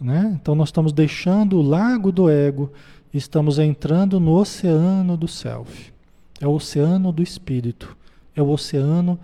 Né? 0.00 0.36
Então 0.40 0.56
nós 0.56 0.70
estamos 0.70 0.92
deixando 0.92 1.58
o 1.58 1.62
lago 1.62 2.10
do 2.10 2.28
ego 2.28 2.72
estamos 3.12 3.58
entrando 3.58 4.18
no 4.18 4.32
oceano 4.32 5.16
do 5.16 5.28
self. 5.28 5.92
É 6.40 6.48
o 6.48 6.52
oceano 6.52 7.12
do 7.12 7.22
espírito. 7.22 7.96
É 8.34 8.42
o 8.42 8.48
oceano 8.48 9.18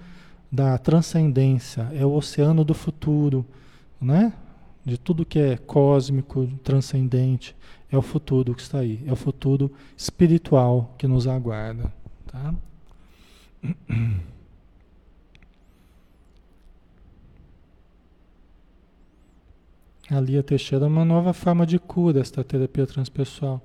da 0.50 0.78
transcendência, 0.78 1.88
é 1.92 2.06
o 2.06 2.12
oceano 2.12 2.64
do 2.64 2.72
futuro, 2.72 3.44
né? 4.00 4.32
De 4.86 4.96
tudo 4.96 5.26
que 5.26 5.38
é 5.38 5.56
cósmico, 5.56 6.46
transcendente, 6.62 7.56
é 7.90 7.98
o 7.98 8.02
futuro 8.02 8.54
que 8.54 8.62
está 8.62 8.78
aí, 8.78 9.02
é 9.04 9.12
o 9.12 9.16
futuro 9.16 9.72
espiritual 9.96 10.94
que 10.96 11.08
nos 11.08 11.26
aguarda, 11.26 11.92
tá? 12.28 12.54
A 20.08 20.42
Teixeira 20.44 20.84
é 20.84 20.88
uma 20.88 21.04
nova 21.04 21.32
forma 21.32 21.66
de 21.66 21.80
cura, 21.80 22.20
esta 22.20 22.44
terapia 22.44 22.86
transpessoal. 22.86 23.60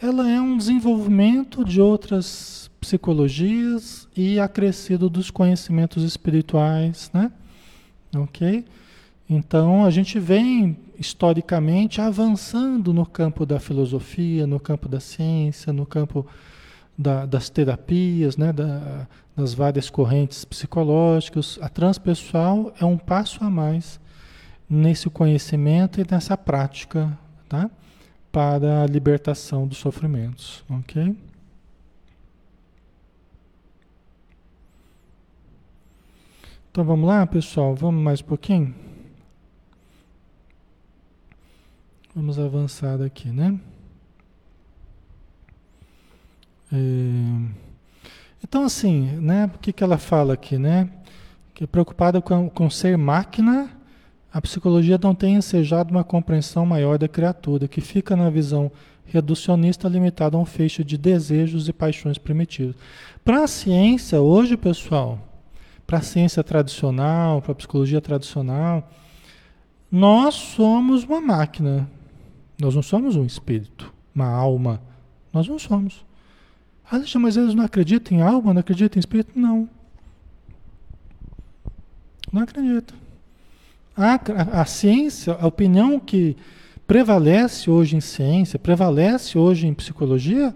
Ela 0.00 0.26
é 0.30 0.40
um 0.40 0.56
desenvolvimento 0.56 1.62
de 1.62 1.82
outras 1.82 2.70
psicologias 2.80 4.08
e 4.16 4.40
acrescido 4.40 5.10
dos 5.10 5.30
conhecimentos 5.30 6.02
espirituais, 6.02 7.10
né? 7.12 7.30
Ok? 8.16 8.64
Então 9.32 9.84
a 9.84 9.90
gente 9.90 10.18
vem 10.18 10.76
historicamente 10.98 12.00
avançando 12.00 12.92
no 12.92 13.06
campo 13.06 13.46
da 13.46 13.60
filosofia, 13.60 14.44
no 14.44 14.58
campo 14.58 14.88
da 14.88 14.98
ciência, 14.98 15.72
no 15.72 15.86
campo 15.86 16.26
da, 16.98 17.24
das 17.26 17.48
terapias, 17.48 18.36
né? 18.36 18.52
Da, 18.52 19.06
das 19.36 19.54
várias 19.54 19.88
correntes 19.88 20.44
psicológicas. 20.44 21.60
A 21.62 21.68
transpessoal 21.68 22.74
é 22.80 22.84
um 22.84 22.98
passo 22.98 23.44
a 23.44 23.48
mais 23.48 24.00
nesse 24.68 25.08
conhecimento 25.08 26.00
e 26.00 26.06
nessa 26.10 26.36
prática, 26.36 27.16
tá? 27.48 27.70
Para 28.32 28.82
a 28.82 28.86
libertação 28.86 29.64
dos 29.64 29.78
sofrimentos, 29.78 30.64
ok? 30.68 31.16
Então 36.72 36.84
vamos 36.84 37.08
lá, 37.08 37.24
pessoal? 37.28 37.76
Vamos 37.76 38.02
mais 38.02 38.20
um 38.20 38.24
pouquinho? 38.24 38.89
Vamos 42.14 42.40
avançar 42.40 43.00
aqui, 43.00 43.28
né? 43.28 43.56
É... 46.72 46.76
Então, 48.42 48.64
assim, 48.64 49.02
né? 49.20 49.48
O 49.54 49.58
que, 49.58 49.72
que 49.72 49.84
ela 49.84 49.96
fala 49.96 50.34
aqui, 50.34 50.58
né? 50.58 50.90
Que 51.54 51.62
é 51.62 51.66
preocupada 51.68 52.20
com, 52.20 52.50
com 52.50 52.68
ser 52.68 52.98
máquina, 52.98 53.70
a 54.32 54.40
psicologia 54.40 54.98
não 55.00 55.14
tem 55.14 55.36
ensejado 55.36 55.92
uma 55.92 56.02
compreensão 56.02 56.66
maior 56.66 56.98
da 56.98 57.06
criatura, 57.06 57.68
que 57.68 57.80
fica 57.80 58.16
na 58.16 58.28
visão 58.28 58.72
reducionista 59.06 59.88
limitada 59.88 60.36
a 60.36 60.40
um 60.40 60.44
feixe 60.44 60.82
de 60.82 60.98
desejos 60.98 61.68
e 61.68 61.72
paixões 61.72 62.18
primitivos. 62.18 62.74
Para 63.24 63.44
a 63.44 63.46
ciência, 63.46 64.20
hoje, 64.20 64.56
pessoal, 64.56 65.18
para 65.86 65.98
a 65.98 66.02
ciência 66.02 66.42
tradicional, 66.42 67.40
para 67.40 67.52
a 67.52 67.54
psicologia 67.54 68.00
tradicional, 68.00 68.90
nós 69.90 70.34
somos 70.34 71.04
uma 71.04 71.20
máquina. 71.20 71.88
Nós 72.60 72.74
não 72.74 72.82
somos 72.82 73.16
um 73.16 73.24
espírito, 73.24 73.92
uma 74.14 74.28
alma. 74.28 74.80
Nós 75.32 75.48
não 75.48 75.58
somos. 75.58 76.04
Ah, 76.90 77.00
mas 77.18 77.36
eles 77.36 77.54
não 77.54 77.64
acreditam 77.64 78.18
em 78.18 78.20
alma, 78.20 78.52
não 78.52 78.60
acreditam 78.60 78.98
em 78.98 79.00
espírito? 79.00 79.38
Não. 79.38 79.68
Não 82.32 82.42
acreditam. 82.42 82.96
A, 83.96 84.14
a, 84.14 84.62
a 84.62 84.64
ciência, 84.64 85.36
a 85.40 85.46
opinião 85.46 85.98
que 85.98 86.36
prevalece 86.86 87.70
hoje 87.70 87.96
em 87.96 88.00
ciência, 88.00 88.58
prevalece 88.58 89.38
hoje 89.38 89.66
em 89.66 89.74
psicologia, 89.74 90.54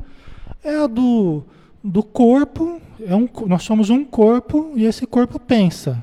é 0.63 0.77
a 0.77 0.87
do 0.87 1.45
do 1.85 2.03
corpo, 2.03 2.81
é 2.99 3.15
um, 3.15 3.29
nós 3.47 3.63
somos 3.63 3.91
um 3.91 4.03
corpo 4.07 4.73
e 4.75 4.87
esse 4.87 5.07
corpo 5.07 5.39
pensa. 5.39 6.03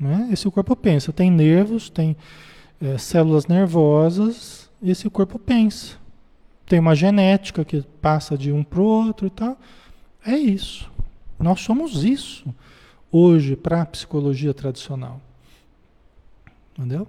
Né? 0.00 0.30
Esse 0.32 0.50
corpo 0.50 0.74
pensa, 0.74 1.12
tem 1.12 1.30
nervos, 1.30 1.90
tem 1.90 2.16
é, 2.80 2.96
células 2.96 3.46
nervosas, 3.46 4.65
esse 4.82 5.08
corpo 5.10 5.38
pensa. 5.38 5.96
Tem 6.66 6.78
uma 6.78 6.94
genética 6.94 7.64
que 7.64 7.82
passa 8.00 8.36
de 8.36 8.52
um 8.52 8.64
para 8.64 8.80
o 8.80 8.84
outro 8.84 9.26
e 9.26 9.30
tal. 9.30 9.56
É 10.24 10.36
isso. 10.36 10.90
Nós 11.38 11.60
somos 11.60 12.04
isso 12.04 12.54
hoje 13.10 13.54
para 13.56 13.82
a 13.82 13.86
psicologia 13.86 14.52
tradicional. 14.52 15.20
Entendeu? 16.76 17.06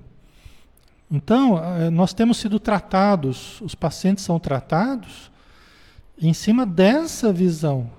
Então, 1.09 1.57
é, 1.57 1.89
nós 1.89 2.13
temos 2.13 2.37
sido 2.37 2.59
tratados, 2.59 3.61
os 3.61 3.73
pacientes 3.73 4.23
são 4.23 4.39
tratados 4.39 5.31
em 6.21 6.33
cima 6.33 6.65
dessa 6.65 7.31
visão, 7.31 7.89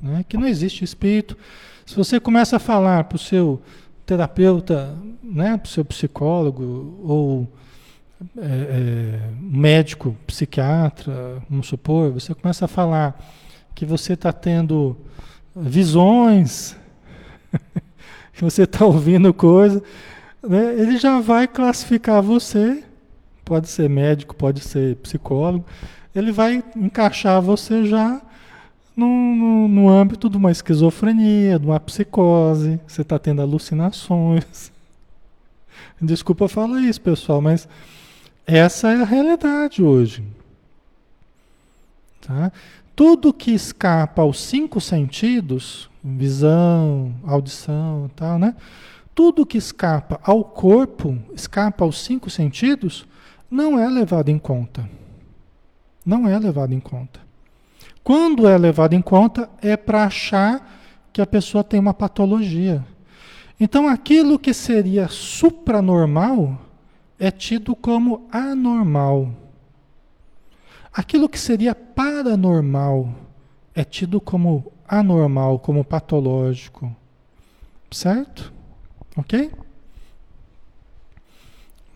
né, 0.00 0.24
que 0.26 0.36
não 0.36 0.46
existe 0.46 0.82
espírito. 0.82 1.36
Se 1.84 1.94
você 1.94 2.18
começa 2.18 2.56
a 2.56 2.60
falar 2.60 3.04
para 3.04 3.16
o 3.16 3.18
seu 3.18 3.60
terapeuta, 4.06 4.96
né, 5.22 5.56
para 5.56 5.66
o 5.66 5.70
seu 5.70 5.84
psicólogo 5.84 6.98
ou 7.02 7.48
é, 8.38 8.40
é, 8.40 9.20
médico, 9.38 10.16
psiquiatra, 10.26 11.42
vamos 11.50 11.66
supor, 11.66 12.12
você 12.12 12.34
começa 12.34 12.64
a 12.64 12.68
falar 12.68 13.18
que 13.74 13.84
você 13.84 14.14
está 14.14 14.32
tendo 14.32 14.96
visões, 15.54 16.74
que 18.32 18.42
você 18.42 18.62
está 18.62 18.86
ouvindo 18.86 19.34
coisa, 19.34 19.82
né, 20.42 20.74
ele 20.78 20.96
já 20.96 21.20
vai 21.20 21.46
classificar 21.46 22.22
você, 22.22 22.82
pode 23.44 23.68
ser 23.68 23.88
médico, 23.90 24.34
pode 24.34 24.60
ser 24.60 24.96
psicólogo, 24.96 25.66
ele 26.14 26.32
vai 26.32 26.64
encaixar 26.74 27.42
você 27.42 27.84
já 27.84 28.22
no, 28.96 29.06
no, 29.06 29.68
no 29.68 29.88
âmbito 29.90 30.30
de 30.30 30.38
uma 30.38 30.50
esquizofrenia, 30.50 31.58
de 31.58 31.66
uma 31.66 31.78
psicose, 31.78 32.80
você 32.86 33.02
está 33.02 33.18
tendo 33.18 33.42
alucinações. 33.42 34.72
Desculpa 36.00 36.48
falar 36.48 36.80
isso, 36.80 37.00
pessoal, 37.02 37.42
mas 37.42 37.68
essa 38.46 38.92
é 38.92 39.02
a 39.02 39.04
realidade 39.04 39.82
hoje. 39.82 40.22
Tá? 42.20 42.52
Tudo 42.94 43.32
que 43.32 43.52
escapa 43.52 44.22
aos 44.22 44.40
cinco 44.40 44.80
sentidos, 44.80 45.90
visão, 46.02 47.14
audição, 47.24 48.10
tal, 48.14 48.38
né? 48.38 48.54
Tudo 49.14 49.46
que 49.46 49.58
escapa 49.58 50.20
ao 50.22 50.44
corpo, 50.44 51.18
escapa 51.34 51.84
aos 51.84 52.02
cinco 52.02 52.30
sentidos, 52.30 53.06
não 53.50 53.78
é 53.78 53.88
levado 53.88 54.28
em 54.28 54.38
conta 54.38 54.88
não 56.06 56.28
é 56.28 56.38
levado 56.38 56.72
em 56.72 56.78
conta. 56.78 57.18
Quando 58.04 58.48
é 58.48 58.56
levado 58.56 58.92
em 58.92 59.02
conta, 59.02 59.50
é 59.60 59.76
para 59.76 60.04
achar 60.04 60.80
que 61.12 61.20
a 61.20 61.26
pessoa 61.26 61.64
tem 61.64 61.80
uma 61.80 61.92
patologia. 61.92 62.84
Então, 63.58 63.88
aquilo 63.88 64.38
que 64.38 64.54
seria 64.54 65.08
supranormal 65.08 66.60
é 67.18 67.30
tido 67.30 67.74
como 67.74 68.28
anormal. 68.30 69.32
Aquilo 70.92 71.28
que 71.28 71.38
seria 71.38 71.74
paranormal 71.74 73.14
é 73.74 73.84
tido 73.84 74.20
como 74.20 74.72
anormal, 74.88 75.58
como 75.58 75.84
patológico. 75.84 76.94
Certo? 77.90 78.52
Ok? 79.16 79.50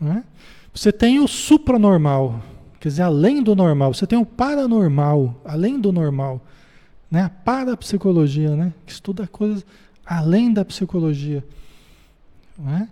Né? 0.01 0.25
Você 0.73 0.93
tem 0.93 1.18
o 1.18 1.29
supranormal, 1.29 2.41
Quer 2.81 2.89
dizer, 2.89 3.03
além 3.03 3.43
do 3.43 3.55
normal. 3.55 3.93
Você 3.93 4.07
tem 4.07 4.18
o 4.18 4.25
paranormal, 4.25 5.39
além 5.45 5.79
do 5.79 5.93
normal. 5.93 6.41
Né? 7.11 7.23
A 7.23 7.29
parapsicologia, 7.29 8.57
né? 8.57 8.73
que 8.87 8.93
estuda 8.93 9.27
coisas 9.27 9.64
além 10.05 10.51
da 10.51 10.64
psicologia. 10.64 11.45
Não 12.59 12.75
é? 12.75 12.89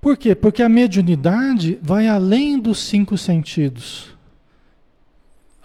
Por 0.00 0.16
quê? 0.16 0.34
Porque 0.34 0.62
a 0.62 0.68
mediunidade 0.68 1.78
vai 1.82 2.06
além 2.06 2.58
dos 2.58 2.78
cinco 2.78 3.18
sentidos. 3.18 4.16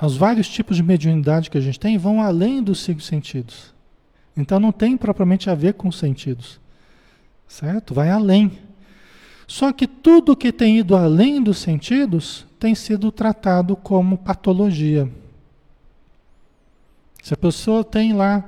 Os 0.02 0.18
vários 0.18 0.50
tipos 0.50 0.76
de 0.76 0.84
mediunidade 0.84 1.50
que 1.50 1.58
a 1.58 1.62
gente 1.62 1.80
tem 1.80 1.98
vão 1.98 2.22
além 2.22 2.62
dos 2.62 2.80
cinco 2.82 3.02
sentidos. 3.02 3.74
Então 4.36 4.60
não 4.60 4.72
tem 4.72 4.98
propriamente 4.98 5.50
a 5.50 5.56
ver 5.56 5.76
com 5.76 5.88
os 5.88 5.98
sentidos. 5.98 6.60
Certo? 7.48 7.94
Vai 7.94 8.10
além. 8.10 8.52
Só 9.48 9.72
que 9.72 9.86
tudo 9.88 10.36
que 10.36 10.52
tem 10.52 10.80
ido 10.80 10.96
além 10.96 11.42
dos 11.42 11.60
sentidos 11.60 12.46
tem 12.60 12.74
sido 12.74 13.12
tratado 13.12 13.76
como 13.76 14.18
patologia. 14.18 15.10
Se 17.22 17.34
a 17.34 17.38
pessoa 17.38 17.84
tem 17.84 18.14
lá 18.14 18.44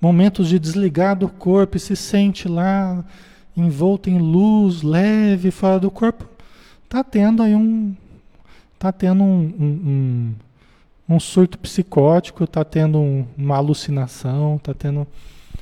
momentos 0.00 0.48
de 0.48 0.58
desligar 0.58 1.16
do 1.16 1.28
corpo 1.28 1.76
e 1.76 1.80
se 1.80 1.96
sente 1.96 2.48
lá 2.48 3.04
envolto 3.56 4.10
em 4.10 4.18
luz, 4.18 4.82
leve, 4.82 5.50
fora 5.50 5.78
do 5.78 5.90
corpo, 5.90 6.26
está 6.84 7.02
tendo 7.02 7.42
aí 7.42 7.54
um. 7.54 7.94
Está 8.74 8.92
tendo 8.92 9.22
um, 9.22 9.54
um, 9.58 10.34
um, 11.08 11.14
um, 11.14 11.20
surto 11.20 11.58
psicótico, 11.58 12.44
está 12.44 12.62
tendo 12.62 12.98
um, 12.98 13.26
uma 13.36 13.56
alucinação, 13.56 14.56
está 14.56 14.74
tendo 14.74 15.06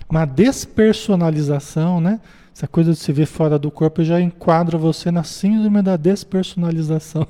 uma 0.09 0.25
despersonalização, 0.25 2.01
né? 2.01 2.21
Essa 2.55 2.67
coisa 2.67 2.93
de 2.93 2.99
se 2.99 3.13
ver 3.13 3.27
fora 3.27 3.59
do 3.59 3.71
corpo 3.71 4.03
já 4.03 4.21
enquadra 4.21 4.77
você 4.77 5.11
na 5.11 5.23
síndrome 5.23 5.81
da 5.81 5.97
despersonalização. 5.97 7.27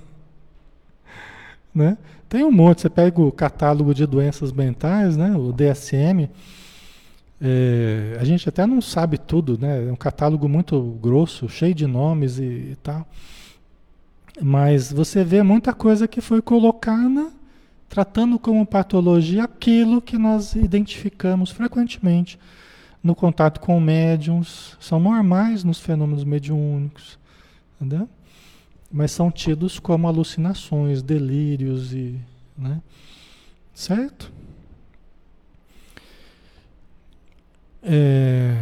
né? 1.74 1.98
Tem 2.28 2.44
um 2.44 2.52
monte, 2.52 2.82
você 2.82 2.90
pega 2.90 3.20
o 3.20 3.30
catálogo 3.30 3.94
de 3.94 4.06
doenças 4.06 4.52
mentais, 4.52 5.16
né? 5.16 5.36
o 5.36 5.52
DSM, 5.52 6.28
é, 7.40 8.16
a 8.20 8.24
gente 8.24 8.48
até 8.48 8.66
não 8.66 8.80
sabe 8.80 9.18
tudo, 9.18 9.58
né? 9.58 9.88
É 9.88 9.92
um 9.92 9.96
catálogo 9.96 10.48
muito 10.48 10.80
grosso, 11.00 11.48
cheio 11.48 11.74
de 11.74 11.86
nomes 11.86 12.38
e, 12.38 12.42
e 12.42 12.78
tal. 12.82 13.06
Mas 14.40 14.92
você 14.92 15.22
vê 15.24 15.42
muita 15.42 15.72
coisa 15.72 16.08
que 16.08 16.20
foi 16.20 16.42
colocada 16.42 17.30
tratando 17.88 18.38
como 18.38 18.66
patologia 18.66 19.44
aquilo 19.44 20.02
que 20.02 20.18
nós 20.18 20.56
identificamos 20.56 21.50
frequentemente 21.50 22.38
no 23.04 23.14
contato 23.14 23.60
com 23.60 23.78
médiums, 23.78 24.78
são 24.80 24.98
normais 24.98 25.62
nos 25.62 25.78
fenômenos 25.78 26.24
mediúnicos, 26.24 27.18
entendeu? 27.76 28.08
Mas 28.90 29.12
são 29.12 29.30
tidos 29.30 29.78
como 29.78 30.08
alucinações, 30.08 31.02
delírios 31.02 31.92
e, 31.92 32.18
né? 32.56 32.80
Certo? 33.74 34.32
É... 37.84 38.54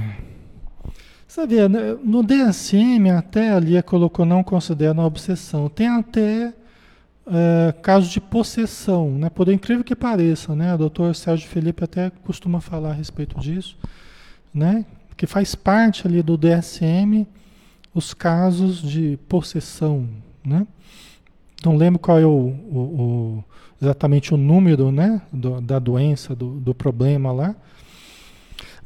Sabia, 1.26 1.68
né, 1.68 1.96
no 2.04 2.22
DSM 2.22 3.08
até 3.16 3.50
ali 3.50 3.82
colocou 3.82 4.26
não 4.26 4.44
considera 4.44 4.92
uma 4.92 5.06
obsessão. 5.06 5.68
Tem 5.68 5.88
até 5.88 6.52
é, 7.26 7.72
casos 7.80 8.10
de 8.10 8.20
possessão, 8.20 9.12
né? 9.12 9.30
Por 9.30 9.48
incrível 9.48 9.84
que 9.84 9.94
pareça, 9.94 10.54
né? 10.54 10.74
O 10.74 10.78
doutor 10.78 11.14
Sérgio 11.14 11.48
Felipe 11.48 11.84
até 11.84 12.10
costuma 12.10 12.60
falar 12.60 12.90
a 12.90 12.94
respeito 12.94 13.38
disso, 13.40 13.78
né? 14.52 14.84
Que 15.16 15.26
faz 15.26 15.54
parte 15.54 16.06
ali 16.06 16.22
do 16.22 16.36
DSM 16.36 17.26
os 17.94 18.12
casos 18.12 18.82
de 18.82 19.18
possessão, 19.28 20.08
né? 20.44 20.66
Não 21.64 21.76
lembro 21.76 22.00
qual 22.00 22.18
é 22.18 22.26
o, 22.26 22.30
o, 22.30 22.78
o 22.78 23.44
exatamente 23.80 24.34
o 24.34 24.36
número, 24.36 24.90
né? 24.90 25.22
Do, 25.32 25.60
da 25.60 25.78
doença, 25.78 26.34
do, 26.34 26.58
do 26.60 26.74
problema 26.74 27.30
lá, 27.30 27.54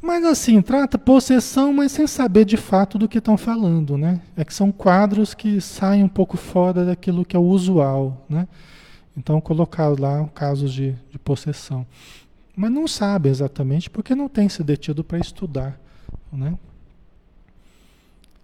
mas 0.01 0.23
assim, 0.23 0.61
trata 0.61 0.97
possessão, 0.97 1.73
mas 1.73 1.91
sem 1.91 2.05
saber 2.05 2.45
de 2.45 2.57
fato 2.57 2.97
do 2.97 3.09
que 3.09 3.17
estão 3.17 3.37
falando, 3.37 3.97
né? 3.97 4.21
É 4.35 4.45
que 4.45 4.53
são 4.53 4.71
quadros 4.71 5.33
que 5.33 5.59
saem 5.59 6.03
um 6.03 6.07
pouco 6.07 6.37
fora 6.37 6.85
daquilo 6.85 7.25
que 7.25 7.35
é 7.35 7.39
o 7.39 7.43
usual, 7.43 8.25
né? 8.29 8.47
Então 9.15 9.41
colocar 9.41 9.87
lá 9.99 10.27
casos 10.35 10.71
de, 10.71 10.95
de 11.11 11.17
possessão. 11.17 11.85
Mas 12.55 12.71
não 12.71 12.87
sabe 12.87 13.29
exatamente 13.29 13.89
porque 13.89 14.13
não 14.13 14.29
tem 14.29 14.47
se 14.47 14.63
detido 14.63 15.03
para 15.03 15.17
estudar, 15.17 15.79
né? 16.31 16.57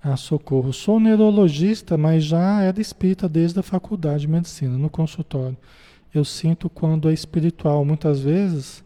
Ah, 0.03 0.17
socorro. 0.17 0.73
Sou 0.73 0.99
neurologista, 0.99 1.97
mas 1.97 2.25
já 2.25 2.61
era 2.61 2.81
espírita 2.81 3.29
desde 3.29 3.59
a 3.59 3.63
faculdade 3.63 4.21
de 4.21 4.27
medicina, 4.27 4.77
no 4.77 4.89
consultório. 4.89 5.55
Eu 6.13 6.25
sinto 6.25 6.69
quando 6.69 7.09
é 7.09 7.13
espiritual, 7.13 7.85
muitas 7.85 8.19
vezes 8.19 8.83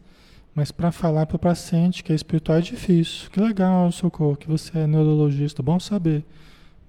mas 0.57 0.71
para 0.71 0.91
falar 0.91 1.27
para 1.27 1.35
o 1.35 1.39
paciente 1.39 2.03
que 2.03 2.11
é 2.11 2.15
espiritual 2.15 2.57
é 2.57 2.61
difícil. 2.61 3.29
Que 3.29 3.39
legal, 3.39 3.91
Socorro, 3.91 4.35
que 4.35 4.47
você 4.47 4.79
é 4.79 4.87
neurologista. 4.87 5.61
Bom 5.61 5.79
saber. 5.79 6.25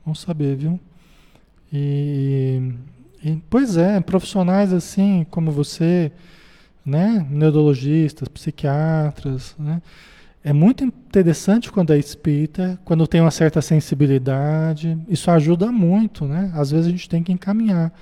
Bom 0.06 0.14
saber, 0.14 0.56
viu? 0.56 0.80
E, 1.70 2.62
e, 3.22 3.36
pois 3.50 3.76
é, 3.76 4.00
profissionais 4.00 4.72
assim 4.72 5.26
como 5.30 5.52
você, 5.52 6.10
né? 6.82 7.26
Neurologistas, 7.28 8.26
psiquiatras, 8.28 9.54
né? 9.58 9.82
É 10.42 10.50
muito 10.54 10.82
interessante 10.82 11.70
quando 11.70 11.92
é 11.92 11.98
espírita, 11.98 12.80
quando 12.86 13.06
tem 13.06 13.20
uma 13.20 13.30
certa 13.30 13.60
sensibilidade. 13.60 14.96
Isso 15.10 15.30
ajuda 15.30 15.70
muito, 15.70 16.24
né? 16.24 16.50
Às 16.54 16.70
vezes 16.70 16.86
a 16.86 16.90
gente 16.90 17.06
tem 17.06 17.22
que 17.22 17.32
encaminhar 17.32 17.92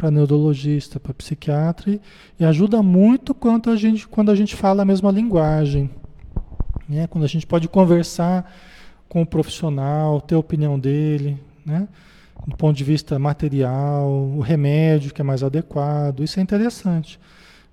para 0.00 0.10
neurologista, 0.10 0.98
para 0.98 1.12
psiquiatra 1.12 1.90
e, 1.90 2.00
e, 2.38 2.44
ajuda 2.44 2.82
muito 2.82 3.34
quando 3.34 3.68
a 3.68 3.76
gente 3.76 4.08
quando 4.08 4.30
a 4.30 4.34
gente 4.34 4.56
fala 4.56 4.80
a 4.80 4.84
mesma 4.84 5.10
linguagem, 5.10 5.90
né? 6.88 7.06
Quando 7.06 7.24
a 7.24 7.26
gente 7.26 7.46
pode 7.46 7.68
conversar 7.68 8.50
com 9.10 9.20
o 9.20 9.26
profissional, 9.26 10.18
ter 10.22 10.36
a 10.36 10.38
opinião 10.38 10.78
dele, 10.78 11.38
né? 11.66 11.86
Do 12.46 12.56
ponto 12.56 12.74
de 12.74 12.82
vista 12.82 13.18
material, 13.18 14.10
o 14.10 14.40
remédio 14.40 15.12
que 15.12 15.20
é 15.20 15.24
mais 15.24 15.42
adequado, 15.42 16.24
isso 16.24 16.40
é 16.40 16.42
interessante, 16.42 17.20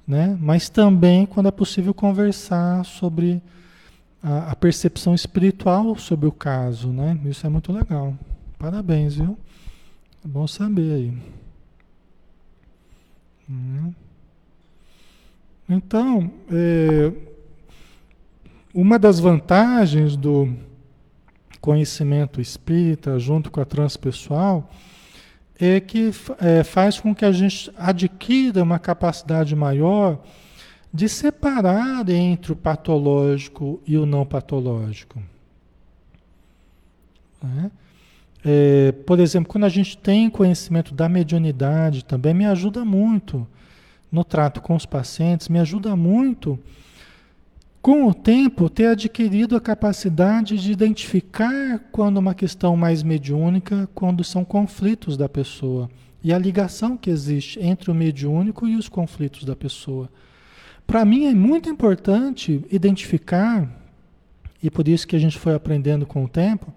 né? 0.05 0.37
Mas 0.41 0.67
também 0.67 1.25
quando 1.25 1.47
é 1.47 1.51
possível 1.51 1.93
conversar 1.93 2.83
sobre 2.83 3.41
a, 4.21 4.51
a 4.51 4.55
percepção 4.57 5.15
espiritual 5.15 5.95
sobre 5.95 6.27
o 6.27 6.31
caso, 6.33 6.89
né? 6.89 7.17
Isso 7.23 7.47
é 7.47 7.49
muito 7.49 7.71
legal. 7.71 8.13
Parabéns, 8.59 9.15
viu? 9.15 9.37
É 10.25 10.27
bom 10.27 10.45
saber 10.45 10.91
aí. 10.93 11.37
Uhum. 13.49 13.93
Então, 15.69 16.31
é, 16.51 17.11
uma 18.73 18.97
das 18.97 19.19
vantagens 19.19 20.15
do 20.15 20.53
conhecimento 21.59 22.39
espírita 22.39 23.19
junto 23.19 23.51
com 23.51 23.59
a 23.59 23.65
transpessoal 23.65 24.69
é 25.59 25.79
que 25.79 26.11
é, 26.39 26.63
faz 26.63 26.99
com 26.99 27.13
que 27.13 27.25
a 27.25 27.31
gente 27.31 27.71
adquira 27.75 28.63
uma 28.63 28.79
capacidade 28.79 29.55
maior 29.55 30.21
de 30.93 31.09
separar 31.09 32.07
entre 32.09 32.53
o 32.53 32.55
patológico 32.55 33.81
e 33.85 33.97
o 33.97 34.05
não 34.05 34.25
patológico. 34.25 35.21
Né? 37.41 37.71
É, 38.49 38.93
por 39.05 39.19
exemplo, 39.19 39.51
quando 39.51 39.65
a 39.65 39.69
gente 39.69 39.97
tem 39.97 40.29
conhecimento 40.29 40.95
da 40.95 41.09
mediunidade, 41.09 42.05
também 42.05 42.33
me 42.33 42.45
ajuda 42.45 42.85
muito 42.85 43.45
no 44.09 44.23
trato 44.23 44.61
com 44.61 44.73
os 44.73 44.85
pacientes, 44.85 45.49
me 45.49 45.59
ajuda 45.59 45.97
muito, 45.97 46.57
com 47.81 48.07
o 48.07 48.13
tempo, 48.13 48.69
ter 48.69 48.87
adquirido 48.87 49.53
a 49.57 49.59
capacidade 49.59 50.57
de 50.57 50.71
identificar 50.71 51.79
quando 51.91 52.19
uma 52.19 52.33
questão 52.33 52.77
mais 52.77 53.03
mediúnica, 53.03 53.89
quando 53.93 54.23
são 54.23 54.45
conflitos 54.45 55.17
da 55.17 55.27
pessoa 55.27 55.89
e 56.23 56.31
a 56.31 56.37
ligação 56.37 56.95
que 56.95 57.09
existe 57.09 57.59
entre 57.59 57.91
o 57.91 57.93
mediúnico 57.93 58.65
e 58.65 58.77
os 58.77 58.87
conflitos 58.87 59.43
da 59.43 59.57
pessoa. 59.57 60.09
Para 60.85 61.03
mim 61.03 61.25
é 61.25 61.33
muito 61.33 61.69
importante 61.69 62.63
identificar, 62.71 63.69
e 64.63 64.71
por 64.71 64.87
isso 64.87 65.05
que 65.05 65.17
a 65.17 65.19
gente 65.19 65.37
foi 65.37 65.53
aprendendo 65.53 66.05
com 66.05 66.23
o 66.23 66.29
tempo, 66.29 66.73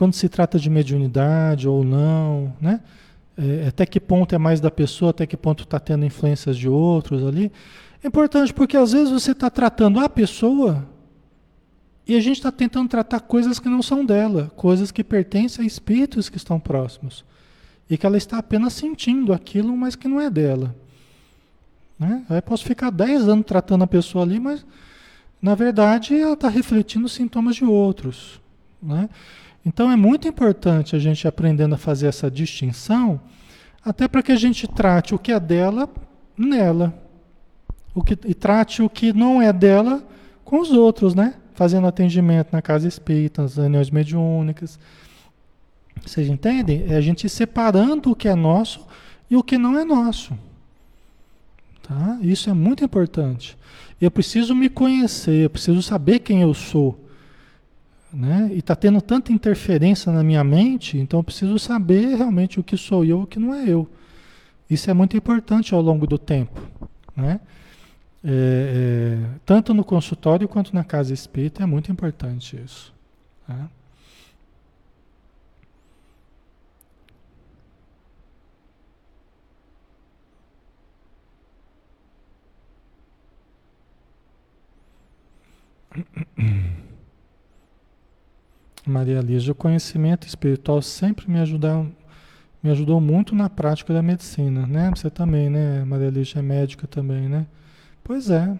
quando 0.00 0.14
se 0.14 0.30
trata 0.30 0.58
de 0.58 0.70
mediunidade 0.70 1.68
ou 1.68 1.84
não, 1.84 2.54
né? 2.58 2.80
É, 3.36 3.66
até 3.68 3.84
que 3.84 4.00
ponto 4.00 4.34
é 4.34 4.38
mais 4.38 4.58
da 4.58 4.70
pessoa, 4.70 5.10
até 5.10 5.26
que 5.26 5.36
ponto 5.36 5.64
está 5.64 5.78
tendo 5.78 6.06
influências 6.06 6.56
de 6.56 6.70
outros 6.70 7.22
ali. 7.22 7.52
É 8.02 8.08
importante 8.08 8.54
porque 8.54 8.78
às 8.78 8.92
vezes 8.92 9.10
você 9.10 9.32
está 9.32 9.50
tratando 9.50 10.00
a 10.00 10.08
pessoa 10.08 10.88
e 12.06 12.16
a 12.16 12.20
gente 12.20 12.38
está 12.38 12.50
tentando 12.50 12.88
tratar 12.88 13.20
coisas 13.20 13.58
que 13.58 13.68
não 13.68 13.82
são 13.82 14.02
dela, 14.02 14.50
coisas 14.56 14.90
que 14.90 15.04
pertencem 15.04 15.62
a 15.62 15.66
espíritos 15.66 16.30
que 16.30 16.38
estão 16.38 16.58
próximos. 16.58 17.22
E 17.90 17.98
que 17.98 18.06
ela 18.06 18.16
está 18.16 18.38
apenas 18.38 18.72
sentindo 18.72 19.34
aquilo, 19.34 19.76
mas 19.76 19.96
que 19.96 20.08
não 20.08 20.18
é 20.18 20.30
dela. 20.30 20.74
Né? 21.98 22.24
Aí 22.30 22.40
posso 22.40 22.64
ficar 22.64 22.88
10 22.88 23.28
anos 23.28 23.44
tratando 23.44 23.84
a 23.84 23.86
pessoa 23.86 24.24
ali, 24.24 24.40
mas 24.40 24.64
na 25.42 25.54
verdade 25.54 26.18
ela 26.18 26.32
está 26.32 26.48
refletindo 26.48 27.06
sintomas 27.06 27.56
de 27.56 27.66
outros. 27.66 28.40
Né? 28.82 29.06
Então 29.64 29.90
é 29.90 29.96
muito 29.96 30.26
importante 30.26 30.96
a 30.96 30.98
gente 30.98 31.26
aprendendo 31.28 31.74
a 31.74 31.78
fazer 31.78 32.06
essa 32.06 32.30
distinção, 32.30 33.20
até 33.84 34.08
para 34.08 34.22
que 34.22 34.32
a 34.32 34.36
gente 34.36 34.66
trate 34.66 35.14
o 35.14 35.18
que 35.18 35.32
é 35.32 35.40
dela 35.40 35.88
nela. 36.36 36.94
O 37.94 38.02
que, 38.02 38.16
e 38.24 38.34
trate 38.34 38.82
o 38.82 38.88
que 38.88 39.12
não 39.12 39.42
é 39.42 39.52
dela 39.52 40.02
com 40.44 40.60
os 40.60 40.70
outros, 40.70 41.14
né? 41.14 41.34
fazendo 41.60 41.86
atendimento 41.86 42.48
na 42.52 42.62
casa 42.62 42.88
espírita, 42.88 43.42
nas 43.42 43.56
reuniões 43.56 43.90
mediúnicas. 43.90 44.78
Vocês 46.02 46.26
entendem? 46.26 46.86
É 46.88 46.96
a 46.96 47.02
gente 47.02 47.28
separando 47.28 48.10
o 48.10 48.16
que 48.16 48.28
é 48.28 48.34
nosso 48.34 48.86
e 49.30 49.36
o 49.36 49.42
que 49.42 49.58
não 49.58 49.78
é 49.78 49.84
nosso. 49.84 50.32
Tá? 51.82 52.18
Isso 52.22 52.48
é 52.48 52.54
muito 52.54 52.82
importante. 52.82 53.58
Eu 54.00 54.10
preciso 54.10 54.54
me 54.54 54.70
conhecer, 54.70 55.44
eu 55.44 55.50
preciso 55.50 55.82
saber 55.82 56.20
quem 56.20 56.40
eu 56.40 56.54
sou. 56.54 56.98
Né? 58.12 58.50
E 58.52 58.58
está 58.58 58.74
tendo 58.74 59.00
tanta 59.00 59.32
interferência 59.32 60.10
na 60.10 60.24
minha 60.24 60.42
mente, 60.42 60.98
então 60.98 61.20
eu 61.20 61.24
preciso 61.24 61.58
saber 61.58 62.16
realmente 62.16 62.58
o 62.58 62.62
que 62.62 62.76
sou 62.76 63.04
eu 63.04 63.20
e 63.20 63.22
o 63.22 63.26
que 63.26 63.38
não 63.38 63.54
é 63.54 63.68
eu. 63.68 63.88
Isso 64.68 64.90
é 64.90 64.94
muito 64.94 65.16
importante 65.16 65.74
ao 65.74 65.80
longo 65.80 66.06
do 66.06 66.18
tempo. 66.18 66.60
Né? 67.16 67.40
É, 68.24 68.28
é, 69.24 69.38
tanto 69.46 69.72
no 69.72 69.84
consultório 69.84 70.48
quanto 70.48 70.74
na 70.74 70.84
casa 70.84 71.14
espírita 71.14 71.62
é 71.62 71.66
muito 71.66 71.90
importante 71.90 72.56
isso. 72.56 72.92
Tá? 73.46 73.68
Maria 88.90 89.20
Lígia, 89.20 89.52
o 89.52 89.54
conhecimento 89.54 90.26
espiritual 90.26 90.82
sempre 90.82 91.30
me 91.30 91.38
ajudou, 91.40 91.86
me 92.62 92.70
ajudou 92.70 93.00
muito 93.00 93.34
na 93.34 93.48
prática 93.48 93.94
da 93.94 94.02
medicina, 94.02 94.66
né? 94.66 94.90
Você 94.94 95.08
também, 95.08 95.48
né? 95.48 95.84
Maria 95.84 96.10
Lígia 96.10 96.40
é 96.40 96.42
médica 96.42 96.86
também, 96.86 97.28
né? 97.28 97.46
Pois 98.04 98.28
é. 98.28 98.58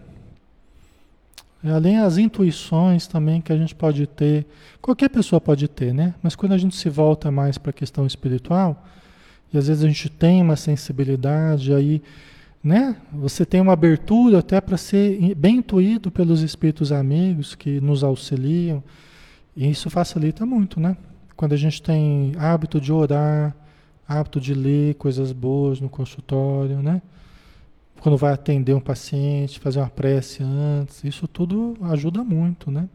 Além 1.63 1.99
as 1.99 2.17
intuições 2.17 3.05
também 3.05 3.39
que 3.39 3.53
a 3.53 3.57
gente 3.57 3.75
pode 3.75 4.07
ter, 4.07 4.47
qualquer 4.81 5.09
pessoa 5.09 5.39
pode 5.39 5.67
ter, 5.67 5.93
né? 5.93 6.15
Mas 6.23 6.35
quando 6.35 6.53
a 6.53 6.57
gente 6.57 6.75
se 6.75 6.89
volta 6.89 7.29
mais 7.29 7.59
para 7.59 7.69
a 7.69 7.73
questão 7.73 8.07
espiritual, 8.07 8.83
e 9.53 9.57
às 9.57 9.67
vezes 9.67 9.83
a 9.83 9.87
gente 9.87 10.09
tem 10.09 10.41
uma 10.41 10.55
sensibilidade 10.55 11.71
aí, 11.71 12.01
né? 12.63 12.95
Você 13.13 13.45
tem 13.45 13.61
uma 13.61 13.73
abertura 13.73 14.39
até 14.39 14.59
para 14.59 14.77
ser 14.77 15.35
bem 15.35 15.57
intuído 15.57 16.09
pelos 16.09 16.41
espíritos 16.41 16.91
amigos 16.91 17.53
que 17.53 17.79
nos 17.79 18.03
auxiliam 18.03 18.81
e 19.55 19.69
isso 19.69 19.89
facilita 19.89 20.45
muito, 20.45 20.79
né? 20.79 20.95
Quando 21.35 21.53
a 21.53 21.57
gente 21.57 21.81
tem 21.81 22.33
hábito 22.37 22.79
de 22.79 22.91
orar, 22.91 23.55
hábito 24.07 24.39
de 24.39 24.53
ler 24.53 24.95
coisas 24.95 25.31
boas 25.31 25.79
no 25.79 25.89
consultório, 25.89 26.81
né? 26.81 27.01
Quando 27.99 28.17
vai 28.17 28.33
atender 28.33 28.73
um 28.73 28.79
paciente, 28.79 29.59
fazer 29.59 29.79
uma 29.79 29.89
prece 29.89 30.43
antes, 30.43 31.03
isso 31.03 31.27
tudo 31.27 31.77
ajuda 31.81 32.23
muito, 32.23 32.71
né? 32.71 32.89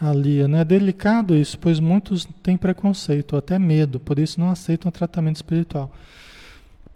Ali, 0.00 0.46
né? 0.46 0.60
É 0.60 0.64
delicado 0.64 1.34
isso, 1.34 1.58
pois 1.58 1.80
muitos 1.80 2.24
têm 2.42 2.56
preconceito, 2.56 3.36
até 3.36 3.58
medo, 3.58 3.98
por 3.98 4.18
isso 4.18 4.38
não 4.38 4.48
aceitam 4.50 4.92
tratamento 4.92 5.36
espiritual. 5.36 5.90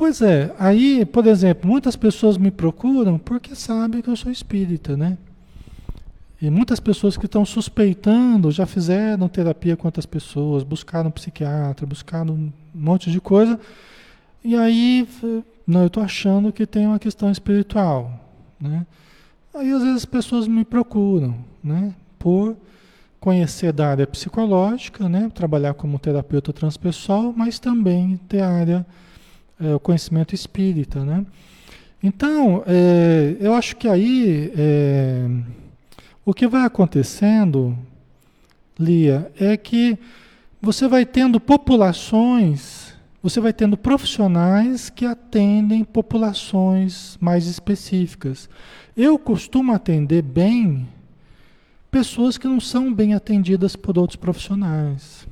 Pois 0.03 0.21
é, 0.21 0.53
aí, 0.59 1.05
por 1.07 1.29
exemplo, 1.29 1.71
muitas 1.71 1.95
pessoas 1.95 2.37
me 2.37 2.51
procuram 2.51 3.21
porque 3.21 3.55
sabem 3.55 4.03
que 4.03 4.11
eu 4.11 4.17
sou 4.17 4.33
espírita, 4.33 4.97
né? 4.97 5.17
E 6.41 6.51
muitas 6.51 6.81
pessoas 6.81 7.17
que 7.17 7.27
estão 7.27 7.45
suspeitando 7.45 8.51
já 8.51 8.67
fizeram 8.67 9.29
terapia 9.29 9.77
com 9.77 9.87
outras 9.87 10.05
pessoas, 10.05 10.65
buscaram 10.65 11.07
um 11.07 11.13
psiquiatra, 11.13 11.87
buscaram 11.87 12.35
um 12.35 12.53
monte 12.75 13.13
de 13.13 13.21
coisa. 13.21 13.61
E 14.43 14.57
aí, 14.57 15.09
não, 15.65 15.83
eu 15.83 15.87
estou 15.87 16.03
achando 16.03 16.53
que 16.53 16.67
tem 16.67 16.85
uma 16.85 16.99
questão 16.99 17.31
espiritual, 17.31 18.11
né? 18.61 18.85
Aí 19.55 19.71
às 19.71 19.83
vezes 19.83 19.99
as 19.99 20.05
pessoas 20.05 20.49
me 20.49 20.65
procuram, 20.65 21.37
né? 21.63 21.95
Por 22.19 22.57
conhecer 23.21 23.73
da 23.73 23.91
área 23.91 24.07
psicológica, 24.09 25.09
né? 25.09 25.31
Trabalhar 25.33 25.75
como 25.75 25.97
terapeuta 25.97 26.53
transpessoal, 26.53 27.33
mas 27.37 27.61
também 27.61 28.17
ter 28.29 28.41
área 28.41 28.85
é, 29.63 29.75
o 29.75 29.81
conhecimento 29.81 30.35
espírita, 30.35 31.05
né? 31.05 31.25
Então, 32.03 32.65
é, 32.67 33.37
eu 33.39 33.55
acho 33.55 33.77
que 33.77 33.87
aí 33.87 34.53
é, 34.57 35.25
o 36.25 36.35
que 36.35 36.49
vai 36.49 36.65
acontecendo, 36.65 37.79
Lia, 38.79 39.31
é 39.39 39.57
que 39.57 39.97
você 40.61 40.89
vai 40.89 41.07
tendo 41.07 41.39
populações, 41.39 42.93
você 43.23 43.41
vai 43.41 43.53
tendo 43.53 43.77
profissionais 43.77 44.91
que 44.91 45.07
atendem 45.07 45.85
populações 45.85 47.17
mais 47.21 47.47
específicas. 47.47 48.49
Eu 48.97 49.17
costumo 49.17 49.73
atender 49.73 50.23
bem 50.23 50.89
pessoas 51.89 52.37
que 52.37 52.49
não 52.49 52.59
são 52.59 52.93
bem 52.93 53.15
atendidas 53.15 53.77
por 53.77 53.97
outros 53.97 54.17
profissionais, 54.17 55.27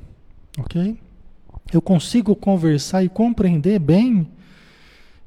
ok? 0.57 0.97
Eu 1.71 1.81
consigo 1.81 2.35
conversar 2.35 3.03
e 3.03 3.09
compreender 3.09 3.79
bem 3.79 4.27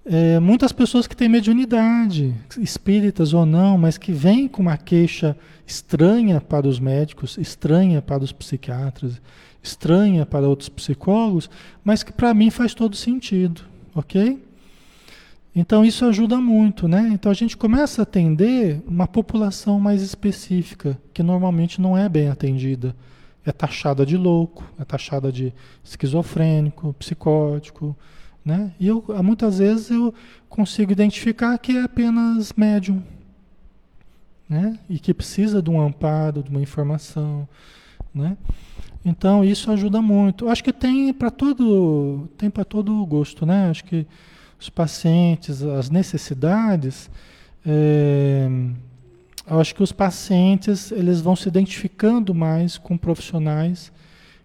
é, 0.04 0.38
muitas 0.38 0.70
pessoas 0.70 1.06
que 1.06 1.16
têm 1.16 1.28
mediunidade, 1.30 2.34
espíritas 2.58 3.32
ou 3.32 3.46
não, 3.46 3.78
mas 3.78 3.96
que 3.96 4.12
vêm 4.12 4.46
com 4.46 4.60
uma 4.60 4.76
queixa 4.76 5.34
estranha 5.66 6.42
para 6.42 6.68
os 6.68 6.78
médicos, 6.78 7.38
estranha 7.38 8.02
para 8.02 8.22
os 8.22 8.30
psiquiatras, 8.30 9.20
estranha 9.62 10.26
para 10.26 10.46
outros 10.46 10.68
psicólogos, 10.68 11.48
mas 11.82 12.02
que 12.02 12.12
para 12.12 12.34
mim 12.34 12.50
faz 12.50 12.74
todo 12.74 12.94
sentido, 12.94 13.62
ok? 13.94 14.38
Então 15.56 15.82
isso 15.82 16.04
ajuda 16.04 16.36
muito, 16.38 16.86
né? 16.86 17.08
Então 17.12 17.32
a 17.32 17.34
gente 17.34 17.56
começa 17.56 18.02
a 18.02 18.04
atender 18.04 18.82
uma 18.86 19.06
população 19.06 19.80
mais 19.80 20.02
específica, 20.02 20.98
que 21.14 21.22
normalmente 21.22 21.80
não 21.80 21.96
é 21.96 22.08
bem 22.10 22.28
atendida 22.28 22.94
é 23.44 23.52
taxada 23.52 24.06
de 24.06 24.16
louco, 24.16 24.64
é 24.78 24.84
taxada 24.84 25.30
de 25.30 25.52
esquizofrênico, 25.82 26.94
psicótico, 26.94 27.96
né? 28.44 28.72
E 28.78 28.88
eu, 28.88 29.04
muitas 29.22 29.58
vezes 29.58 29.90
eu 29.90 30.14
consigo 30.48 30.92
identificar 30.92 31.56
que 31.58 31.76
é 31.76 31.82
apenas 31.82 32.52
médium, 32.52 33.02
né? 34.48 34.78
E 34.88 34.98
que 34.98 35.12
precisa 35.12 35.62
de 35.62 35.70
um 35.70 35.80
amparo, 35.80 36.42
de 36.42 36.50
uma 36.50 36.60
informação, 36.60 37.48
né? 38.14 38.36
Então 39.04 39.44
isso 39.44 39.70
ajuda 39.70 40.00
muito. 40.00 40.48
Acho 40.48 40.64
que 40.64 40.72
tem 40.72 41.12
para 41.12 41.30
todo 41.30 42.28
tem 42.38 42.48
para 42.48 42.64
todo 42.64 43.04
gosto, 43.06 43.44
né? 43.44 43.68
Acho 43.70 43.84
que 43.84 44.06
os 44.58 44.70
pacientes, 44.70 45.62
as 45.62 45.90
necessidades 45.90 47.10
é, 47.66 48.48
eu 49.46 49.60
acho 49.60 49.74
que 49.74 49.82
os 49.82 49.92
pacientes 49.92 50.90
eles 50.90 51.20
vão 51.20 51.36
se 51.36 51.48
identificando 51.48 52.34
mais 52.34 52.78
com 52.78 52.96
profissionais 52.96 53.92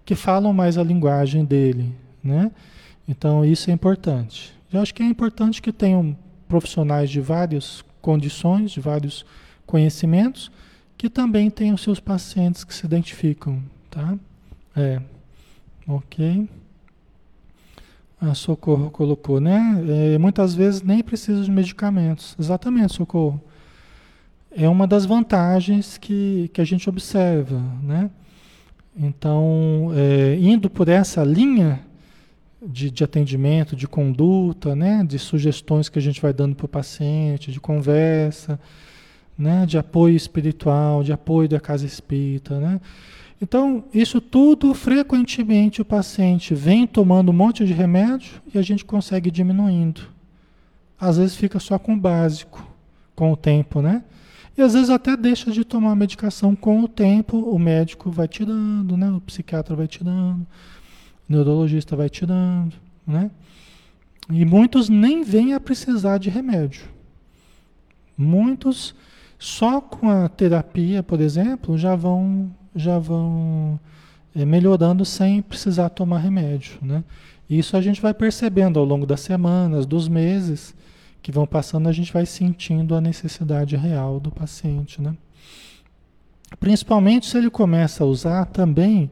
que 0.05 0.15
falam 0.15 0.51
mais 0.51 0.77
a 0.77 0.83
linguagem 0.83 1.45
dele, 1.45 1.93
né? 2.23 2.51
Então 3.07 3.45
isso 3.45 3.69
é 3.69 3.73
importante. 3.73 4.53
Eu 4.71 4.81
acho 4.81 4.93
que 4.93 5.01
é 5.01 5.05
importante 5.05 5.61
que 5.61 5.71
tenham 5.71 6.17
profissionais 6.47 7.09
de 7.09 7.21
várias 7.21 7.83
condições, 8.01 8.71
de 8.71 8.79
vários 8.79 9.25
conhecimentos, 9.65 10.51
que 10.97 11.09
também 11.09 11.49
tenham 11.49 11.77
seus 11.77 11.99
pacientes 11.99 12.63
que 12.63 12.73
se 12.73 12.85
identificam, 12.85 13.61
tá? 13.89 14.17
É, 14.75 15.01
ok. 15.87 16.47
A 18.19 18.33
Socorro 18.33 18.89
colocou, 18.89 19.39
né? 19.39 19.81
É, 19.87 20.17
muitas 20.17 20.53
vezes 20.53 20.81
nem 20.81 21.01
precisa 21.01 21.41
de 21.43 21.49
medicamentos. 21.49 22.35
Exatamente, 22.37 22.93
Socorro 22.93 23.41
é 24.51 24.67
uma 24.67 24.87
das 24.87 25.05
vantagens 25.05 25.97
que, 25.97 26.49
que 26.53 26.61
a 26.61 26.65
gente 26.65 26.89
observa, 26.89 27.61
né? 27.83 28.09
Então, 28.97 29.91
é, 29.95 30.35
indo 30.39 30.69
por 30.69 30.89
essa 30.89 31.23
linha 31.23 31.79
de, 32.61 32.91
de 32.91 33.03
atendimento, 33.03 33.75
de 33.75 33.87
conduta, 33.87 34.75
né? 34.75 35.03
De 35.07 35.17
sugestões 35.17 35.87
que 35.87 35.99
a 35.99 36.01
gente 36.01 36.21
vai 36.21 36.33
dando 36.33 36.55
para 36.55 36.65
o 36.65 36.69
paciente, 36.69 37.51
de 37.51 37.59
conversa, 37.59 38.59
né? 39.37 39.65
De 39.65 39.77
apoio 39.77 40.15
espiritual, 40.15 41.03
de 41.03 41.13
apoio 41.13 41.47
da 41.47 41.59
casa 41.59 41.85
espírita, 41.85 42.59
né? 42.59 42.81
Então, 43.41 43.85
isso 43.93 44.19
tudo 44.19 44.73
frequentemente 44.73 45.81
o 45.81 45.85
paciente 45.85 46.53
vem 46.53 46.85
tomando 46.85 47.29
um 47.29 47.33
monte 47.33 47.65
de 47.65 47.71
remédio 47.71 48.41
e 48.53 48.57
a 48.57 48.61
gente 48.61 48.83
consegue 48.83 49.31
diminuindo. 49.31 50.01
Às 50.99 51.17
vezes 51.17 51.35
fica 51.37 51.57
só 51.57 51.79
com 51.79 51.93
o 51.93 51.97
básico, 51.97 52.67
com 53.15 53.31
o 53.31 53.37
tempo, 53.37 53.81
né? 53.81 54.03
E 54.59 54.61
às 54.61 54.73
vezes 54.73 54.89
até 54.89 55.15
deixa 55.15 55.51
de 55.51 55.63
tomar 55.63 55.93
a 55.93 55.95
medicação 55.95 56.53
com 56.53 56.81
o 56.81 56.87
tempo, 56.87 57.37
o 57.37 57.57
médico 57.57 58.11
vai 58.11 58.27
tirando, 58.27 58.97
né? 58.97 59.09
O 59.09 59.21
psiquiatra 59.21 59.73
vai 59.73 59.87
tirando, 59.87 60.41
o 60.41 61.31
neurologista 61.31 61.95
vai 61.95 62.09
tirando, 62.09 62.73
né? 63.07 63.31
E 64.29 64.43
muitos 64.43 64.89
nem 64.89 65.23
vêm 65.23 65.53
a 65.53 65.61
precisar 65.61 66.17
de 66.17 66.29
remédio. 66.29 66.89
Muitos 68.17 68.93
só 69.39 69.79
com 69.79 70.09
a 70.09 70.27
terapia, 70.27 71.01
por 71.01 71.21
exemplo, 71.21 71.77
já 71.77 71.95
vão 71.95 72.51
já 72.75 72.99
vão 72.99 73.79
é, 74.35 74.43
melhorando 74.43 75.05
sem 75.05 75.41
precisar 75.41 75.87
tomar 75.87 76.19
remédio, 76.19 76.79
né? 76.81 77.01
Isso 77.49 77.77
a 77.77 77.81
gente 77.81 78.01
vai 78.01 78.13
percebendo 78.13 78.77
ao 78.77 78.83
longo 78.83 79.05
das 79.05 79.21
semanas, 79.21 79.85
dos 79.85 80.09
meses 80.09 80.75
que 81.21 81.31
vão 81.31 81.45
passando, 81.45 81.89
a 81.89 81.91
gente 81.91 82.13
vai 82.13 82.25
sentindo 82.25 82.95
a 82.95 83.01
necessidade 83.01 83.75
real 83.75 84.19
do 84.19 84.31
paciente, 84.31 85.01
né? 85.01 85.15
Principalmente 86.59 87.27
se 87.27 87.37
ele 87.37 87.49
começa 87.49 88.03
a 88.03 88.07
usar 88.07 88.45
também 88.45 89.09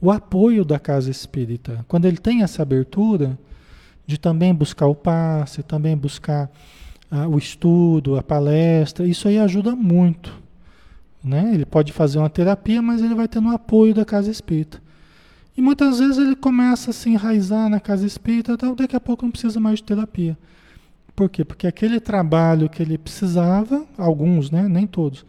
o 0.00 0.10
apoio 0.10 0.64
da 0.64 0.78
casa 0.78 1.10
espírita. 1.10 1.84
Quando 1.86 2.06
ele 2.06 2.16
tem 2.16 2.42
essa 2.42 2.62
abertura 2.62 3.38
de 4.06 4.18
também 4.18 4.54
buscar 4.54 4.86
o 4.86 4.94
passe, 4.94 5.62
também 5.62 5.96
buscar 5.96 6.50
ah, 7.10 7.28
o 7.28 7.38
estudo, 7.38 8.16
a 8.16 8.22
palestra, 8.22 9.06
isso 9.06 9.28
aí 9.28 9.38
ajuda 9.38 9.76
muito. 9.76 10.32
Né? 11.22 11.52
Ele 11.54 11.66
pode 11.66 11.92
fazer 11.92 12.18
uma 12.18 12.30
terapia, 12.30 12.80
mas 12.80 13.02
ele 13.02 13.14
vai 13.14 13.28
tendo 13.28 13.48
o 13.48 13.54
apoio 13.54 13.94
da 13.94 14.04
casa 14.04 14.30
espírita. 14.30 14.82
E 15.56 15.60
muitas 15.60 15.98
vezes 15.98 16.18
ele 16.18 16.34
começa 16.34 16.90
a 16.90 16.94
se 16.94 17.10
enraizar 17.10 17.68
na 17.68 17.78
casa 17.78 18.06
espírita, 18.06 18.52
então 18.52 18.74
daqui 18.74 18.96
a 18.96 19.00
pouco 19.00 19.24
não 19.24 19.30
precisa 19.30 19.60
mais 19.60 19.76
de 19.76 19.84
terapia. 19.84 20.36
Por 21.14 21.28
quê? 21.28 21.44
Porque 21.44 21.66
aquele 21.66 22.00
trabalho 22.00 22.68
que 22.68 22.82
ele 22.82 22.96
precisava, 22.96 23.84
alguns, 23.96 24.50
né? 24.50 24.68
nem 24.68 24.86
todos, 24.86 25.24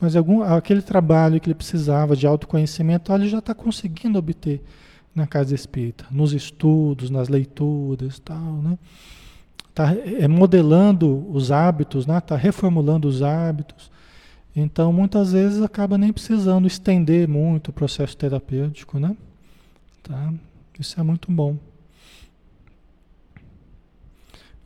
mas 0.00 0.14
algum, 0.14 0.42
aquele 0.42 0.82
trabalho 0.82 1.40
que 1.40 1.48
ele 1.48 1.54
precisava 1.54 2.16
de 2.16 2.26
autoconhecimento, 2.26 3.12
ele 3.12 3.28
já 3.28 3.38
está 3.38 3.54
conseguindo 3.54 4.18
obter 4.18 4.62
na 5.14 5.26
casa 5.26 5.54
espírita, 5.54 6.06
nos 6.10 6.32
estudos, 6.32 7.10
nas 7.10 7.28
leituras, 7.28 8.18
tal, 8.20 8.62
né? 8.62 8.78
Está 9.68 9.92
é, 9.94 10.26
modelando 10.26 11.26
os 11.30 11.52
hábitos, 11.52 12.06
né? 12.06 12.18
Está 12.18 12.36
reformulando 12.36 13.08
os 13.08 13.22
hábitos. 13.22 13.90
Então, 14.54 14.92
muitas 14.92 15.32
vezes 15.32 15.62
acaba 15.62 15.96
nem 15.96 16.12
precisando 16.12 16.66
estender 16.66 17.28
muito 17.28 17.68
o 17.68 17.72
processo 17.72 18.16
terapêutico, 18.16 18.98
né? 18.98 19.16
Tá? 20.02 20.32
Isso 20.78 20.98
é 20.98 21.02
muito 21.02 21.30
bom. 21.30 21.56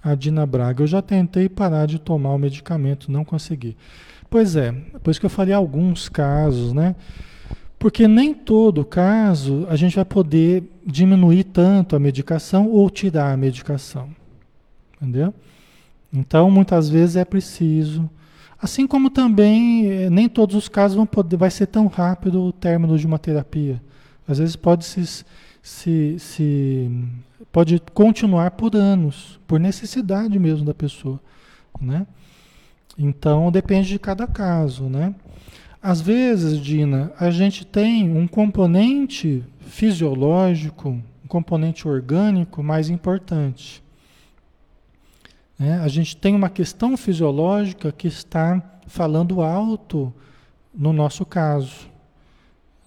A 0.02 0.14
Dina 0.14 0.44
Braga, 0.44 0.82
eu 0.82 0.86
já 0.86 1.00
tentei 1.00 1.48
parar 1.48 1.86
de 1.86 1.98
tomar 1.98 2.30
o 2.34 2.38
medicamento, 2.38 3.10
não 3.10 3.24
consegui. 3.24 3.76
Pois 4.28 4.56
é, 4.56 4.72
por 5.02 5.10
isso 5.10 5.20
que 5.20 5.26
eu 5.26 5.30
falei 5.30 5.54
alguns 5.54 6.08
casos, 6.08 6.72
né? 6.72 6.96
Porque 7.78 8.06
nem 8.08 8.32
todo 8.32 8.84
caso 8.84 9.66
a 9.68 9.76
gente 9.76 9.96
vai 9.96 10.04
poder 10.04 10.64
diminuir 10.86 11.44
tanto 11.44 11.94
a 11.94 12.00
medicação 12.00 12.68
ou 12.68 12.88
tirar 12.88 13.32
a 13.32 13.36
medicação. 13.36 14.08
Entendeu? 14.96 15.34
Então, 16.12 16.50
muitas 16.50 16.88
vezes 16.88 17.16
é 17.16 17.24
preciso. 17.24 18.08
Assim 18.60 18.86
como 18.86 19.10
também 19.10 19.90
eh, 19.90 20.10
nem 20.10 20.28
todos 20.28 20.54
os 20.54 20.68
casos 20.68 20.96
vão 20.96 21.06
poder, 21.06 21.36
vai 21.36 21.50
ser 21.50 21.66
tão 21.66 21.88
rápido 21.88 22.40
o 22.42 22.52
término 22.52 22.96
de 22.96 23.06
uma 23.06 23.18
terapia. 23.18 23.82
Às 24.28 24.38
vezes 24.38 24.54
pode 24.54 24.84
se, 24.84 25.24
se, 25.62 26.18
se 26.18 26.90
pode 27.52 27.80
continuar 27.94 28.50
por 28.52 28.74
anos, 28.74 29.38
por 29.46 29.60
necessidade 29.60 30.38
mesmo 30.38 30.66
da 30.66 30.74
pessoa, 30.74 31.20
né? 31.80 32.06
Então 32.98 33.50
depende 33.50 33.88
de 33.88 33.98
cada 33.98 34.26
caso, 34.26 34.84
né? 34.84 35.14
Às 35.80 36.00
vezes, 36.00 36.60
Dina, 36.60 37.12
a 37.18 37.30
gente 37.30 37.64
tem 37.64 38.16
um 38.16 38.26
componente 38.28 39.42
fisiológico, 39.60 40.90
um 40.90 41.26
componente 41.26 41.88
orgânico 41.88 42.62
mais 42.62 42.88
importante. 42.88 43.82
Né? 45.58 45.80
A 45.80 45.88
gente 45.88 46.16
tem 46.16 46.36
uma 46.36 46.48
questão 46.48 46.96
fisiológica 46.96 47.90
que 47.90 48.06
está 48.06 48.62
falando 48.86 49.42
alto 49.42 50.12
no 50.72 50.92
nosso 50.92 51.26
caso. 51.26 51.91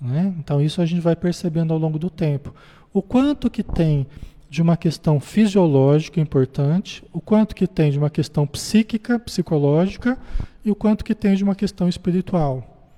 Né? 0.06 0.34
Então 0.40 0.62
isso 0.62 0.82
a 0.82 0.86
gente 0.86 1.02
vai 1.02 1.16
percebendo 1.16 1.74
ao 1.74 1.80
longo 1.80 1.98
do 1.98 2.10
tempo. 2.10 2.54
O 2.94 3.02
quanto 3.02 3.50
que 3.50 3.64
tem 3.64 4.06
de 4.50 4.62
uma 4.62 4.78
questão 4.78 5.20
fisiológica 5.20 6.20
importante, 6.20 7.04
o 7.12 7.20
quanto 7.20 7.56
que 7.56 7.68
tem 7.68 7.92
de 7.92 7.98
uma 7.98 8.10
questão 8.10 8.46
psíquica, 8.46 9.20
psicológica 9.20 10.18
e 10.64 10.72
o 10.72 10.76
quanto 10.76 11.04
que 11.04 11.16
tem 11.16 11.36
de 11.36 11.44
uma 11.44 11.56
questão 11.56 11.90
espiritual. 11.90 12.94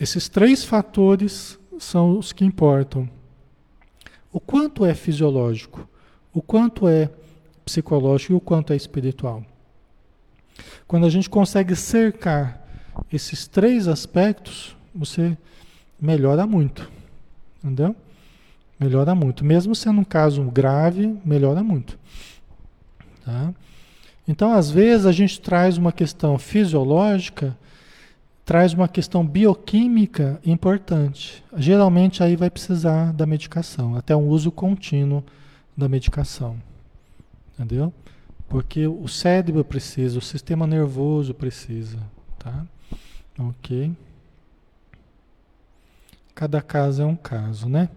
Esses 0.00 0.28
três 0.28 0.64
fatores 0.64 1.58
são 1.78 2.18
os 2.18 2.32
que 2.32 2.44
importam. 2.44 3.08
O 4.32 4.40
quanto 4.40 4.84
é 4.84 4.94
fisiológico, 4.94 5.88
o 6.32 6.40
quanto 6.40 6.88
é 6.88 7.10
psicológico 7.64 8.32
e 8.32 8.36
o 8.36 8.40
quanto 8.40 8.72
é 8.72 8.76
espiritual. 8.76 9.44
Quando 10.86 11.06
a 11.06 11.10
gente 11.10 11.28
consegue 11.28 11.74
cercar 11.74 12.64
esses 13.12 13.46
três 13.46 13.88
aspectos, 13.88 14.76
você 14.94 15.36
melhora 16.00 16.46
muito. 16.46 16.90
Entendeu? 17.62 17.94
Melhora 18.78 19.14
muito. 19.14 19.44
Mesmo 19.44 19.74
sendo 19.74 20.00
um 20.00 20.04
caso 20.04 20.42
grave, 20.44 21.18
melhora 21.24 21.62
muito. 21.62 21.98
Tá? 23.24 23.54
Então, 24.26 24.52
às 24.52 24.70
vezes, 24.70 25.06
a 25.06 25.12
gente 25.12 25.40
traz 25.40 25.78
uma 25.78 25.92
questão 25.92 26.38
fisiológica, 26.38 27.56
traz 28.44 28.72
uma 28.74 28.88
questão 28.88 29.26
bioquímica 29.26 30.40
importante. 30.44 31.42
Geralmente, 31.56 32.22
aí 32.22 32.36
vai 32.36 32.50
precisar 32.50 33.12
da 33.12 33.26
medicação, 33.26 33.96
até 33.96 34.14
um 34.14 34.28
uso 34.28 34.50
contínuo 34.50 35.24
da 35.76 35.88
medicação. 35.88 36.56
Entendeu? 37.54 37.92
Porque 38.48 38.86
o 38.86 39.08
cérebro 39.08 39.64
precisa, 39.64 40.18
o 40.18 40.22
sistema 40.22 40.66
nervoso 40.66 41.32
precisa. 41.32 41.98
Tá? 42.38 42.66
Ok? 43.38 43.92
Cada 46.34 46.60
caso 46.60 47.02
é 47.02 47.06
um 47.06 47.16
caso, 47.16 47.68
né? 47.68 47.88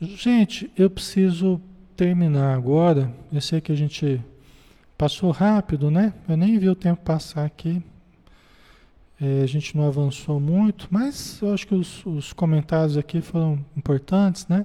Gente, 0.00 0.70
eu 0.76 0.88
preciso 0.88 1.60
terminar 1.94 2.54
agora. 2.54 3.12
Eu 3.30 3.42
sei 3.42 3.60
que 3.60 3.70
a 3.70 3.74
gente 3.74 4.24
passou 4.96 5.30
rápido, 5.30 5.90
né? 5.90 6.14
Eu 6.26 6.38
nem 6.38 6.58
vi 6.58 6.68
o 6.70 6.74
tempo 6.74 7.02
passar 7.02 7.44
aqui. 7.44 7.82
É, 9.20 9.42
a 9.42 9.46
gente 9.46 9.76
não 9.76 9.86
avançou 9.86 10.40
muito, 10.40 10.88
mas 10.90 11.38
eu 11.42 11.52
acho 11.52 11.66
que 11.66 11.74
os, 11.74 12.06
os 12.06 12.32
comentários 12.32 12.96
aqui 12.96 13.20
foram 13.20 13.62
importantes, 13.76 14.46
né? 14.48 14.64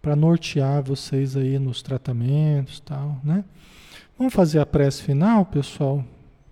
Para 0.00 0.14
nortear 0.14 0.84
vocês 0.84 1.36
aí 1.36 1.58
nos 1.58 1.82
tratamentos 1.82 2.78
tal, 2.78 3.20
né? 3.24 3.44
Vamos 4.16 4.32
fazer 4.32 4.60
a 4.60 4.66
prece 4.66 5.02
final, 5.02 5.44
pessoal, 5.44 6.04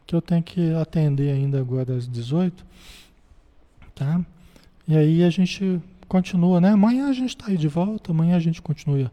que 0.04 0.16
eu 0.16 0.20
tenho 0.20 0.42
que 0.42 0.74
atender 0.74 1.30
ainda 1.30 1.60
agora 1.60 1.94
às 1.94 2.08
18, 2.08 2.66
tá? 3.94 4.20
E 4.86 4.96
aí 4.96 5.22
a 5.22 5.30
gente 5.30 5.80
continua, 6.08 6.60
né? 6.60 6.70
Amanhã 6.70 7.08
a 7.08 7.12
gente 7.12 7.30
está 7.30 7.46
aí 7.46 7.56
de 7.56 7.68
volta, 7.68 8.12
amanhã 8.12 8.36
a 8.36 8.40
gente 8.40 8.60
continua 8.60 9.10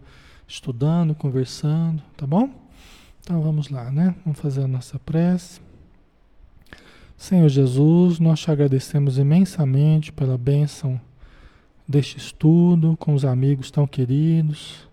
estudando, 0.48 1.16
conversando, 1.16 2.02
tá 2.18 2.28
bom? 2.28 2.50
Então 3.22 3.42
vamos 3.42 3.70
lá, 3.70 3.92
né? 3.92 4.16
Vamos 4.26 4.40
fazer 4.40 4.64
a 4.64 4.68
nossa 4.68 5.00
prece. 5.00 5.62
Senhor 7.16 7.48
Jesus, 7.48 8.20
nós 8.20 8.40
te 8.40 8.50
agradecemos 8.50 9.18
imensamente 9.18 10.12
pela 10.12 10.38
bênção 10.38 11.00
deste 11.88 12.18
estudo 12.18 12.98
com 12.98 13.14
os 13.14 13.24
amigos 13.24 13.70
tão 13.70 13.86
queridos, 13.86 14.88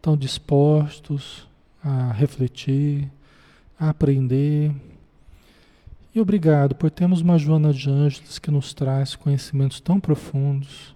tão 0.00 0.16
dispostos 0.16 1.48
a 1.82 2.12
refletir, 2.12 3.10
a 3.78 3.88
aprender. 3.88 4.72
E 6.14 6.20
obrigado 6.20 6.76
por 6.76 6.92
termos 6.92 7.22
uma 7.22 7.36
Joana 7.36 7.72
de 7.72 7.90
Ângeles 7.90 8.38
que 8.38 8.48
nos 8.48 8.72
traz 8.72 9.16
conhecimentos 9.16 9.80
tão 9.80 9.98
profundos 9.98 10.94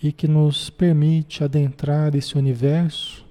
e 0.00 0.12
que 0.12 0.28
nos 0.28 0.70
permite 0.70 1.42
adentrar 1.42 2.14
esse 2.14 2.38
universo 2.38 3.26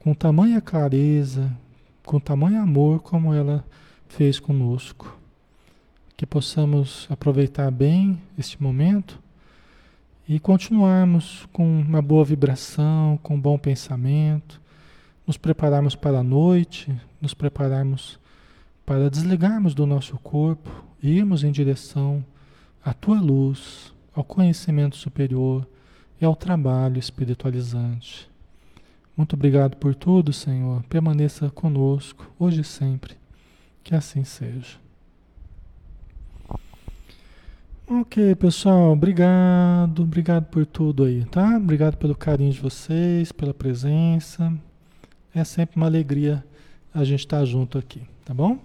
com 0.00 0.12
tamanha 0.12 0.60
clareza, 0.60 1.56
com 2.04 2.18
tamanho 2.18 2.60
amor 2.60 3.02
como 3.02 3.32
ela 3.32 3.64
fez 4.08 4.40
conosco. 4.40 5.16
Que 6.16 6.26
possamos 6.26 7.06
aproveitar 7.08 7.70
bem 7.70 8.20
este 8.36 8.60
momento 8.60 9.22
e 10.28 10.40
continuarmos 10.40 11.46
com 11.52 11.64
uma 11.64 12.02
boa 12.02 12.24
vibração, 12.24 13.16
com 13.22 13.36
um 13.36 13.40
bom 13.40 13.56
pensamento, 13.56 14.60
nos 15.24 15.36
prepararmos 15.36 15.94
para 15.94 16.18
a 16.18 16.24
noite, 16.24 16.92
nos 17.20 17.32
prepararmos 17.32 18.18
para 18.84 19.10
desligarmos 19.10 19.74
do 19.74 19.86
nosso 19.86 20.18
corpo, 20.18 20.84
irmos 21.02 21.44
em 21.44 21.52
direção 21.52 22.24
à 22.84 22.92
tua 22.92 23.20
luz, 23.20 23.92
ao 24.14 24.22
conhecimento 24.22 24.96
superior, 24.96 25.66
e 26.20 26.24
ao 26.24 26.36
trabalho 26.36 26.98
espiritualizante. 26.98 28.30
Muito 29.16 29.34
obrigado 29.34 29.76
por 29.76 29.94
tudo, 29.94 30.32
Senhor. 30.32 30.82
Permaneça 30.84 31.50
conosco, 31.50 32.30
hoje 32.38 32.62
e 32.62 32.64
sempre. 32.64 33.16
Que 33.82 33.94
assim 33.94 34.24
seja. 34.24 34.78
Ok, 37.86 38.34
pessoal, 38.36 38.92
obrigado, 38.92 40.02
obrigado 40.02 40.46
por 40.46 40.64
tudo 40.64 41.04
aí, 41.04 41.24
tá? 41.26 41.58
Obrigado 41.58 41.96
pelo 41.96 42.14
carinho 42.14 42.50
de 42.50 42.60
vocês, 42.60 43.30
pela 43.30 43.52
presença. 43.52 44.52
É 45.34 45.44
sempre 45.44 45.76
uma 45.76 45.86
alegria 45.86 46.42
a 46.94 47.04
gente 47.04 47.20
estar 47.20 47.44
junto 47.44 47.76
aqui, 47.76 48.02
tá 48.24 48.32
bom? 48.32 48.58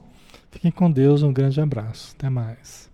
Fiquem 0.52 0.72
com 0.72 0.92
Deus, 0.92 1.22
um 1.24 1.32
grande 1.32 1.62
abraço. 1.62 2.14
Até 2.18 2.30
mais. 2.30 2.89